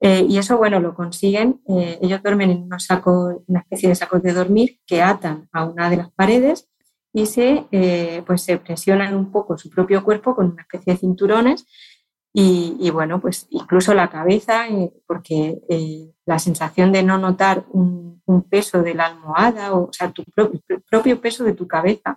Eh, 0.00 0.26
y 0.28 0.38
eso, 0.38 0.56
bueno, 0.56 0.80
lo 0.80 0.94
consiguen. 0.94 1.60
Eh, 1.68 1.98
ellos 2.00 2.22
duermen 2.22 2.50
en 2.50 2.62
una 2.62 3.60
especie 3.60 3.88
de 3.88 3.94
sacos 3.94 4.22
de 4.22 4.32
dormir 4.32 4.80
que 4.86 5.02
atan 5.02 5.48
a 5.52 5.64
una 5.64 5.90
de 5.90 5.98
las 5.98 6.10
paredes 6.12 6.68
y 7.12 7.26
se, 7.26 7.66
eh, 7.70 8.22
pues 8.26 8.42
se 8.42 8.56
presionan 8.58 9.14
un 9.14 9.30
poco 9.30 9.58
su 9.58 9.68
propio 9.68 10.02
cuerpo 10.02 10.34
con 10.34 10.52
una 10.52 10.62
especie 10.62 10.94
de 10.94 10.98
cinturones 10.98 11.66
y, 12.32 12.90
bueno, 12.90 13.20
pues 13.20 13.48
incluso 13.50 13.92
la 13.92 14.08
cabeza, 14.08 14.68
eh, 14.68 14.92
porque 15.06 15.60
eh, 15.68 16.12
la 16.26 16.38
sensación 16.38 16.92
de 16.92 17.02
no 17.02 17.18
notar 17.18 17.64
un, 17.70 18.10
peso 18.48 18.80
de 18.82 18.94
la 18.94 19.06
almohada, 19.06 19.74
o, 19.74 19.92
sea, 19.92 20.12
tu 20.12 20.22
propio, 20.24 20.60
propio, 20.88 21.20
peso 21.20 21.42
de 21.42 21.52
tu 21.52 21.66
cabeza, 21.66 22.16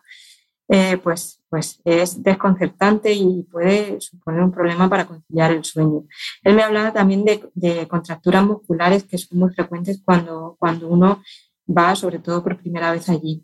eh, 0.68 0.98
pues, 0.98 1.42
pues 1.50 1.82
es 1.84 2.22
desconcertante 2.22 3.12
y 3.12 3.44
puede 3.52 4.00
suponer 4.00 4.42
un 4.44 4.52
problema 4.52 4.88
para 4.88 5.06
conciliar 5.08 5.52
el 5.52 5.64
sueño. 5.64 6.04
Él 6.44 6.56
me 6.56 6.62
hablaba 6.62 6.94
también 6.94 7.26
de, 7.26 7.88
contracturas 7.88 8.46
musculares 8.46 9.06
que 9.06 9.18
son 9.18 9.40
muy 9.40 9.52
frecuentes 9.54 10.02
cuando, 10.06 10.56
cuando 10.60 10.88
uno 10.88 11.24
va, 11.68 11.96
sobre 11.96 12.20
todo 12.20 12.44
por 12.44 12.58
primera 12.58 12.92
vez 12.92 13.10
allí. 13.10 13.44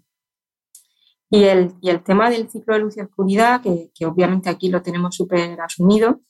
Y 1.31 1.43
el, 1.45 1.73
y 1.81 1.89
el 1.89 2.03
tema 2.03 2.29
del 2.29 2.49
ciclo 2.49 2.75
de 2.75 2.81
luz 2.81 2.97
y 2.97 3.01
oscuridad, 3.01 3.61
que, 3.61 3.89
que 3.95 4.05
obviamente 4.05 4.49
aquí 4.49 4.69
lo 4.69 4.83
tenemos 4.83 5.15
súper 5.15 5.59
asumido, 5.59 6.21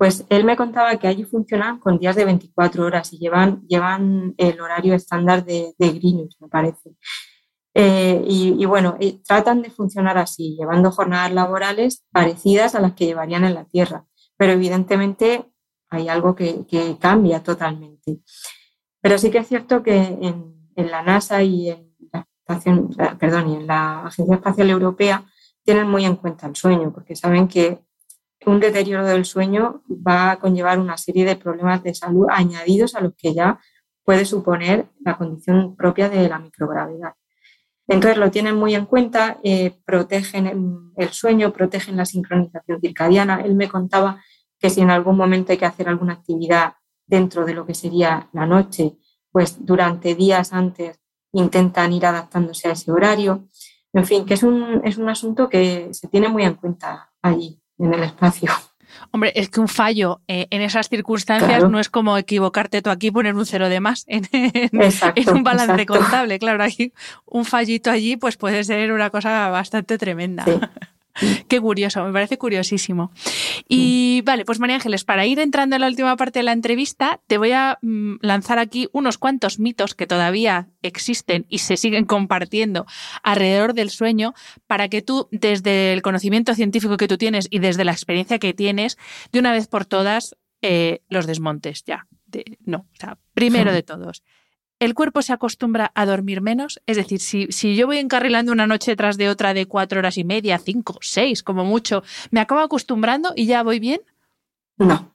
pues 0.00 0.24
él 0.30 0.44
me 0.44 0.56
contaba 0.56 0.96
que 0.96 1.08
allí 1.08 1.24
funcionan 1.24 1.78
con 1.78 1.98
días 1.98 2.16
de 2.16 2.24
24 2.24 2.86
horas 2.86 3.12
y 3.12 3.18
llevan, 3.18 3.60
llevan 3.68 4.34
el 4.38 4.58
horario 4.58 4.94
estándar 4.94 5.44
de, 5.44 5.74
Greenwich, 5.78 6.38
me 6.40 6.48
parece. 6.48 6.96
Eh, 7.74 8.24
y, 8.26 8.64
bueno, 8.64 8.96
eh, 8.98 9.20
tratan 9.22 9.60
de 9.60 9.68
funcionar 9.68 10.16
así, 10.16 10.56
llevando 10.58 10.90
jornadas 10.90 11.32
laborales 11.32 12.06
parecidas 12.10 12.74
a 12.74 12.80
las 12.80 12.94
que 12.94 13.04
llevarían 13.04 13.44
en 13.44 13.52
la 13.52 13.66
Tierra, 13.66 14.06
pero 14.38 14.52
evidentemente 14.52 15.44
hay 15.90 16.08
algo 16.08 16.34
que, 16.34 16.64
cambia 16.98 17.42
totalmente. 17.42 18.20
Pero 19.02 19.18
sí 19.18 19.30
que 19.30 19.36
es 19.36 19.48
cierto 19.48 19.82
que 19.82 19.98
en, 19.98 20.66
la 20.76 21.02
NASA 21.02 21.40
perdón, 23.18 23.50
y 23.50 23.56
en 23.56 23.66
la 23.66 24.06
Agencia 24.06 24.36
Espacial 24.36 24.70
Europea 24.70 25.26
tienen 25.62 25.90
muy 25.90 26.06
en 26.06 26.16
cuenta 26.16 26.46
el 26.46 26.56
sueño, 26.56 26.90
porque 26.90 27.14
saben 27.14 27.48
que 27.48 27.84
un 28.46 28.60
deterioro 28.60 29.06
del 29.06 29.24
sueño 29.24 29.82
va 29.88 30.32
a 30.32 30.38
conllevar 30.38 30.78
una 30.78 30.96
serie 30.96 31.24
de 31.24 31.36
problemas 31.36 31.82
de 31.82 31.94
salud 31.94 32.26
añadidos 32.30 32.94
a 32.94 33.00
los 33.00 33.14
que 33.14 33.34
ya 33.34 33.60
puede 34.04 34.24
suponer 34.24 34.86
la 35.00 35.16
condición 35.16 35.76
propia 35.76 36.08
de 36.08 36.28
la 36.28 36.38
microgravedad. 36.38 37.12
Entonces 37.86 38.18
lo 38.18 38.30
tienen 38.30 38.56
muy 38.56 38.74
en 38.74 38.86
cuenta, 38.86 39.38
eh, 39.42 39.74
protegen 39.84 40.92
el 40.96 41.08
sueño, 41.10 41.52
protegen 41.52 41.96
la 41.96 42.04
sincronización 42.04 42.80
circadiana. 42.80 43.40
Él 43.42 43.54
me 43.56 43.68
contaba 43.68 44.22
que 44.58 44.70
si 44.70 44.80
en 44.80 44.90
algún 44.90 45.16
momento 45.16 45.52
hay 45.52 45.58
que 45.58 45.66
hacer 45.66 45.88
alguna 45.88 46.14
actividad 46.14 46.74
dentro 47.06 47.44
de 47.44 47.54
lo 47.54 47.66
que 47.66 47.74
sería 47.74 48.28
la 48.32 48.46
noche, 48.46 48.96
pues 49.32 49.64
durante 49.64 50.14
días 50.14 50.52
antes 50.52 51.00
intentan 51.32 51.92
ir 51.92 52.06
adaptándose 52.06 52.68
a 52.68 52.72
ese 52.72 52.90
horario. 52.92 53.48
En 53.92 54.06
fin, 54.06 54.24
que 54.24 54.34
es 54.34 54.44
un, 54.44 54.82
es 54.84 54.96
un 54.96 55.08
asunto 55.08 55.48
que 55.48 55.88
se 55.92 56.08
tiene 56.08 56.28
muy 56.28 56.44
en 56.44 56.54
cuenta 56.54 57.10
allí 57.22 57.59
en 57.80 57.94
el 57.94 58.02
espacio. 58.04 58.50
Hombre, 59.12 59.32
es 59.34 59.48
que 59.48 59.60
un 59.60 59.68
fallo 59.68 60.20
eh, 60.28 60.46
en 60.50 60.62
esas 60.62 60.88
circunstancias 60.88 61.68
no 61.68 61.80
es 61.80 61.88
como 61.88 62.16
equivocarte 62.16 62.82
tú 62.82 62.90
aquí 62.90 63.08
y 63.08 63.10
poner 63.10 63.34
un 63.34 63.46
cero 63.46 63.68
de 63.68 63.80
más 63.80 64.04
en, 64.06 64.28
un 65.32 65.42
balance 65.42 65.86
contable. 65.86 66.38
Claro, 66.38 66.62
hay 66.62 66.92
un 67.26 67.44
fallito 67.44 67.90
allí 67.90 68.16
pues 68.16 68.36
puede 68.36 68.62
ser 68.64 68.92
una 68.92 69.10
cosa 69.10 69.48
bastante 69.48 69.98
tremenda. 69.98 70.44
Qué 71.48 71.60
curioso, 71.60 72.04
me 72.04 72.12
parece 72.12 72.38
curiosísimo. 72.38 73.10
Y 73.68 74.22
vale, 74.24 74.44
pues 74.44 74.58
María 74.60 74.76
Ángeles, 74.76 75.04
para 75.04 75.26
ir 75.26 75.38
entrando 75.38 75.76
en 75.76 75.82
la 75.82 75.88
última 75.88 76.16
parte 76.16 76.40
de 76.40 76.42
la 76.44 76.52
entrevista, 76.52 77.20
te 77.26 77.38
voy 77.38 77.52
a 77.52 77.78
mm, 77.82 78.16
lanzar 78.20 78.58
aquí 78.58 78.88
unos 78.92 79.18
cuantos 79.18 79.58
mitos 79.58 79.94
que 79.94 80.06
todavía 80.06 80.68
existen 80.82 81.46
y 81.48 81.58
se 81.58 81.76
siguen 81.76 82.04
compartiendo 82.04 82.86
alrededor 83.22 83.74
del 83.74 83.90
sueño 83.90 84.34
para 84.66 84.88
que 84.88 85.02
tú, 85.02 85.28
desde 85.30 85.92
el 85.92 86.02
conocimiento 86.02 86.54
científico 86.54 86.96
que 86.96 87.08
tú 87.08 87.18
tienes 87.18 87.48
y 87.50 87.58
desde 87.58 87.84
la 87.84 87.92
experiencia 87.92 88.38
que 88.38 88.54
tienes, 88.54 88.98
de 89.32 89.38
una 89.38 89.52
vez 89.52 89.68
por 89.68 89.84
todas 89.84 90.36
eh, 90.62 91.00
los 91.08 91.26
desmontes 91.26 91.84
ya. 91.84 92.06
no, 92.64 92.78
o 92.78 92.96
sea, 92.98 93.18
primero 93.34 93.72
de 93.74 93.82
todos 93.82 94.22
el 94.80 94.94
cuerpo 94.94 95.22
se 95.22 95.32
acostumbra 95.32 95.92
a 95.94 96.06
dormir 96.06 96.40
menos. 96.40 96.80
Es 96.86 96.96
decir, 96.96 97.20
si, 97.20 97.76
yo 97.76 97.86
voy 97.86 97.98
encarrilando 97.98 98.50
una 98.50 98.66
noche 98.66 98.96
tras 98.96 99.16
de 99.16 99.28
otra 99.28 99.54
de 99.54 99.66
cuatro 99.66 100.00
horas 100.00 100.18
y 100.18 100.24
media, 100.24 100.58
cinco, 100.58 100.98
seis, 101.02 101.42
como 101.42 101.64
mucho, 101.64 102.02
¿me 102.30 102.40
acabo 102.40 102.62
acostumbrando 102.62 103.32
y 103.36 103.46
ya 103.46 103.62
voy 103.62 103.78
bien? 103.78 104.00
No, 104.78 105.14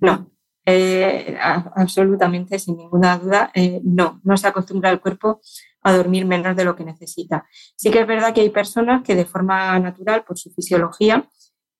no. 0.00 0.30
Eh, 0.68 1.38
absolutamente, 1.40 2.58
sin 2.58 2.78
ninguna 2.78 3.18
duda, 3.18 3.52
eh, 3.54 3.80
no. 3.84 4.20
No 4.24 4.36
se 4.36 4.48
acostumbra 4.48 4.90
el 4.90 4.98
cuerpo 4.98 5.40
a 5.82 5.92
dormir 5.92 6.24
menos 6.24 6.56
de 6.56 6.64
lo 6.64 6.74
que 6.74 6.84
necesita. 6.84 7.46
Sí 7.76 7.90
que 7.90 8.00
es 8.00 8.06
verdad 8.06 8.34
que 8.34 8.40
hay 8.40 8.50
personas 8.50 9.04
que 9.04 9.14
de 9.14 9.26
forma 9.26 9.78
natural, 9.78 10.24
por 10.24 10.38
su 10.38 10.50
fisiología, 10.50 11.28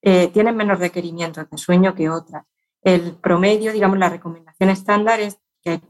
eh, 0.02 0.28
tienen 0.28 0.54
menos 0.54 0.78
requerimientos 0.78 1.50
de 1.50 1.58
sueño 1.58 1.94
que 1.94 2.10
otras. 2.10 2.44
El 2.82 3.14
promedio, 3.14 3.72
digamos, 3.72 3.98
la 3.98 4.10
recomendación 4.10 4.70
estándar 4.70 5.18
es 5.18 5.38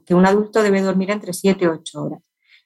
que, 0.04 0.14
un 0.14 0.26
adulto 0.26 0.62
debe 0.62 0.80
dormir 0.80 1.10
entre 1.10 1.32
7 1.32 1.64
y 1.64 1.68
8 1.68 2.02
horas. 2.02 2.22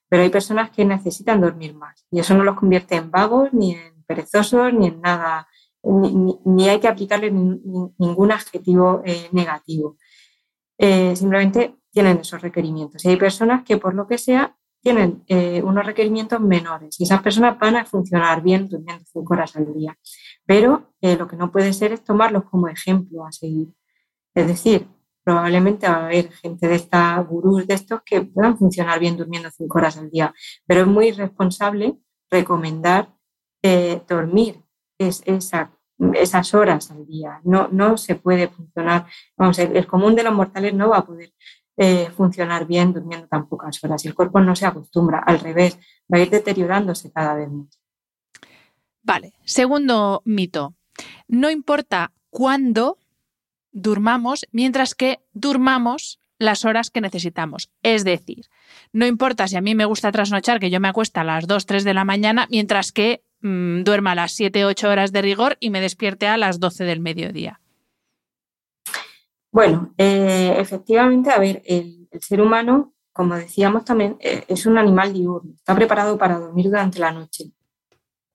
Pero 0.08 0.22
hay 0.22 0.30
personas 0.30 0.70
que 0.70 0.84
necesitan 0.84 1.40
dormir 1.40 1.74
más 1.74 2.04
y 2.10 2.20
eso 2.20 2.34
no 2.34 2.44
los 2.44 2.56
convierte 2.56 2.96
en 2.96 3.10
vagos, 3.10 3.52
ni 3.52 3.72
en 3.74 4.02
perezosos, 4.04 4.72
ni 4.72 4.88
en 4.88 5.00
nada, 5.00 5.48
ni, 5.82 6.68
hay 6.68 6.80
que 6.80 6.88
aplicarle 6.88 7.30
ningún 7.30 8.32
adjetivo 8.32 9.02
eh, 9.04 9.28
negativo. 9.32 9.96
Eh, 10.78 11.14
simplemente 11.14 11.76
tienen 11.90 12.18
esos 12.18 12.40
requerimientos. 12.40 13.04
Y 13.04 13.08
hay 13.08 13.16
personas 13.16 13.62
que 13.64 13.76
por 13.76 13.94
lo 13.94 14.06
que 14.06 14.18
sea 14.18 14.56
tienen 14.82 15.22
eh, 15.28 15.62
unos 15.62 15.84
requerimientos 15.84 16.40
menores 16.40 16.98
y 16.98 17.04
esas 17.04 17.22
personas 17.22 17.58
van 17.58 17.76
a 17.76 17.84
funcionar 17.84 18.42
bien 18.42 18.68
durmiendo 18.68 19.04
5 19.12 19.34
horas 19.34 19.54
al 19.56 19.72
día. 19.74 19.96
Pero 20.46 20.94
lo 21.00 21.28
que 21.28 21.36
no 21.36 21.52
puede 21.52 21.72
ser 21.72 21.92
es 21.92 22.02
tomarlos 22.02 22.44
como 22.44 22.68
ejemplo 22.68 23.26
a 23.26 23.30
seguir. 23.32 23.68
Es 24.34 24.46
decir, 24.46 24.88
probablemente 25.24 25.88
va 25.88 25.94
a 25.94 26.06
haber 26.06 26.32
gente 26.32 26.68
de 26.68 26.76
esta 26.76 27.18
gurús 27.18 27.66
de 27.66 27.74
estos 27.74 28.02
que 28.04 28.22
puedan 28.22 28.58
funcionar 28.58 28.98
bien 28.98 29.16
durmiendo 29.16 29.50
cinco 29.50 29.78
horas 29.78 29.96
al 29.96 30.10
día, 30.10 30.34
pero 30.66 30.82
es 30.82 30.86
muy 30.86 31.08
irresponsable 31.08 31.98
recomendar 32.30 33.14
eh, 33.62 34.02
dormir 34.08 34.62
es, 34.98 35.22
esas 35.26 36.54
horas 36.54 36.90
al 36.90 37.06
día. 37.06 37.40
No, 37.44 37.68
no 37.68 37.96
se 37.96 38.14
puede 38.14 38.48
funcionar, 38.48 39.06
vamos, 39.36 39.58
el, 39.58 39.76
el 39.76 39.86
común 39.86 40.14
de 40.14 40.22
los 40.22 40.34
mortales 40.34 40.74
no 40.74 40.90
va 40.90 40.98
a 40.98 41.06
poder 41.06 41.32
eh, 41.82 42.10
funcionar 42.10 42.66
bien 42.66 42.92
durmiendo 42.92 43.26
tan 43.26 43.48
pocas 43.48 43.82
horas 43.82 44.04
el 44.04 44.14
cuerpo 44.14 44.38
no 44.38 44.54
se 44.54 44.66
acostumbra, 44.66 45.20
al 45.20 45.40
revés, 45.40 45.78
va 46.12 46.18
a 46.18 46.20
ir 46.20 46.28
deteriorándose 46.28 47.10
cada 47.10 47.32
vez 47.32 47.50
más. 47.50 47.80
Vale, 49.02 49.32
segundo 49.44 50.20
mito. 50.26 50.74
No 51.26 51.48
importa 51.50 52.12
cuándo 52.28 52.98
durmamos 53.72 54.46
mientras 54.52 54.94
que 54.94 55.20
durmamos 55.32 56.20
las 56.38 56.64
horas 56.64 56.90
que 56.90 57.02
necesitamos. 57.02 57.70
Es 57.82 58.04
decir, 58.04 58.46
no 58.92 59.06
importa 59.06 59.46
si 59.46 59.56
a 59.56 59.60
mí 59.60 59.74
me 59.74 59.84
gusta 59.84 60.10
trasnochar, 60.10 60.58
que 60.58 60.70
yo 60.70 60.80
me 60.80 60.88
acuesta 60.88 61.20
a 61.20 61.24
las 61.24 61.46
2, 61.46 61.66
3 61.66 61.84
de 61.84 61.94
la 61.94 62.04
mañana, 62.04 62.48
mientras 62.50 62.92
que 62.92 63.22
mmm, 63.42 63.82
duerma 63.82 64.14
las 64.14 64.32
7, 64.32 64.64
8 64.64 64.88
horas 64.88 65.12
de 65.12 65.22
rigor 65.22 65.58
y 65.60 65.70
me 65.70 65.80
despierte 65.80 66.26
a 66.26 66.38
las 66.38 66.58
12 66.58 66.84
del 66.84 67.00
mediodía. 67.00 67.60
Bueno, 69.52 69.92
eh, 69.98 70.54
efectivamente, 70.58 71.30
a 71.30 71.38
ver, 71.38 71.62
el, 71.66 72.08
ser 72.20 72.40
humano, 72.40 72.94
como 73.12 73.34
decíamos 73.34 73.84
también, 73.84 74.16
eh, 74.20 74.44
es 74.48 74.64
un 74.64 74.78
animal 74.78 75.12
diurno, 75.12 75.52
está 75.54 75.74
preparado 75.74 76.16
para 76.16 76.38
dormir 76.38 76.66
durante 76.66 77.00
la 77.00 77.12
noche. 77.12 77.52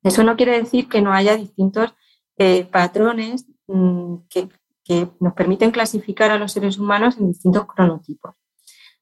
Eso 0.03 0.23
no 0.23 0.35
quiere 0.35 0.59
decir 0.59 0.87
que 0.87 1.01
no 1.01 1.11
haya 1.11 1.35
distintos 1.35 1.95
eh, 2.37 2.65
patrones 2.65 3.47
mmm, 3.67 4.17
que 4.29 4.49
que 4.85 5.09
nos 5.19 5.33
permiten 5.33 5.71
clasificar 5.71 6.31
a 6.31 6.37
los 6.37 6.51
seres 6.53 6.77
humanos 6.77 7.17
en 7.17 7.27
distintos 7.27 7.65
cronotipos. 7.65 8.35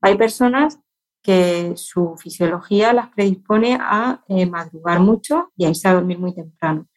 Hay 0.02 0.18
personas 0.18 0.80
que 1.22 1.74
su 1.76 2.16
fisiología 2.18 2.94
las 2.94 3.10
predispone 3.10 3.78
a 3.80 4.24
eh, 4.28 4.46
madrugar 4.46 5.00
mucho 5.00 5.52
y 5.56 5.66
a 5.66 5.70
irse 5.70 5.88
a 5.88 5.94
dormir 5.94 6.20
muy 6.20 6.34
temprano, 6.34 6.88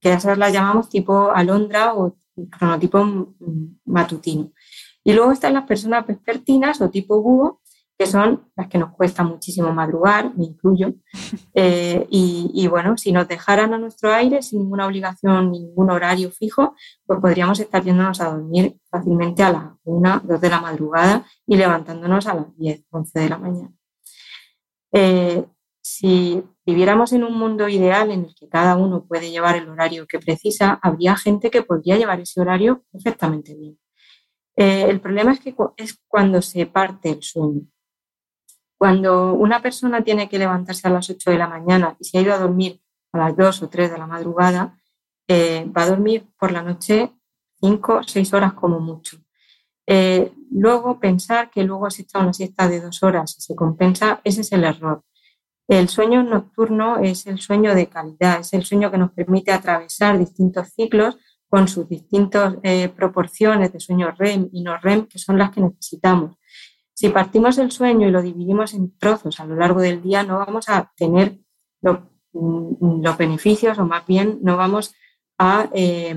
que 0.00 0.12
esas 0.12 0.36
las 0.36 0.52
llamamos 0.52 0.88
tipo 0.88 1.30
alondra 1.30 1.94
o 1.94 2.16
cronotipo 2.50 3.34
matutino. 3.84 4.52
Y 5.04 5.12
luego 5.12 5.32
están 5.32 5.54
las 5.54 5.64
personas 5.64 6.06
vespertinas 6.06 6.80
o 6.80 6.90
tipo 6.90 7.20
búho, 7.20 7.60
que 7.98 8.06
son 8.06 8.48
las 8.56 8.68
que 8.68 8.78
nos 8.78 8.92
cuesta 8.92 9.22
muchísimo 9.22 9.72
madrugar, 9.72 10.34
me 10.36 10.44
incluyo. 10.44 10.94
Eh, 11.54 12.06
y, 12.10 12.50
y, 12.54 12.66
bueno, 12.66 12.96
si 12.96 13.12
nos 13.12 13.28
dejaran 13.28 13.74
a 13.74 13.78
nuestro 13.78 14.10
aire 14.12 14.42
sin 14.42 14.60
ninguna 14.60 14.86
obligación, 14.86 15.50
ningún 15.50 15.90
horario 15.90 16.30
fijo, 16.30 16.74
pues 17.06 17.20
podríamos 17.20 17.60
estar 17.60 17.84
yéndonos 17.84 18.20
a 18.22 18.30
dormir 18.30 18.78
fácilmente 18.90 19.42
a 19.42 19.52
las 19.52 19.64
1, 19.84 20.22
2 20.24 20.40
de 20.40 20.48
la 20.48 20.60
madrugada 20.60 21.26
y 21.46 21.56
levantándonos 21.56 22.26
a 22.26 22.34
las 22.34 22.56
10, 22.56 22.86
11 22.90 23.20
de 23.20 23.28
la 23.28 23.38
mañana. 23.38 23.72
Eh, 24.92 25.44
si 25.82 26.42
viviéramos 26.64 27.12
en 27.12 27.24
un 27.24 27.36
mundo 27.36 27.68
ideal 27.68 28.10
en 28.10 28.24
el 28.24 28.34
que 28.34 28.48
cada 28.48 28.76
uno 28.76 29.04
puede 29.04 29.30
llevar 29.30 29.56
el 29.56 29.68
horario 29.68 30.06
que 30.06 30.18
precisa, 30.18 30.78
habría 30.82 31.16
gente 31.16 31.50
que 31.50 31.62
podría 31.62 31.96
llevar 31.96 32.20
ese 32.20 32.40
horario 32.40 32.84
perfectamente 32.92 33.54
bien. 33.54 33.78
Eh, 34.56 34.86
el 34.88 35.00
problema 35.00 35.32
es 35.32 35.40
que 35.40 35.54
es 35.76 35.98
cuando 36.06 36.40
se 36.40 36.66
parte 36.66 37.10
el 37.10 37.22
sueño. 37.22 37.62
Cuando 38.82 39.34
una 39.34 39.62
persona 39.62 40.02
tiene 40.02 40.28
que 40.28 40.40
levantarse 40.40 40.88
a 40.88 40.90
las 40.90 41.08
8 41.08 41.30
de 41.30 41.38
la 41.38 41.46
mañana 41.46 41.96
y 42.00 42.04
se 42.04 42.18
ha 42.18 42.20
ido 42.20 42.34
a 42.34 42.38
dormir 42.38 42.80
a 43.12 43.18
las 43.18 43.36
2 43.36 43.62
o 43.62 43.68
3 43.68 43.92
de 43.92 43.96
la 43.96 44.08
madrugada, 44.08 44.76
eh, 45.28 45.70
va 45.70 45.84
a 45.84 45.90
dormir 45.90 46.26
por 46.36 46.50
la 46.50 46.64
noche 46.64 47.12
5 47.60 47.98
o 47.98 48.02
6 48.02 48.34
horas 48.34 48.54
como 48.54 48.80
mucho. 48.80 49.18
Eh, 49.86 50.32
luego 50.50 50.98
pensar 50.98 51.48
que 51.48 51.62
luego 51.62 51.92
se 51.92 52.02
echa 52.02 52.18
una 52.18 52.32
siesta 52.32 52.66
de 52.66 52.80
dos 52.80 53.04
horas 53.04 53.36
y 53.38 53.42
se 53.42 53.54
compensa, 53.54 54.20
ese 54.24 54.40
es 54.40 54.50
el 54.50 54.64
error. 54.64 55.04
El 55.68 55.88
sueño 55.88 56.24
nocturno 56.24 56.98
es 56.98 57.28
el 57.28 57.38
sueño 57.38 57.76
de 57.76 57.86
calidad, 57.86 58.40
es 58.40 58.52
el 58.52 58.64
sueño 58.64 58.90
que 58.90 58.98
nos 58.98 59.12
permite 59.12 59.52
atravesar 59.52 60.18
distintos 60.18 60.70
ciclos 60.70 61.18
con 61.48 61.68
sus 61.68 61.88
distintas 61.88 62.56
eh, 62.64 62.88
proporciones 62.88 63.72
de 63.72 63.78
sueño 63.78 64.10
REM 64.10 64.48
y 64.52 64.64
no 64.64 64.76
REM, 64.76 65.06
que 65.06 65.20
son 65.20 65.38
las 65.38 65.52
que 65.52 65.60
necesitamos. 65.60 66.36
Si 67.02 67.08
partimos 67.08 67.58
el 67.58 67.72
sueño 67.72 68.06
y 68.06 68.12
lo 68.12 68.22
dividimos 68.22 68.74
en 68.74 68.96
trozos 68.96 69.40
a 69.40 69.44
lo 69.44 69.56
largo 69.56 69.80
del 69.80 70.00
día, 70.00 70.22
no 70.22 70.38
vamos 70.38 70.68
a 70.68 70.92
tener 70.94 71.36
mm, 71.82 73.02
los 73.02 73.18
beneficios 73.18 73.76
o 73.80 73.84
más 73.84 74.06
bien 74.06 74.38
no 74.40 74.56
vamos 74.56 74.94
a, 75.36 75.68
eh, 75.74 76.14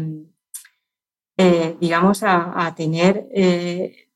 eh, 1.37 1.75
digamos, 1.81 2.21
a, 2.21 2.71
tener 2.77 3.25
eh, 3.33 4.09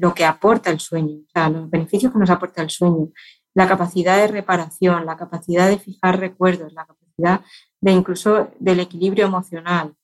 lo 0.00 0.14
que 0.14 0.24
aporta 0.24 0.70
el 0.70 0.80
sueño, 0.80 1.16
o 1.26 1.30
sea, 1.30 1.50
los 1.50 1.68
beneficios 1.68 2.10
que 2.10 2.20
nos 2.20 2.30
aporta 2.30 2.62
el 2.62 2.70
sueño, 2.70 3.10
la 3.52 3.68
capacidad 3.68 4.16
de 4.16 4.28
reparación, 4.28 5.04
la 5.04 5.18
capacidad 5.18 5.68
de 5.68 5.78
fijar 5.78 6.18
recuerdos, 6.18 6.72
la 6.72 6.86
capacidad 6.86 7.42
de 7.82 7.92
incluso 7.92 8.48
del 8.58 8.80
equilibrio 8.80 9.26
emocional. 9.26 9.94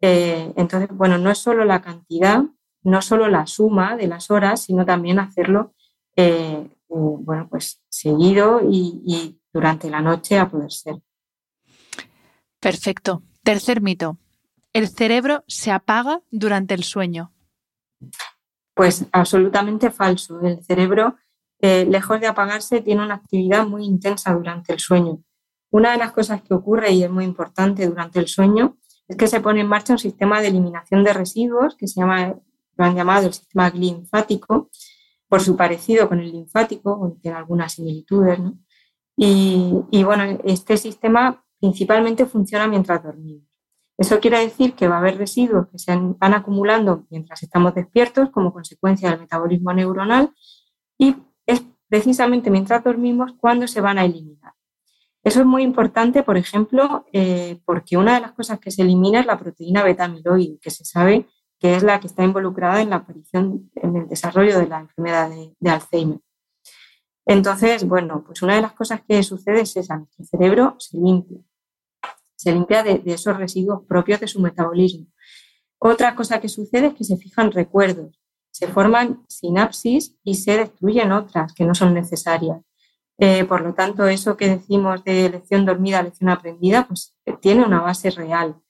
entonces, 0.00 0.88
bueno, 0.96 1.18
no 1.18 1.30
es 1.30 1.36
solo 1.36 1.66
la 1.66 1.82
cantidad, 1.82 2.42
no 2.84 3.02
solo 3.02 3.28
la 3.28 3.46
suma 3.46 3.96
de 3.96 4.06
las 4.06 4.30
horas, 4.30 4.62
sino 4.62 4.84
también 4.86 5.18
hacerlo 5.18 5.74
eh, 6.16 6.68
eh, 6.94 7.16
bueno, 7.18 7.48
pues 7.48 7.82
seguido 7.88 8.60
y, 8.62 9.02
y, 9.04 9.40
durante 9.52 9.88
la 9.88 10.00
noche 10.00 10.38
a 10.38 10.48
poder 10.48 10.72
ser. 10.72 10.96
Perfecto. 12.60 13.22
Tercer 13.42 13.80
mito. 13.80 14.18
¿El 14.72 14.88
cerebro 14.88 15.44
se 15.46 15.70
apaga 15.70 16.22
durante 16.30 16.74
el 16.74 16.82
sueño? 16.82 17.32
Pues 18.74 19.06
absolutamente 19.12 19.90
falso. 19.90 20.40
El 20.40 20.62
cerebro, 20.64 21.16
eh, 21.60 21.86
lejos 21.88 22.20
de 22.20 22.26
apagarse, 22.26 22.80
tiene 22.80 23.04
una 23.04 23.14
actividad 23.14 23.66
muy 23.66 23.84
intensa 23.84 24.32
durante 24.34 24.72
el 24.72 24.80
sueño. 24.80 25.22
Una 25.70 25.92
de 25.92 25.98
las 25.98 26.12
cosas 26.12 26.42
que 26.42 26.54
ocurre 26.54 26.90
y 26.90 27.04
es 27.04 27.10
muy 27.10 27.24
importante 27.24 27.86
durante 27.86 28.18
el 28.18 28.26
sueño 28.26 28.76
es 29.06 29.16
que 29.16 29.28
se 29.28 29.40
pone 29.40 29.60
en 29.60 29.68
marcha 29.68 29.92
un 29.92 29.98
sistema 29.98 30.40
de 30.40 30.48
eliminación 30.48 31.04
de 31.04 31.12
residuos 31.12 31.76
que 31.76 31.86
se 31.86 32.00
llama 32.00 32.34
lo 32.76 32.84
han 32.84 32.96
llamado 32.96 33.26
el 33.26 33.34
sistema 33.34 33.70
linfático, 33.70 34.70
por 35.28 35.40
su 35.40 35.56
parecido 35.56 36.08
con 36.08 36.20
el 36.20 36.30
linfático, 36.30 37.16
tiene 37.20 37.36
algunas 37.36 37.72
similitudes, 37.72 38.38
¿no? 38.38 38.58
y, 39.16 39.74
y, 39.90 40.04
bueno, 40.04 40.38
este 40.44 40.76
sistema 40.76 41.44
principalmente 41.58 42.26
funciona 42.26 42.66
mientras 42.66 43.02
dormimos. 43.02 43.48
Eso 43.96 44.18
quiere 44.18 44.40
decir 44.40 44.74
que 44.74 44.88
va 44.88 44.96
a 44.96 44.98
haber 44.98 45.18
residuos 45.18 45.68
que 45.68 45.78
se 45.78 45.96
van 45.96 46.34
acumulando 46.34 47.06
mientras 47.10 47.42
estamos 47.42 47.74
despiertos 47.74 48.30
como 48.30 48.52
consecuencia 48.52 49.10
del 49.10 49.20
metabolismo 49.20 49.72
neuronal 49.72 50.34
y 50.98 51.14
es 51.46 51.62
precisamente 51.88 52.50
mientras 52.50 52.82
dormimos 52.82 53.32
cuando 53.38 53.68
se 53.68 53.80
van 53.80 53.98
a 53.98 54.04
eliminar. 54.04 54.52
Eso 55.22 55.40
es 55.40 55.46
muy 55.46 55.62
importante, 55.62 56.22
por 56.22 56.36
ejemplo, 56.36 57.06
eh, 57.12 57.60
porque 57.64 57.96
una 57.96 58.14
de 58.14 58.20
las 58.20 58.32
cosas 58.32 58.58
que 58.58 58.70
se 58.70 58.82
elimina 58.82 59.20
es 59.20 59.26
la 59.26 59.38
proteína 59.38 59.82
beta-amiloide, 59.82 60.58
que 60.60 60.70
se 60.70 60.84
sabe 60.84 61.28
que 61.58 61.76
es 61.76 61.82
la 61.82 62.00
que 62.00 62.06
está 62.06 62.24
involucrada 62.24 62.82
en 62.82 62.90
la 62.90 62.96
aparición, 62.96 63.70
en 63.76 63.96
el 63.96 64.08
desarrollo 64.08 64.58
de 64.58 64.66
la 64.66 64.80
enfermedad 64.80 65.30
de, 65.30 65.70
Alzheimer. 65.70 66.20
Entonces, 67.26 67.84
bueno, 67.88 68.22
pues 68.24 68.42
una 68.42 68.56
de 68.56 68.62
las 68.62 68.72
cosas 68.72 69.00
que 69.06 69.22
sucede 69.22 69.62
es 69.62 69.76
esa, 69.76 69.96
nuestro 69.96 70.24
cerebro 70.24 70.76
se 70.78 70.98
limpia, 70.98 71.38
se 72.36 72.52
limpia 72.52 72.82
de, 72.82 73.02
esos 73.06 73.36
residuos 73.36 73.82
propios 73.86 74.20
de 74.20 74.28
su 74.28 74.40
metabolismo. 74.40 75.06
Otra 75.78 76.14
cosa 76.14 76.40
que 76.40 76.48
sucede 76.48 76.88
es 76.88 76.94
que 76.94 77.04
se 77.04 77.16
fijan 77.16 77.50
recuerdos, 77.50 78.20
se 78.50 78.68
forman 78.68 79.24
sinapsis 79.28 80.16
y 80.22 80.34
se 80.34 80.58
destruyen 80.58 81.12
otras 81.12 81.54
que 81.54 81.64
no 81.64 81.74
son 81.74 81.94
necesarias. 81.94 82.60
Eh, 83.18 83.44
por 83.44 83.62
lo 83.62 83.74
tanto, 83.74 84.06
eso 84.06 84.36
que 84.36 84.48
decimos 84.48 85.02
de 85.04 85.30
lección 85.30 85.64
dormida, 85.64 86.02
lección 86.02 86.30
aprendida, 86.30 86.86
pues 86.86 87.16
tiene 87.40 87.64
una 87.64 87.80
base 87.80 88.10
real 88.10 88.60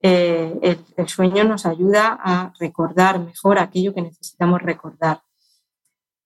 eh, 0.00 0.78
el, 0.96 1.08
sueño 1.08 1.44
nos 1.44 1.66
ayuda 1.66 2.18
a 2.22 2.52
recordar 2.60 3.18
mejor 3.18 3.58
aquello 3.58 3.94
que 3.94 4.02
necesitamos 4.02 4.62
recordar. 4.62 5.22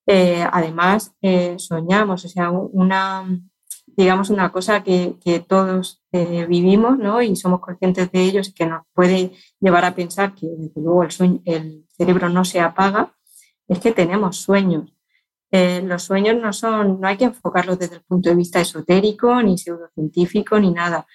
Eh, 0.07 0.45
además, 0.51 1.15
eh, 1.23 1.57
soñamos, 1.59 2.25
o 2.25 2.29
sea, 2.29 2.51
una, 2.51 3.25
digamos, 3.87 4.31
una 4.31 4.51
cosa 4.51 4.83
que, 4.83 5.17
todos 5.47 6.03
vivimos 6.11 6.99
¿no? 6.99 7.23
y 7.23 7.37
somos 7.37 7.61
conscientes 7.61 8.11
de 8.11 8.23
ellos 8.23 8.49
y 8.49 8.55
que 8.55 8.67
nos 8.67 8.83
puede 8.93 9.33
llevar 9.61 9.85
a 9.85 9.95
pensar 9.95 10.35
que, 10.35 10.47
desde 10.47 10.81
luego, 10.81 11.05
el, 11.05 11.87
cerebro 11.97 12.29
no 12.29 12.45
se 12.45 12.61
apaga, 12.61 13.15
es 13.69 13.79
que 13.79 13.93
tenemos 13.93 14.39
sueños. 14.39 14.95
Los 15.53 16.05
sueños 16.05 16.37
no 16.41 16.53
son, 16.53 17.01
no 17.01 17.09
hay 17.09 17.17
que 17.17 17.25
enfocarlos 17.25 17.79
desde 17.79 17.97
el 17.97 18.03
punto 18.03 18.31
de 18.31 18.37
vista 18.37 18.61
esotérico, 18.61 19.43
ni 19.43 19.59
pseudocientífico, 19.59 20.59
ni 20.59 20.71
nada. 20.71 21.07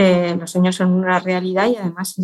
Eh, 0.00 0.36
los 0.38 0.52
sueños 0.52 0.76
son 0.76 0.92
una 0.92 1.18
realidad 1.18 1.66
y 1.66 1.74
además 1.74 2.14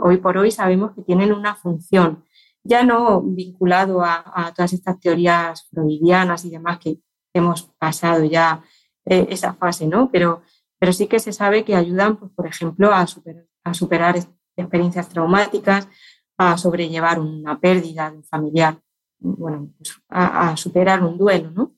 hoy 0.00 0.16
por 0.16 0.38
hoy 0.38 0.50
sabemos 0.50 0.92
que 0.94 1.02
tienen 1.02 1.32
una 1.32 1.54
función, 1.54 2.24
ya 2.64 2.82
no 2.82 3.20
vinculado 3.20 4.02
a, 4.02 4.24
a 4.34 4.54
todas 4.54 4.72
estas 4.72 4.98
teorías 4.98 5.68
freudianas 5.68 6.46
y 6.46 6.50
demás 6.50 6.78
que 6.78 7.00
hemos 7.34 7.64
pasado 7.78 8.24
ya 8.24 8.62
eh, 9.04 9.26
esa 9.30 9.54
fase, 9.54 9.86
¿no? 9.86 10.10
Pero, 10.10 10.42
pero 10.78 10.92
sí 10.92 11.06
que 11.06 11.18
se 11.20 11.32
sabe 11.32 11.64
que 11.64 11.74
ayudan, 11.74 12.16
pues, 12.16 12.30
por 12.32 12.46
ejemplo, 12.46 12.92
a 12.92 13.06
superar, 13.06 13.46
a 13.64 13.74
superar 13.74 14.16
experiencias 14.56 15.08
traumáticas, 15.08 15.88
a 16.36 16.56
sobrellevar 16.56 17.18
una 17.18 17.58
pérdida 17.58 18.10
de 18.10 18.18
un 18.18 18.24
familiar, 18.24 18.80
bueno, 19.18 19.70
pues 19.76 20.00
a, 20.08 20.56
superar 20.56 21.02
un 21.02 21.18
duelo, 21.18 21.50
¿no? 21.50 21.74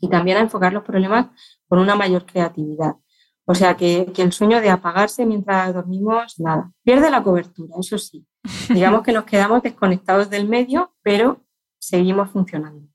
Y 0.00 0.08
también 0.08 0.36
a 0.36 0.40
enfocar 0.40 0.72
los 0.72 0.84
problemas 0.84 1.28
con 1.68 1.78
una 1.78 1.94
mayor 1.94 2.26
creatividad. 2.26 2.96
O 3.44 3.54
sea 3.54 3.76
que, 3.76 4.10
que, 4.14 4.22
el 4.22 4.32
sueño 4.32 4.60
de 4.60 4.70
apagarse 4.70 5.26
mientras 5.26 5.74
dormimos, 5.74 6.38
nada, 6.38 6.72
pierde 6.84 7.10
la 7.10 7.22
cobertura, 7.22 7.74
eso 7.80 7.98
sí. 7.98 8.24
Digamos 8.68 9.02
que 9.02 9.12
nos 9.12 9.24
quedamos 9.24 9.62
desconectados 9.62 10.30
del 10.30 10.48
medio, 10.48 10.94
pero 11.02 11.40
seguimos 11.78 12.30
funcionando. 12.30 12.92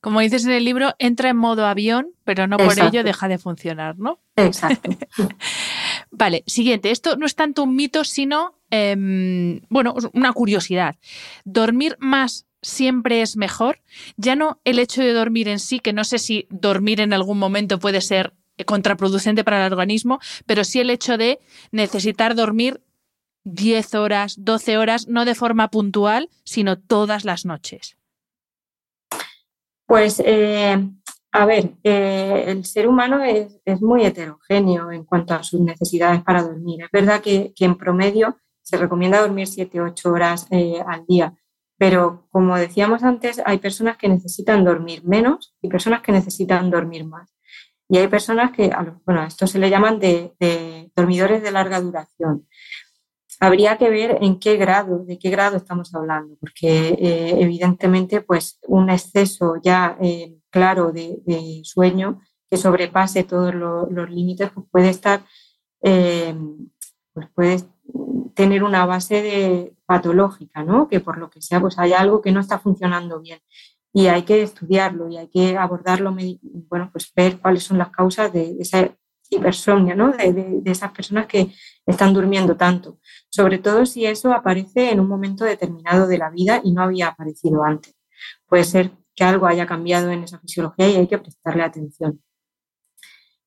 Como 0.00 0.20
dices 0.20 0.44
en 0.44 0.52
el 0.52 0.64
libro, 0.64 0.94
entra 0.98 1.30
en 1.30 1.36
modo 1.36 1.66
avión, 1.66 2.08
pero 2.24 2.46
no 2.46 2.58
por 2.58 2.78
ello 2.78 3.02
deja 3.02 3.26
de 3.26 3.38
funcionar, 3.38 3.98
¿no? 3.98 4.20
Exacto. 4.36 4.90
vale, 6.10 6.44
siguiente. 6.46 6.90
Esto 6.90 7.16
no 7.16 7.26
es 7.26 7.34
tanto 7.34 7.62
un 7.62 7.74
mito, 7.74 8.04
sino, 8.04 8.58
em, 8.70 9.62
bueno, 9.68 9.94
una 10.12 10.32
curiosidad. 10.32 10.96
¿Dormir 11.44 11.96
más 12.00 12.46
siempre 12.62 13.22
es 13.22 13.36
mejor? 13.36 13.80
Ya 14.16 14.36
no 14.36 14.60
el 14.64 14.78
hecho 14.78 15.02
de 15.02 15.12
dormir 15.12 15.48
en 15.48 15.58
sí, 15.58 15.80
que 15.80 15.92
no 15.92 16.04
sé 16.04 16.18
si 16.18 16.46
dormir 16.50 17.00
en 17.00 17.12
algún 17.12 17.38
momento 17.38 17.78
puede 17.78 18.00
ser 18.00 18.34
contraproducente 18.64 19.44
para 19.44 19.66
el 19.66 19.72
organismo, 19.72 20.20
pero 20.46 20.64
sí 20.64 20.80
el 20.80 20.90
hecho 20.90 21.18
de 21.18 21.40
necesitar 21.72 22.34
dormir 22.34 22.80
10 23.44 23.94
horas, 23.94 24.36
12 24.38 24.78
horas, 24.78 25.08
no 25.08 25.24
de 25.24 25.34
forma 25.34 25.68
puntual, 25.68 26.30
sino 26.44 26.78
todas 26.78 27.24
las 27.24 27.44
noches. 27.44 27.96
Pues, 29.86 30.22
eh, 30.24 30.78
a 31.32 31.46
ver, 31.46 31.72
eh, 31.82 32.44
el 32.46 32.64
ser 32.64 32.88
humano 32.88 33.22
es, 33.22 33.60
muy 33.82 34.04
heterogéneo 34.04 34.90
en 34.92 35.04
cuanto 35.04 35.34
a 35.34 35.42
sus 35.42 35.60
necesidades 35.60 36.22
para 36.22 36.42
dormir. 36.42 36.84
Es 36.84 36.90
verdad 36.92 37.20
que, 37.20 37.52
en 37.58 37.76
promedio 37.76 38.38
se 38.62 38.78
recomienda 38.78 39.20
dormir 39.20 39.46
7-8 39.46 40.06
horas 40.06 40.46
eh, 40.50 40.82
al 40.86 41.04
día, 41.06 41.34
pero 41.76 42.26
como 42.30 42.56
decíamos 42.56 43.02
antes, 43.02 43.42
hay 43.44 43.58
personas 43.58 43.98
que 43.98 44.08
necesitan 44.08 44.64
dormir 44.64 45.04
menos 45.04 45.54
y 45.60 45.68
personas 45.68 46.00
que 46.00 46.12
necesitan 46.12 46.70
dormir 46.70 47.04
más. 47.04 47.33
Y 47.94 47.98
hay 47.98 48.08
personas 48.08 48.50
que, 48.50 48.72
bueno, 49.06 49.20
a 49.20 49.26
esto 49.28 49.46
se 49.46 49.60
le 49.60 49.70
llaman 49.70 50.00
de 50.00 50.90
dormidores 50.96 51.44
de 51.44 51.52
larga 51.52 51.80
duración 51.80 52.44
habría 53.40 53.76
que 53.76 53.90
ver 53.90 54.18
en 54.20 54.38
qué 54.38 54.56
grado, 54.56 55.04
de 55.04 55.18
qué 55.18 55.30
grado 55.30 55.56
estamos 55.56 55.94
hablando, 55.94 56.36
porque 56.40 56.88
eh, 56.88 57.36
evidentemente 57.40 58.20
pues 58.20 58.58
un 58.66 58.90
exceso 58.90 59.56
ya 59.62 59.98
eh, 60.00 60.38
claro 60.50 60.92
de, 60.92 61.60
sueño 61.64 62.20
que 62.50 62.56
sobrepase 62.56 63.24
todos 63.24 63.54
los 63.54 64.10
límites 64.10 64.50
pues 64.52 64.66
puede 64.70 64.90
estar, 64.90 65.24
eh, 65.82 66.34
pues 67.12 67.28
puede 67.34 67.56
tener 68.34 68.64
una 68.64 68.86
base 68.86 69.74
patológica, 69.86 70.64
¿no? 70.64 70.88
Que 70.88 71.00
por 71.00 71.18
lo 71.18 71.30
que 71.30 71.42
sea 71.42 71.60
pues 71.60 71.78
hay 71.78 71.92
algo 71.92 72.22
que 72.22 72.32
no 72.32 72.40
está 72.40 72.58
funcionando 72.58 73.20
bien 73.20 73.40
y 73.94 74.08
hay 74.08 74.24
que 74.24 74.42
estudiarlo 74.42 75.08
y 75.08 75.16
hay 75.16 75.28
que 75.28 75.56
abordarlo, 75.56 76.14
bueno, 76.68 76.90
pues 76.92 77.10
ver 77.14 77.38
cuáles 77.40 77.62
son 77.62 77.78
las 77.78 77.88
causas 77.88 78.30
de, 78.30 78.56
esa 78.60 78.94
hipersomnia, 79.30 79.94
¿no? 79.94 80.12
de 80.12 80.62
esas 80.66 80.92
personas 80.92 81.26
que 81.26 81.50
están 81.86 82.12
durmiendo 82.12 82.56
tanto 82.56 82.98
sobre 83.34 83.58
todo 83.58 83.84
si 83.84 84.06
eso 84.06 84.32
aparece 84.32 84.92
en 84.92 85.00
un 85.00 85.08
momento 85.08 85.44
determinado 85.44 86.06
de 86.06 86.18
la 86.18 86.30
vida 86.30 86.60
y 86.62 86.70
no 86.70 86.82
había 86.82 87.08
aparecido 87.08 87.64
antes. 87.64 87.96
Puede 88.46 88.62
ser 88.62 88.92
que 89.12 89.24
algo 89.24 89.48
haya 89.48 89.66
cambiado 89.66 90.12
en 90.12 90.22
esa 90.22 90.38
fisiología 90.38 90.88
y 90.88 90.94
hay 90.94 91.08
que 91.08 91.18
prestarle 91.18 91.64
atención. 91.64 92.22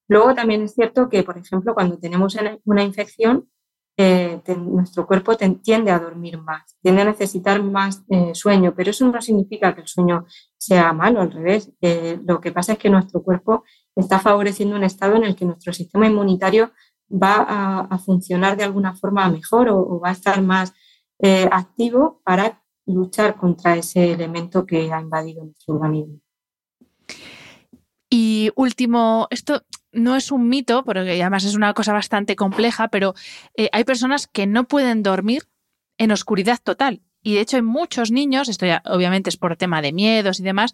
Luego 0.10 0.36
también 0.36 0.64
es 0.64 0.74
cierto 0.74 1.08
que, 1.08 1.24
por 1.24 1.38
ejemplo, 1.38 1.74
cuando 1.74 1.98
tenemos 1.98 2.36
una 2.66 2.84
infección, 2.84 3.50
nuestro 4.58 5.08
cuerpo 5.08 5.36
tiende 5.36 5.89
a 5.89 6.00
dormir 6.00 6.38
más, 6.39 6.78
tiende 6.82 7.02
a 7.02 7.06
necesitar 7.06 7.64
más 7.64 8.04
eh, 8.10 8.36
sueño, 8.36 8.74
pero 8.76 8.91
eso 8.91 9.08
no 9.08 9.20
significa 9.22 9.74
que 9.74 9.82
el 9.82 9.88
sueño 9.88 10.26
sea 10.58 10.93
malo, 10.93 11.22
al 11.22 11.32
revés. 11.32 11.72
Eh, 11.82 12.20
lo 12.24 12.39
que 12.39 12.52
pasa 12.52 12.74
es 12.74 12.80
que 12.80 12.91
nuestro 12.91 13.24
cuerpo 13.24 13.64
está 13.95 14.20
favoreciendo 14.20 14.76
un 14.76 14.84
estado 14.84 15.16
en 15.16 15.24
el 15.24 15.36
que 15.36 15.45
nuestro 15.45 15.74
sistema 15.74 16.06
inmunitario 16.06 16.72
va 17.12 17.88
a, 17.89 17.98
funcionar 18.00 18.58
de 18.58 18.66
alguna 18.66 18.95
forma 18.95 19.30
mejor 19.30 19.70
o, 19.70 20.00
va 20.00 20.10
a 20.10 20.12
estar 20.12 20.41
más 20.41 20.74
eh, 21.20 21.48
activo 21.52 22.22
para 22.24 22.62
luchar 22.86 23.36
contra 23.36 23.76
ese 23.76 24.12
elemento 24.12 24.66
que 24.66 24.91
ha 24.91 25.02
invadido 25.02 25.43
nuestro 25.43 25.76
organismo. 25.76 26.20
Y 28.20 28.49
último, 28.55 29.28
esto 29.30 29.63
no 29.91 30.15
es 30.15 30.32
un 30.32 30.49
mito, 30.49 30.84
porque 30.84 31.22
además 31.22 31.43
es 31.43 31.53
una 31.53 31.76
cosa 31.76 31.93
bastante 31.93 32.36
compleja, 32.36 32.88
pero 32.88 33.13
eh, 33.55 33.70
hay 33.72 33.84
personas 33.84 34.26
que 34.26 34.47
no 34.47 34.68
pueden 34.68 35.03
dormir 35.03 35.43
en 35.99 36.11
oscuridad 36.11 36.57
total. 36.63 37.03
Y 37.22 37.36
de 37.36 37.41
hecho 37.41 37.57
hay 37.57 37.61
muchos 37.61 38.09
niños, 38.09 38.49
esto 38.49 38.65
ya 38.65 38.82
obviamente 38.86 39.30
es 39.30 39.38
por 39.38 39.55
tema 39.55 39.84
de 39.84 39.93
miedos 39.93 40.39
y 40.39 40.43
demás, 40.43 40.74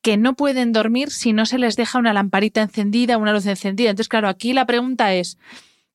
que 0.00 0.16
no 0.16 0.36
pueden 0.36 0.72
dormir 0.72 1.10
si 1.10 1.32
no 1.32 1.44
se 1.44 1.58
les 1.58 1.74
deja 1.74 1.98
una 1.98 2.12
lamparita 2.12 2.62
encendida, 2.62 3.18
una 3.18 3.32
luz 3.32 3.46
encendida. 3.46 3.90
Entonces, 3.90 4.08
claro, 4.08 4.28
aquí 4.28 4.52
la 4.52 4.64
pregunta 4.64 5.12
es, 5.14 5.38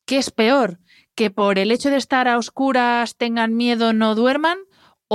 ¿qué 0.06 0.18
es 0.18 0.30
peor? 0.30 0.78
¿Que 1.16 1.32
por 1.32 1.58
el 1.58 1.72
hecho 1.72 1.90
de 1.90 1.96
estar 1.96 2.28
a 2.28 2.38
oscuras 2.38 3.16
tengan 3.16 3.56
miedo, 3.56 3.94
no 3.94 4.14
duerman? 4.14 4.58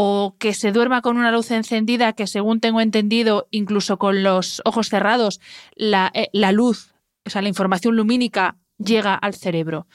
¿O 0.01 0.37
que 0.39 0.55
se 0.55 0.71
duerma 0.71 1.03
con 1.03 1.17
una 1.17 1.33
luz 1.33 1.51
encendida 1.51 2.13
que, 2.13 2.29
según 2.29 2.61
tengo 2.61 2.81
entendido, 2.81 3.49
incluso 3.51 3.99
con 3.99 4.23
los 4.23 4.63
ojos 4.65 4.89
cerrados, 4.91 5.41
la, 5.75 6.13
eh, 6.15 6.31
luz, 6.53 6.95
o 7.27 7.31
sea, 7.31 7.43
la 7.43 7.49
información 7.49 7.97
lumínica 7.97 8.57
llega 8.79 9.17
al 9.17 9.35
cerebro? 9.35 9.89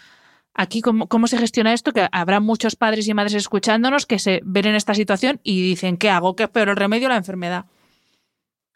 Aquí, 0.53 0.81
¿cómo, 0.81 1.07
¿cómo, 1.07 1.27
se 1.27 1.37
gestiona 1.37 1.71
esto? 1.71 1.93
Que 1.93 2.09
habrá 2.11 2.41
muchos 2.41 2.75
padres 2.75 3.07
y 3.07 3.13
madres 3.13 3.35
escuchándonos 3.35 4.05
que 4.05 4.19
se 4.19 4.41
ven 4.43 4.65
en 4.65 4.75
esta 4.75 4.93
situación 4.93 5.39
y 5.41 5.61
dicen, 5.61 5.95
¿qué 5.95 6.09
hago? 6.09 6.35
¿Qué 6.35 6.43
es 6.43 6.49
el 6.53 6.75
remedio 6.75 7.07
o 7.07 7.09
la 7.09 7.15
enfermedad? 7.15 7.65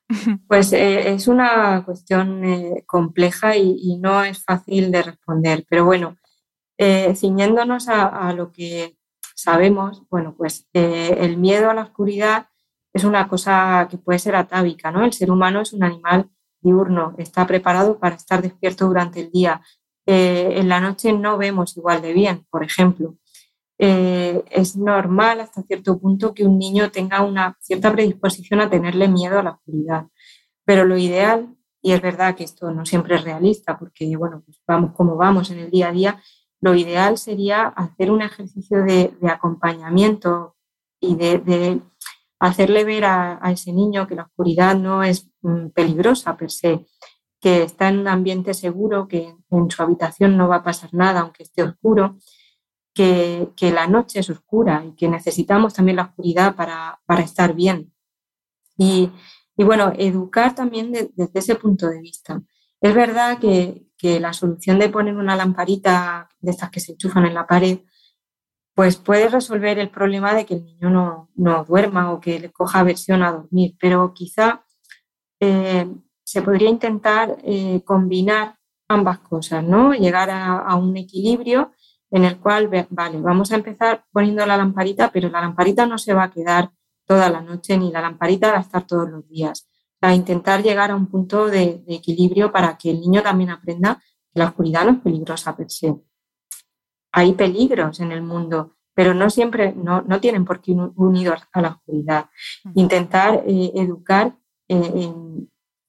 Pues 0.48 0.72
eh, 0.72 1.12
es 1.12 1.28
una 1.28 1.84
cuestión 1.84 2.46
eh, 2.46 2.86
compleja 2.86 3.58
y, 3.58 3.98
no 3.98 4.24
es 4.24 4.46
fácil 4.46 4.92
de 4.92 5.04
responder, 5.04 5.66
pero 5.70 5.84
bueno, 5.84 6.16
ciñéndonos 6.78 7.90
a, 7.90 8.32
lo 8.32 8.50
que 8.50 8.97
sabemos, 9.38 10.04
bueno, 10.10 10.36
pues 10.36 10.68
el 10.74 11.38
miedo 11.38 11.70
a 11.70 11.74
la 11.76 11.84
oscuridad 11.84 12.48
es 12.92 13.04
una 13.04 13.28
cosa 13.28 13.88
que 13.90 13.98
puede 13.98 14.20
ser 14.20 14.36
atávica, 14.36 14.92
¿no? 14.92 15.06
El 15.06 15.14
ser 15.14 15.30
humano 15.32 15.62
es 15.62 15.74
un 15.74 15.84
animal 15.84 16.30
diurno, 16.60 17.14
está 17.20 17.46
preparado 17.46 18.00
para 18.00 18.16
estar 18.16 18.42
despierto 18.42 18.88
durante 18.88 19.22
el 19.22 19.32
día. 19.32 19.62
en 20.06 20.70
la 20.70 20.80
noche 20.80 21.14
no 21.14 21.38
vemos 21.38 21.78
igual 21.78 22.02
de 22.02 22.14
bien, 22.14 22.46
por 22.50 22.64
ejemplo. 22.64 23.18
Eh, 23.80 24.44
es 24.50 24.76
normal 24.76 25.40
hasta 25.40 25.62
cierto 25.62 26.00
punto 26.00 26.34
que 26.34 26.44
un 26.44 26.58
niño 26.58 26.90
tenga 26.92 27.22
una 27.24 27.58
cierta 27.62 27.92
predisposición 27.92 28.62
a 28.62 28.70
tenerle 28.70 29.08
miedo 29.08 29.40
a 29.40 29.44
la 29.44 29.52
oscuridad. 29.52 30.08
Pero 30.66 30.86
lo 30.86 30.98
ideal, 30.98 31.56
y 31.82 31.92
es 31.94 32.02
verdad 32.02 32.36
que 32.36 32.44
esto 32.44 32.72
no 32.72 32.86
siempre 32.86 33.16
es 33.16 33.24
realista, 33.24 33.78
porque 33.78 34.16
bueno, 34.18 34.42
pues 34.46 34.60
vamos 34.68 34.94
como 34.96 35.16
vamos 35.16 35.52
en 35.52 35.60
el 35.60 35.70
día 35.70 35.90
a 35.90 35.92
día, 35.92 36.24
lo 36.62 36.76
ideal 36.76 37.18
sería 37.18 37.68
hacer 37.68 38.12
un 38.12 38.22
ejercicio 38.22 38.84
de, 38.84 39.14
acompañamiento 39.30 40.56
y 41.00 41.16
de, 41.16 41.82
hacerle 42.40 42.84
ver 42.84 43.06
a, 43.06 43.40
ese 43.52 43.74
niño 43.74 44.08
que 44.08 44.16
la 44.16 44.24
oscuridad 44.24 44.76
no 44.76 45.04
es 45.04 45.30
mm, 45.42 45.70
peligrosa 45.70 46.38
per 46.38 46.52
se, 46.52 46.86
que 47.40 47.64
está 47.64 47.90
en 47.90 48.00
un 48.00 48.08
ambiente 48.08 48.54
seguro, 48.54 49.08
que 49.08 49.36
en 49.50 49.72
su 49.72 49.82
habitación 49.82 50.38
no 50.38 50.48
va 50.48 50.58
a 50.58 50.64
pasar 50.64 50.94
nada 50.94 51.22
aunque 51.22 51.44
esté 51.44 51.64
oscuro 51.64 52.18
que, 52.98 53.72
la 53.72 53.88
noche 53.88 54.20
es 54.20 54.30
oscura 54.30 54.84
y 54.86 54.96
que 54.96 55.08
necesitamos 55.08 55.74
también 55.74 55.98
la 55.98 56.04
oscuridad 56.04 56.56
para, 56.56 57.00
estar 57.22 57.54
bien. 57.54 57.94
Y, 58.78 59.12
bueno, 59.56 59.94
educar 59.98 60.56
también 60.56 60.92
desde 60.92 61.40
ese 61.40 61.56
punto 61.56 61.88
de 61.88 62.02
vista. 62.02 62.42
Es 62.82 62.94
verdad 62.94 63.40
que, 63.40 63.84
la 64.20 64.32
solución 64.34 64.80
de 64.80 64.90
poner 64.90 65.16
una 65.16 65.36
lamparita 65.36 66.30
de 66.40 66.52
estas 66.52 66.70
que 66.70 66.80
se 66.80 66.92
enchufan 66.94 67.26
en 67.26 67.34
la 67.34 67.48
pared, 67.48 67.80
pues 68.76 68.96
puede 68.98 69.28
resolver 69.28 69.80
el 69.80 69.90
problema 69.90 70.36
de 70.36 70.46
que 70.46 70.54
el 70.54 70.64
niño 70.64 71.30
no, 71.36 71.66
duerma 71.66 72.12
o 72.14 72.20
que 72.20 72.40
le 72.40 72.52
coja 72.52 72.80
aversión 72.80 73.24
a 73.24 73.32
dormir, 73.32 73.76
pero 73.80 74.14
quizá 74.14 74.64
eh, 75.40 75.88
se 76.24 76.42
podría 76.44 76.70
intentar 76.70 77.38
eh, 77.44 77.82
combinar 77.86 78.58
ambas 78.88 79.20
cosas, 79.20 79.64
¿no? 79.64 79.94
Llegar 79.94 80.30
a 80.30 80.76
un 80.76 80.96
equilibrio 80.96 81.72
en 82.12 82.24
el 82.24 82.40
cual, 82.40 82.70
vale, 82.90 83.20
vamos 83.20 83.52
a 83.52 83.56
empezar 83.56 84.06
poniendo 84.12 84.46
la 84.46 84.58
lamparita, 84.58 85.12
pero 85.12 85.30
la 85.30 85.42
lamparita 85.42 85.86
no 85.86 85.98
se 85.98 86.14
va 86.14 86.24
a 86.24 86.32
quedar 86.32 86.72
toda 87.06 87.30
la 87.30 87.42
noche 87.42 87.78
ni 87.78 87.92
la 87.92 88.02
lamparita 88.02 88.52
va 88.52 88.58
a 88.58 88.62
estar 88.62 88.86
todos 88.86 89.10
los 89.10 89.28
días. 89.28 89.68
A 90.08 90.16
intentar 90.16 90.64
llegar 90.64 90.92
a 90.92 90.96
un 90.96 91.08
punto 91.08 91.48
de, 91.48 91.84
equilibrio 91.88 92.52
para 92.52 92.78
que 92.78 92.92
el 92.92 93.02
niño 93.02 93.22
también 93.22 93.50
aprenda 93.50 94.02
que 94.34 94.40
la 94.40 94.46
oscuridad 94.46 94.86
no 94.86 94.92
es 94.92 95.00
peligrosa 95.00 95.56
per 95.56 95.70
se. 95.70 95.96
Hay 97.12 97.34
peligros 97.34 98.00
en 98.00 98.12
el 98.14 98.22
mundo, 98.22 98.78
pero 98.94 99.14
no 99.14 99.30
siempre, 99.30 99.74
no, 99.74 100.04
tienen 100.22 100.46
por 100.46 100.62
qué 100.62 100.72
ir 100.72 100.78
unidos 100.96 101.42
a 101.52 101.62
la 101.62 101.70
oscuridad. 101.70 102.30
Intentar 102.76 103.44
eh, 103.46 103.72
educar 103.76 104.38
eh, 104.70 105.14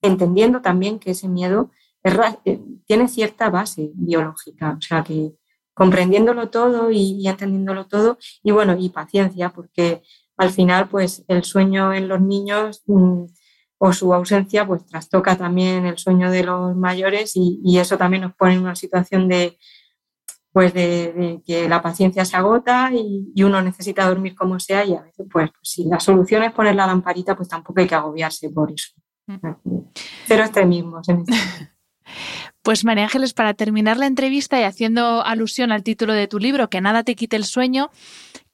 entendiendo 0.01 0.61
también 0.61 0.99
que 0.99 1.11
ese 1.11 1.27
miedo 1.27 1.71
eh, 2.45 2.59
tiene 2.85 3.07
cierta 3.07 3.49
base 3.49 3.91
biológica, 3.93 4.75
o 4.77 4.81
sea 4.81 5.03
que 5.03 5.33
comprendiéndolo 5.73 6.49
todo 6.49 6.91
y, 6.91 7.25
entendiéndolo 7.25 7.87
todo 7.87 8.17
y 8.43 8.51
bueno, 8.51 8.75
y 8.77 8.89
paciencia, 8.89 9.49
porque 9.49 10.01
al 10.35 10.49
final 10.51 10.89
pues 10.89 11.23
el 11.29 11.43
sueño 11.45 11.93
en 11.93 12.09
los 12.09 12.19
niños 12.19 12.83
mm, 12.85 13.25
o 13.79 13.93
su 13.93 14.13
ausencia 14.13 14.67
pues 14.67 14.85
trastoca 14.85 15.37
también 15.37 15.85
el 15.85 15.97
sueño 15.97 16.29
de 16.29 16.43
los 16.43 16.75
mayores 16.75 17.31
y, 17.35 17.79
eso 17.79 17.97
también 17.97 18.23
nos 18.23 18.35
pone 18.35 18.53
en 18.53 18.61
una 18.61 18.75
situación 18.75 19.27
de 19.27 19.57
pues 20.51 20.73
de, 20.73 21.41
que 21.45 21.69
la 21.69 21.81
paciencia 21.81 22.25
se 22.25 22.35
agota 22.35 22.91
y, 22.93 23.41
uno 23.41 23.61
necesita 23.61 24.07
dormir 24.07 24.35
como 24.35 24.59
sea 24.59 24.83
y 24.83 24.93
a 24.95 25.01
veces 25.01 25.25
pues, 25.31 25.49
pues, 25.49 25.61
si 25.63 25.85
la 25.85 25.99
solución 25.99 26.43
es 26.43 26.51
poner 26.51 26.75
la 26.75 26.87
lamparita 26.87 27.35
pues 27.35 27.47
tampoco 27.47 27.79
hay 27.79 27.87
que 27.87 27.95
agobiarse 27.95 28.49
por 28.49 28.71
eso. 28.71 28.93
Cero 30.25 30.43
extremismos 30.43 31.07
en 31.09 31.21
esto. 31.21 31.33
Pues 32.61 32.83
María 32.83 33.05
Ángeles, 33.05 33.33
para 33.33 33.53
terminar 33.53 33.97
la 33.97 34.07
entrevista 34.07 34.59
y 34.59 34.63
haciendo 34.63 35.23
alusión 35.23 35.71
al 35.71 35.83
título 35.83 36.13
de 36.13 36.27
tu 36.27 36.39
libro, 36.39 36.69
Que 36.69 36.81
nada 36.81 37.03
te 37.03 37.15
quite 37.15 37.37
el 37.37 37.45
sueño, 37.45 37.89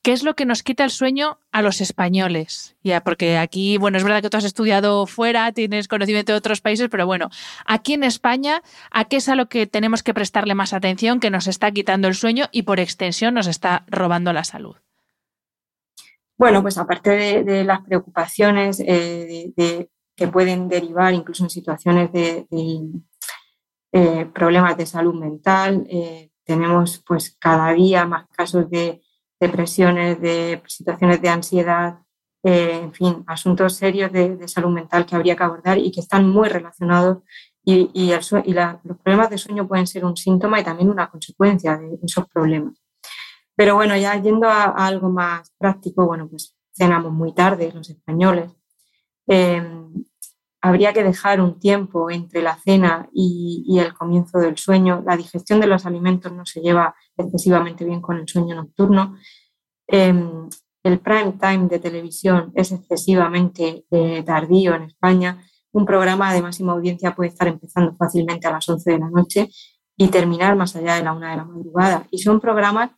¿qué 0.06 0.12
es 0.12 0.22
lo 0.22 0.36
que 0.36 0.45
nos 0.45 0.62
quita 0.62 0.84
el 0.84 0.91
sueño 0.91 1.39
a 1.51 1.64
los 1.64 1.82
españoles? 1.82 2.78
Ya, 2.84 3.01
porque 3.03 3.39
aquí, 3.39 3.80
bueno, 3.80 3.97
es 3.97 4.03
verdad 4.03 4.22
que 4.22 4.30
tú 4.30 4.38
has 4.38 4.43
estudiado 4.43 5.08
fuera, 5.08 5.51
tienes 5.51 5.88
conocimiento 5.88 6.32
de 6.32 6.38
otros 6.38 6.62
países, 6.62 6.89
pero 6.91 7.08
bueno, 7.08 7.32
aquí 7.66 7.95
en 7.95 8.03
España, 8.03 8.62
¿a 8.91 9.06
qué 9.06 9.16
es 9.16 9.30
a 9.30 9.36
lo 9.36 9.49
que 9.49 9.66
tenemos 9.66 10.03
que 10.03 10.14
prestarle 10.14 10.53
más 10.53 10.74
atención 10.74 11.20
que 11.20 11.32
nos 11.32 11.47
está 11.47 11.72
quitando 11.72 12.08
el 12.08 12.14
sueño 12.14 12.45
y 12.51 12.62
por 12.62 12.80
extensión 12.80 13.34
nos 13.34 13.47
está 13.47 13.84
robando 13.88 14.32
la 14.32 14.43
salud? 14.43 14.76
Bueno, 16.38 16.62
pues 16.62 16.78
aparte 16.78 17.43
de, 17.43 17.64
las 17.64 17.82
preocupaciones 17.82 18.84
eh, 18.86 19.51
que 20.16 20.28
pueden 20.28 20.68
derivar 20.68 21.16
incluso 21.16 21.45
en 21.45 21.49
situaciones 21.49 22.12
de 22.12 22.45
eh, 23.91 24.26
problemas 24.36 24.78
de 24.78 24.86
salud 24.86 25.16
mental. 25.16 25.88
Eh, 25.89 26.30
tenemos 26.43 27.01
pues 27.08 27.36
cada 27.39 27.74
día 27.74 28.06
más 28.06 28.28
casos 28.28 28.70
de 28.70 29.01
depresiones, 29.40 30.20
de 30.22 30.62
situaciones 30.68 31.22
de 31.22 31.30
ansiedad, 31.30 32.00
eh, 32.44 32.80
en 32.84 32.94
fin, 32.94 33.24
asuntos 33.28 33.76
serios 33.76 34.12
de, 34.12 34.48
salud 34.48 34.70
mental 34.70 35.06
que 35.06 35.16
habría 35.16 35.36
que 35.36 35.44
abordar 35.44 35.78
y 35.78 35.92
que 35.92 36.00
están 36.00 36.30
muy 36.30 36.48
relacionados 36.48 37.24
y, 37.64 37.90
y, 37.94 38.12
los 38.12 38.98
problemas 39.04 39.30
de 39.32 39.40
sueño 39.40 39.68
pueden 39.68 39.88
ser 39.88 40.06
un 40.06 40.16
síntoma 40.16 40.60
y 40.60 40.64
también 40.64 40.90
una 40.90 41.10
consecuencia 41.10 41.78
de 41.78 41.98
esos 42.04 42.28
problemas. 42.28 42.76
Pero 43.56 43.76
bueno, 43.76 43.98
ya 43.98 44.22
yendo 44.22 44.48
a, 44.48 44.66
algo 44.66 45.10
más 45.10 45.52
práctico, 45.58 46.06
bueno, 46.06 46.28
pues 46.30 46.56
cenamos 46.72 47.12
muy 47.12 47.34
tarde 47.34 47.72
los 47.74 47.90
españoles 47.90 48.52
habría 50.66 50.93
que 50.93 51.03
dejar 51.03 51.41
un 51.41 51.59
tiempo 51.59 52.09
entre 52.09 52.41
la 52.41 52.57
cena 52.57 53.07
y, 53.13 53.78
el 53.80 53.93
comienzo 53.93 54.39
del 54.39 54.57
sueño. 54.57 55.03
La 55.05 55.16
digestión 55.16 55.59
de 55.59 55.68
los 55.68 55.86
alimentos 55.86 56.32
no 56.32 56.43
se 56.43 56.59
lleva 56.59 56.95
excesivamente 57.16 57.86
bien 57.86 58.01
con 58.01 58.18
el 58.18 58.28
sueño 58.28 58.55
nocturno. 58.55 59.16
Em, 59.88 60.49
el 60.84 60.99
prime 60.99 61.34
time 61.34 61.68
de 61.68 61.78
televisión 61.78 62.51
es 62.55 62.72
excesivamente 62.72 63.86
eh, 63.91 64.24
tardío 64.24 64.74
en 64.74 64.84
España. 64.84 65.39
Un 65.72 65.86
programa 65.86 66.34
de 66.34 66.41
máxima 66.41 66.74
audiencia 66.74 67.13
puede 67.13 67.30
estar 67.30 67.47
empezando 67.47 67.95
fácilmente 67.95 68.47
a 68.47 68.51
las 68.51 68.68
11 68.68 68.91
de 68.91 68.99
la 68.99 69.09
noche 69.11 69.49
y 69.95 70.07
terminar 70.07 70.55
más 70.55 70.76
allá 70.76 70.95
de 70.95 71.03
la 71.03 71.13
una 71.13 71.30
de 71.30 71.38
la 71.38 71.45
madrugada. 71.45 72.07
Y 72.09 72.18
son 72.18 72.39
programas 72.39 72.89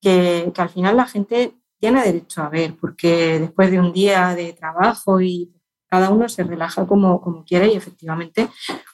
que, 0.00 0.52
que 0.54 0.62
al 0.62 0.68
final 0.68 0.96
la 0.96 1.06
gente 1.06 1.54
tiene 1.80 2.04
derecho 2.04 2.42
a 2.42 2.50
ver, 2.50 2.76
porque 2.80 3.40
después 3.40 3.70
de 3.72 3.80
un 3.80 3.92
día 3.92 4.34
de 4.36 4.52
trabajo 4.52 5.20
y 5.20 5.53
cada 5.94 6.10
uno 6.10 6.28
se 6.28 6.42
relaja 6.42 6.84
como, 6.88 7.20
como 7.20 7.44
quiere 7.44 7.68
y 7.68 7.76
efectivamente, 7.76 8.48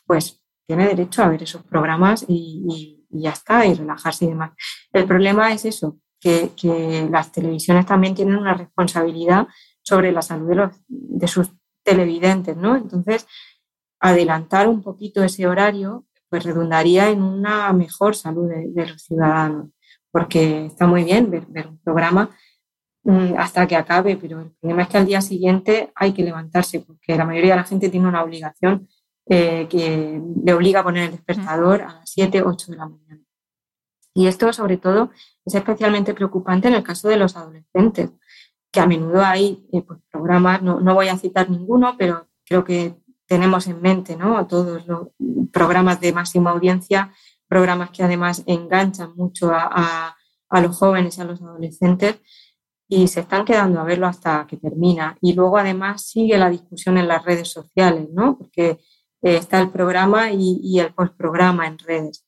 pues 0.05 0.43
tiene 0.67 0.87
derecho 0.87 1.23
a 1.23 1.29
ver 1.29 1.43
esos 1.43 1.63
programas 1.63 2.27
y, 2.29 3.07
ya 3.09 3.31
está, 3.31 3.65
y 3.65 3.73
relajarse 3.73 4.27
y 4.27 4.29
demás. 4.29 4.51
El 4.93 5.07
problema 5.07 5.51
es 5.51 5.65
eso, 5.65 5.97
que, 6.21 7.09
las 7.11 7.33
televisiones 7.33 7.87
también 7.87 8.15
tienen 8.15 8.37
una 8.37 8.53
responsabilidad 8.53 9.49
sobre 9.81 10.13
la 10.13 10.21
salud 10.21 10.71
de, 10.89 11.27
sus 11.27 11.49
televidentes, 11.83 12.55
¿no? 12.55 12.77
Entonces, 12.77 13.27
adelantar 13.99 14.69
un 14.69 14.83
poquito 14.83 15.25
ese 15.25 15.47
horario, 15.47 16.05
pues 16.29 16.45
redundaría 16.45 17.09
en 17.09 17.23
una 17.23 17.73
mejor 17.73 18.15
salud 18.15 18.47
de, 18.47 18.87
los 18.87 19.01
ciudadanos, 19.01 19.71
porque 20.13 20.67
está 20.67 20.87
muy 20.87 21.05
bien 21.05 21.31
ver, 21.31 21.67
un 21.67 21.79
programa 21.79 22.29
hasta 23.37 23.67
que 23.67 23.77
acabe, 23.77 24.17
pero 24.17 24.41
el 24.41 24.51
problema 24.61 24.83
es 24.83 24.89
que 24.89 24.99
al 24.99 25.07
día 25.07 25.21
siguiente 25.21 25.93
hay 25.95 26.13
que 26.13 26.23
levantarse, 26.23 26.81
porque 26.81 27.17
la 27.17 27.25
mayoría 27.25 27.53
de 27.53 27.61
la 27.61 27.65
gente 27.65 27.89
tiene 27.89 28.09
una 28.09 28.23
obligación 28.23 28.89
eh, 29.27 29.67
que 29.69 30.21
le 30.45 30.53
obliga 30.53 30.81
a 30.81 30.85
poner 30.85 31.05
el 31.05 31.13
despertador 31.13 31.83
a 31.83 31.95
las 31.95 32.11
7, 32.11 32.43
8 32.43 32.73
de 32.73 32.77
la 32.77 32.89
mañana. 32.89 33.23
Y 34.13 34.27
esto, 34.27 34.53
sobre 34.53 34.77
todo, 34.77 35.11
es 35.45 35.55
especialmente 35.55 36.15
preocupante 36.15 36.69
en 36.69 36.75
el 36.75 36.83
caso 36.83 37.09
de 37.09 37.17
los 37.17 37.37
adolescentes, 37.37 38.11
que 38.73 38.81
a 38.81 38.87
menudo 38.87 39.25
hay 39.25 39.67
eh, 39.73 39.83
pues, 39.83 40.01
programas, 40.11 40.63
no, 40.63 40.95
voy 40.95 41.09
a 41.09 41.17
citar 41.17 41.49
ninguno, 41.49 41.95
pero 41.99 42.27
creo 42.45 42.65
que 42.65 42.97
tenemos 43.27 43.67
en 43.69 43.81
mente 43.81 44.17
¿no? 44.17 44.47
todos 44.47 44.87
los 44.87 45.09
programas 45.53 46.01
de 46.01 46.13
máxima 46.13 46.51
audiencia, 46.51 47.13
programas 47.47 47.91
que 47.91 48.03
además 48.03 48.43
enganchan 48.47 49.15
mucho 49.15 49.53
a, 49.53 49.69
a, 49.71 50.17
a 50.49 50.61
los 50.61 50.77
jóvenes 50.77 51.19
a 51.19 51.25
los 51.25 51.41
adolescentes 51.41 52.21
y 52.93 53.07
se 53.07 53.21
están 53.21 53.45
quedando 53.45 53.81
a 53.81 53.85
verlo 53.85 54.09
hasta 54.09 54.47
que 54.49 54.57
termina. 54.57 55.17
Y 55.21 55.33
luego 55.35 55.57
además 55.57 56.03
sigue 56.07 56.37
la 56.37 56.51
discusión 56.51 56.99
en 56.99 57.07
las 57.07 57.25
redes 57.25 57.49
sociales, 57.49 58.09
¿no? 58.13 58.37
Porque 58.37 58.81
eh, 59.23 59.37
está 59.37 59.61
el 59.61 59.71
programa 59.71 60.33
y, 60.33 60.79
el 60.81 60.93
postprograma 60.93 61.69
en 61.69 61.79
redes. 61.79 62.27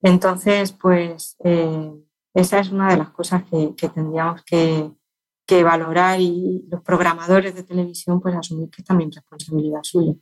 Entonces, 0.00 0.70
pues 0.72 1.36
eh, 1.42 1.92
esa 2.34 2.60
es 2.60 2.70
una 2.70 2.88
de 2.90 2.98
las 2.98 3.10
cosas 3.10 3.42
que, 3.50 3.88
tendríamos 3.88 4.44
que, 4.44 4.92
que, 5.44 5.64
valorar 5.64 6.20
y 6.20 6.64
los 6.70 6.82
programadores 6.82 7.56
de 7.56 7.64
televisión 7.64 8.20
pues 8.20 8.36
asumir 8.36 8.70
que 8.70 8.82
es 8.82 8.86
también 8.86 9.10
responsabilidad 9.10 9.80
suya. 9.82 10.14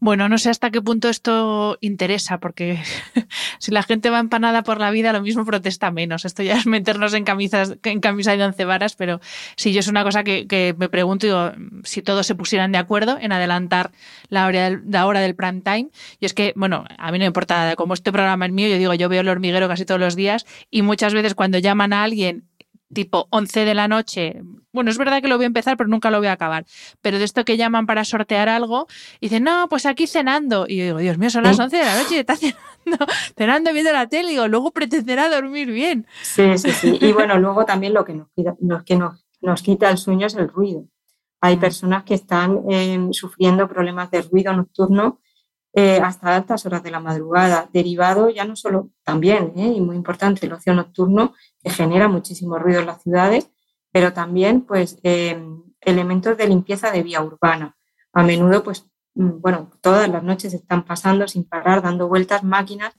Bueno, 0.00 0.28
no 0.28 0.36
sé 0.36 0.50
hasta 0.50 0.70
qué 0.70 0.82
punto 0.82 1.08
esto 1.08 1.78
interesa, 1.80 2.38
porque 2.38 2.78
si 3.58 3.70
la 3.70 3.82
gente 3.82 4.10
va 4.10 4.18
empanada 4.18 4.62
por 4.62 4.78
la 4.78 4.90
vida, 4.90 5.12
lo 5.12 5.22
mismo 5.22 5.44
protesta 5.44 5.90
menos. 5.90 6.24
Esto 6.24 6.42
ya 6.42 6.58
es 6.58 6.66
meternos 6.66 7.14
en, 7.14 7.24
camisas, 7.24 7.76
en 7.82 8.00
camisa 8.00 8.36
de 8.36 8.44
once 8.44 8.64
varas, 8.64 8.96
pero 8.96 9.20
sí, 9.56 9.72
yo 9.72 9.80
es 9.80 9.88
una 9.88 10.04
cosa 10.04 10.24
que, 10.24 10.74
me 10.78 10.88
pregunto, 10.88 11.54
si 11.84 12.02
todos 12.02 12.26
se 12.26 12.34
pusieran 12.34 12.72
de 12.72 12.78
acuerdo 12.78 13.18
en 13.18 13.32
adelantar 13.32 13.92
la 14.28 14.46
hora, 14.46 14.64
del, 14.64 14.82
la 14.88 15.06
hora 15.06 15.20
del 15.20 15.34
prime 15.34 15.62
time. 15.62 15.88
Y 16.20 16.26
es 16.26 16.34
que, 16.34 16.52
bueno, 16.56 16.84
a 16.98 17.10
mí 17.10 17.18
no 17.18 17.22
me 17.22 17.28
importa, 17.28 17.74
como 17.76 17.94
este 17.94 18.12
programa 18.12 18.46
es 18.46 18.52
mío, 18.52 18.68
yo 18.68 18.78
digo, 18.78 18.94
yo 18.94 19.08
veo 19.08 19.22
el 19.22 19.28
hormiguero 19.28 19.68
casi 19.68 19.86
todos 19.86 20.00
los 20.00 20.16
días 20.16 20.44
y 20.70 20.82
muchas 20.82 21.14
veces 21.14 21.34
cuando 21.34 21.58
llaman 21.58 21.92
a 21.92 22.04
alguien 22.04 22.44
tipo 22.92 23.26
11 23.30 23.64
de 23.64 23.74
la 23.74 23.88
noche. 23.88 24.42
Bueno, 24.76 24.90
es 24.90 24.98
verdad 24.98 25.20
que 25.20 25.28
lo 25.28 25.36
voy 25.36 25.44
a 25.44 25.46
empezar, 25.48 25.76
pero 25.76 25.88
nunca 25.88 26.10
lo 26.10 26.18
voy 26.18 26.28
a 26.28 26.32
acabar. 26.32 26.64
Pero 27.02 27.18
de 27.18 27.24
esto 27.24 27.44
que 27.44 27.56
llaman 27.56 27.86
para 27.86 28.04
sortear 28.04 28.48
algo, 28.48 28.86
dicen, 29.20 29.42
no, 29.42 29.68
pues 29.68 29.86
aquí 29.86 30.06
cenando. 30.06 30.66
Y 30.68 30.76
yo 30.76 30.84
digo, 30.84 30.98
Dios 30.98 31.18
mío, 31.18 31.30
son 31.30 31.44
las 31.44 31.58
11 31.58 31.76
de 31.76 31.84
la 31.84 31.96
noche 31.96 32.16
y 32.16 32.18
está 32.18 32.36
cenando, 32.36 33.06
cenando 33.36 33.72
viendo 33.72 33.92
la 33.92 34.06
tele. 34.06 34.28
Y 34.28 34.32
digo, 34.32 34.46
luego 34.46 34.70
pretenderá 34.70 35.28
dormir 35.28 35.70
bien. 35.72 36.06
Sí, 36.22 36.56
sí, 36.58 36.70
sí. 36.70 36.98
Y 37.00 37.12
bueno, 37.12 37.38
luego 37.38 37.64
también 37.64 37.94
lo 37.94 38.04
que 38.04 38.14
nos, 38.14 38.28
lo 38.60 38.84
que 38.84 38.96
nos, 38.96 39.26
nos 39.40 39.62
quita 39.62 39.90
el 39.90 39.98
sueño 39.98 40.26
es 40.26 40.34
el 40.34 40.48
ruido. 40.48 40.84
Hay 41.40 41.56
personas 41.56 42.04
que 42.04 42.14
están 42.14 42.62
em, 42.68 43.12
sufriendo 43.12 43.68
problemas 43.68 44.10
de 44.10 44.22
ruido 44.22 44.52
nocturno 44.52 45.20
eh, 45.78 46.00
hasta 46.02 46.34
altas 46.34 46.64
horas 46.64 46.82
de 46.82 46.90
la 46.90 47.00
madrugada, 47.00 47.68
derivado 47.70 48.30
ya 48.30 48.46
no 48.46 48.56
solo 48.56 48.92
también, 49.04 49.52
eh, 49.56 49.74
y 49.76 49.80
muy 49.82 49.94
importante, 49.94 50.46
el 50.46 50.54
ocio 50.54 50.72
nocturno, 50.72 51.34
que 51.62 51.68
genera 51.68 52.08
muchísimo 52.08 52.58
ruido 52.58 52.80
en 52.80 52.86
las 52.86 53.02
ciudades, 53.02 53.50
pero 53.96 54.12
también 54.12 54.60
pues 54.60 54.98
em, 55.04 55.62
elementos 55.80 56.36
de 56.36 56.46
limpieza 56.46 56.90
de 56.90 57.02
vía 57.02 57.22
urbana. 57.22 57.78
A 58.12 58.22
menudo, 58.22 58.62
pues, 58.62 58.84
mm, 59.14 59.40
bueno, 59.40 59.70
todas 59.80 60.06
las 60.06 60.22
noches 60.22 60.52
están 60.52 60.84
pasando 60.84 61.26
sin 61.26 61.44
parar, 61.44 61.80
dando 61.80 62.06
vueltas 62.06 62.44
máquinas 62.44 62.92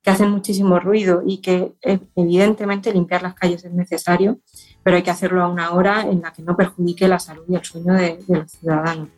que 0.00 0.10
hacen 0.10 0.30
muchísimo 0.30 0.78
ruido 0.78 1.24
y 1.26 1.38
que 1.40 1.74
eh, 1.82 1.98
evidentemente 2.14 2.92
limpiar 2.92 3.24
las 3.24 3.34
calles 3.34 3.64
es 3.64 3.72
necesario, 3.72 4.38
pero 4.84 4.96
hay 4.96 5.02
que 5.02 5.10
hacerlo 5.10 5.42
a 5.42 5.48
una 5.48 5.72
hora 5.72 6.02
en 6.02 6.22
la 6.22 6.32
que 6.32 6.44
no 6.44 6.56
perjudique 6.56 7.08
la 7.08 7.18
salud 7.18 7.46
y 7.48 7.56
el 7.56 7.64
sueño 7.64 7.94
de, 7.94 8.18
de 8.24 8.38
los 8.38 8.52
ciudadanos. 8.52 9.08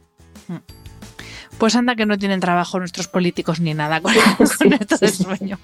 Pues 1.58 1.74
anda 1.74 1.96
que 1.96 2.06
no 2.06 2.18
tienen 2.18 2.40
trabajo 2.40 2.78
nuestros 2.78 3.08
políticos 3.08 3.60
ni 3.60 3.74
nada 3.74 4.00
con, 4.00 4.14
esto 4.38 4.98
del 4.98 5.12
sueño. 5.12 5.58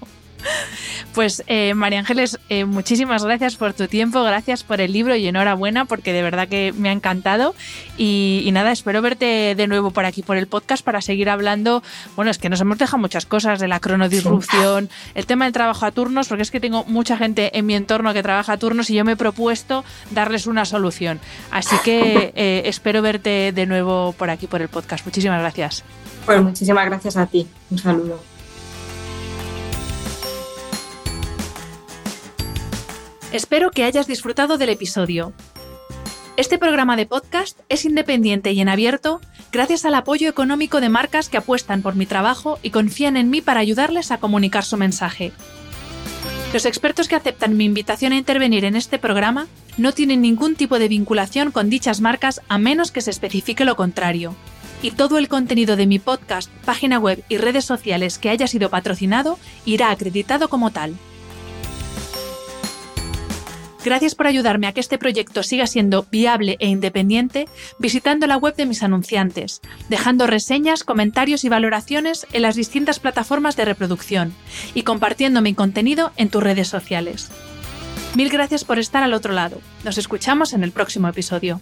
Pues 1.13 1.43
eh, 1.45 1.75
María 1.75 1.99
Ángeles, 1.99 2.39
eh, 2.49 2.65
muchísimas 2.65 3.23
gracias 3.23 3.55
por 3.55 3.73
tu 3.73 3.87
tiempo, 3.87 4.23
gracias 4.23 4.63
por 4.63 4.81
el 4.81 4.91
libro 4.91 5.15
y 5.15 5.27
enhorabuena 5.27 5.85
porque 5.85 6.11
de 6.11 6.23
verdad 6.23 6.47
que 6.47 6.73
me 6.75 6.89
ha 6.89 6.91
encantado 6.91 7.53
y, 7.97 8.49
nada, 8.51 8.71
espero 8.71 9.01
verte 9.03 9.53
de 9.55 9.67
nuevo 9.67 9.91
por 9.91 10.05
aquí 10.05 10.23
por 10.23 10.37
el 10.37 10.47
podcast 10.47 10.83
para 10.83 11.01
seguir 11.01 11.29
hablando, 11.29 11.83
bueno, 12.15 12.31
es 12.31 12.39
que 12.39 12.49
nos 12.49 12.59
hemos 12.61 12.79
dejado 12.79 12.97
muchas 12.97 13.27
cosas 13.27 13.59
de 13.59 13.67
la 13.67 13.79
cronodisrupción, 13.79 14.89
el 15.13 15.25
tema 15.27 15.45
del 15.45 15.53
trabajo 15.53 15.85
a 15.85 15.91
turnos, 15.91 16.27
porque 16.27 16.41
es 16.41 16.49
que 16.49 16.59
tengo 16.59 16.83
mucha 16.85 17.15
gente 17.15 17.57
en 17.57 17.67
mi 17.67 17.75
entorno 17.75 18.11
que 18.13 18.23
trabaja 18.23 18.53
a 18.53 18.57
turnos 18.57 18.89
y 18.89 18.95
yo 18.95 19.05
me 19.05 19.11
he 19.11 19.15
propuesto 19.15 19.85
darles 20.09 20.47
una 20.47 20.65
solución. 20.65 21.19
Así 21.51 21.75
que 21.83 22.33
eh, 22.35 22.63
espero 22.65 23.03
verte 23.03 23.51
de 23.51 23.65
nuevo 23.67 24.13
por 24.17 24.31
aquí 24.31 24.47
por 24.47 24.63
el 24.63 24.67
podcast. 24.67 25.05
Muchísimas 25.05 25.39
gracias. 25.39 25.82
Pues 26.25 26.41
muchísimas 26.41 26.85
gracias 26.85 27.17
a 27.17 27.25
ti. 27.25 27.47
Un 27.69 27.77
saludo. 27.77 28.19
Espero 33.31 33.71
que 33.71 33.83
hayas 33.83 34.05
disfrutado 34.05 34.57
del 34.57 34.69
episodio. 34.69 35.33
Este 36.37 36.57
programa 36.57 36.95
de 36.95 37.05
podcast 37.05 37.59
es 37.67 37.85
independiente 37.85 38.51
y 38.51 38.61
en 38.61 38.69
abierto 38.69 39.21
gracias 39.51 39.85
al 39.85 39.95
apoyo 39.95 40.29
económico 40.29 40.81
de 40.81 40.89
marcas 40.89 41.29
que 41.29 41.37
apuestan 41.37 41.81
por 41.81 41.95
mi 41.95 42.05
trabajo 42.05 42.59
y 42.63 42.71
confían 42.71 43.17
en 43.17 43.29
mí 43.29 43.41
para 43.41 43.59
ayudarles 43.59 44.11
a 44.11 44.17
comunicar 44.17 44.63
su 44.63 44.77
mensaje. 44.77 45.31
Los 46.53 46.65
expertos 46.65 47.07
que 47.07 47.15
aceptan 47.15 47.57
mi 47.57 47.65
invitación 47.65 48.13
a 48.13 48.17
intervenir 48.17 48.65
en 48.65 48.75
este 48.75 48.99
programa 48.99 49.47
no 49.77 49.91
tienen 49.91 50.21
ningún 50.21 50.55
tipo 50.55 50.77
de 50.77 50.87
vinculación 50.87 51.51
con 51.51 51.69
dichas 51.69 52.01
marcas 52.01 52.41
a 52.49 52.59
menos 52.59 52.91
que 52.91 53.01
se 53.01 53.09
especifique 53.09 53.65
lo 53.65 53.75
contrario. 53.75 54.35
Y 54.83 54.91
todo 54.91 55.17
el 55.17 55.29
contenido 55.29 55.77
de 55.77 55.87
mi 55.87 55.97
podcast, 55.97 56.51
página 56.65 56.99
web 56.99 57.23
y 57.29 57.37
redes 57.37 57.63
sociales 57.63 58.19
que 58.19 58.29
haya 58.29 58.47
sido 58.47 58.69
patrocinado 58.69 59.39
irá 59.65 59.89
acreditado 59.91 60.49
como 60.49 60.71
tal. 60.71 60.93
Gracias 63.85 64.13
por 64.13 64.27
ayudarme 64.27 64.67
a 64.67 64.73
que 64.73 64.81
este 64.81 64.97
proyecto 64.97 65.41
siga 65.41 65.67
siendo 65.67 66.05
viable 66.11 66.57
e 66.59 66.67
independiente 66.67 67.47
visitando 67.79 68.27
la 68.27 68.37
web 68.37 68.55
de 68.55 68.65
mis 68.65 68.83
anunciantes, 68.83 69.61
dejando 69.87 70.27
reseñas, 70.27 70.83
comentarios 70.83 71.45
y 71.45 71.49
valoraciones 71.49 72.27
en 72.33 72.41
las 72.41 72.55
distintas 72.55 72.99
plataformas 72.99 73.55
de 73.55 73.65
reproducción 73.65 74.33
y 74.73 74.83
compartiendo 74.83 75.41
mi 75.41 75.53
contenido 75.53 76.11
en 76.17 76.29
tus 76.29 76.43
redes 76.43 76.67
sociales. 76.67 77.29
Mil 78.15 78.29
gracias 78.29 78.65
por 78.65 78.79
estar 78.79 79.01
al 79.01 79.13
otro 79.13 79.33
lado. 79.33 79.59
Nos 79.85 79.97
escuchamos 79.97 80.53
en 80.53 80.63
el 80.63 80.71
próximo 80.71 81.07
episodio. 81.07 81.61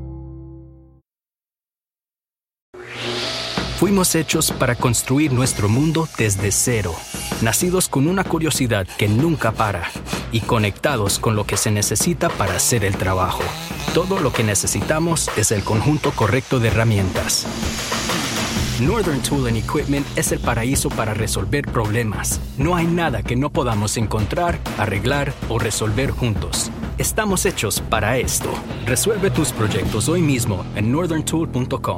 Fuimos 3.81 4.13
hechos 4.13 4.51
para 4.51 4.75
construir 4.75 5.33
nuestro 5.33 5.67
mundo 5.67 6.07
desde 6.15 6.51
cero, 6.51 6.93
nacidos 7.41 7.89
con 7.89 8.07
una 8.07 8.23
curiosidad 8.23 8.85
que 8.99 9.07
nunca 9.07 9.53
para 9.53 9.89
y 10.31 10.41
conectados 10.41 11.17
con 11.17 11.35
lo 11.35 11.47
que 11.47 11.57
se 11.57 11.71
necesita 11.71 12.29
para 12.29 12.57
hacer 12.57 12.85
el 12.85 12.95
trabajo. 12.95 13.41
Todo 13.95 14.19
lo 14.19 14.31
que 14.31 14.43
necesitamos 14.43 15.31
es 15.35 15.51
el 15.51 15.63
conjunto 15.63 16.11
correcto 16.11 16.59
de 16.59 16.67
herramientas. 16.67 17.47
Northern 18.79 19.19
Tool 19.23 19.47
and 19.47 19.57
Equipment 19.57 20.05
es 20.15 20.31
el 20.31 20.39
paraíso 20.39 20.89
para 20.89 21.15
resolver 21.15 21.65
problemas. 21.65 22.39
No 22.59 22.75
hay 22.75 22.85
nada 22.85 23.23
que 23.23 23.35
no 23.35 23.49
podamos 23.49 23.97
encontrar, 23.97 24.59
arreglar 24.77 25.33
o 25.49 25.57
resolver 25.57 26.11
juntos. 26.11 26.69
Estamos 26.99 27.47
hechos 27.47 27.81
para 27.81 28.19
esto. 28.19 28.53
Resuelve 28.85 29.31
tus 29.31 29.51
proyectos 29.51 30.07
hoy 30.07 30.21
mismo 30.21 30.63
en 30.75 30.91
northerntool.com. 30.91 31.97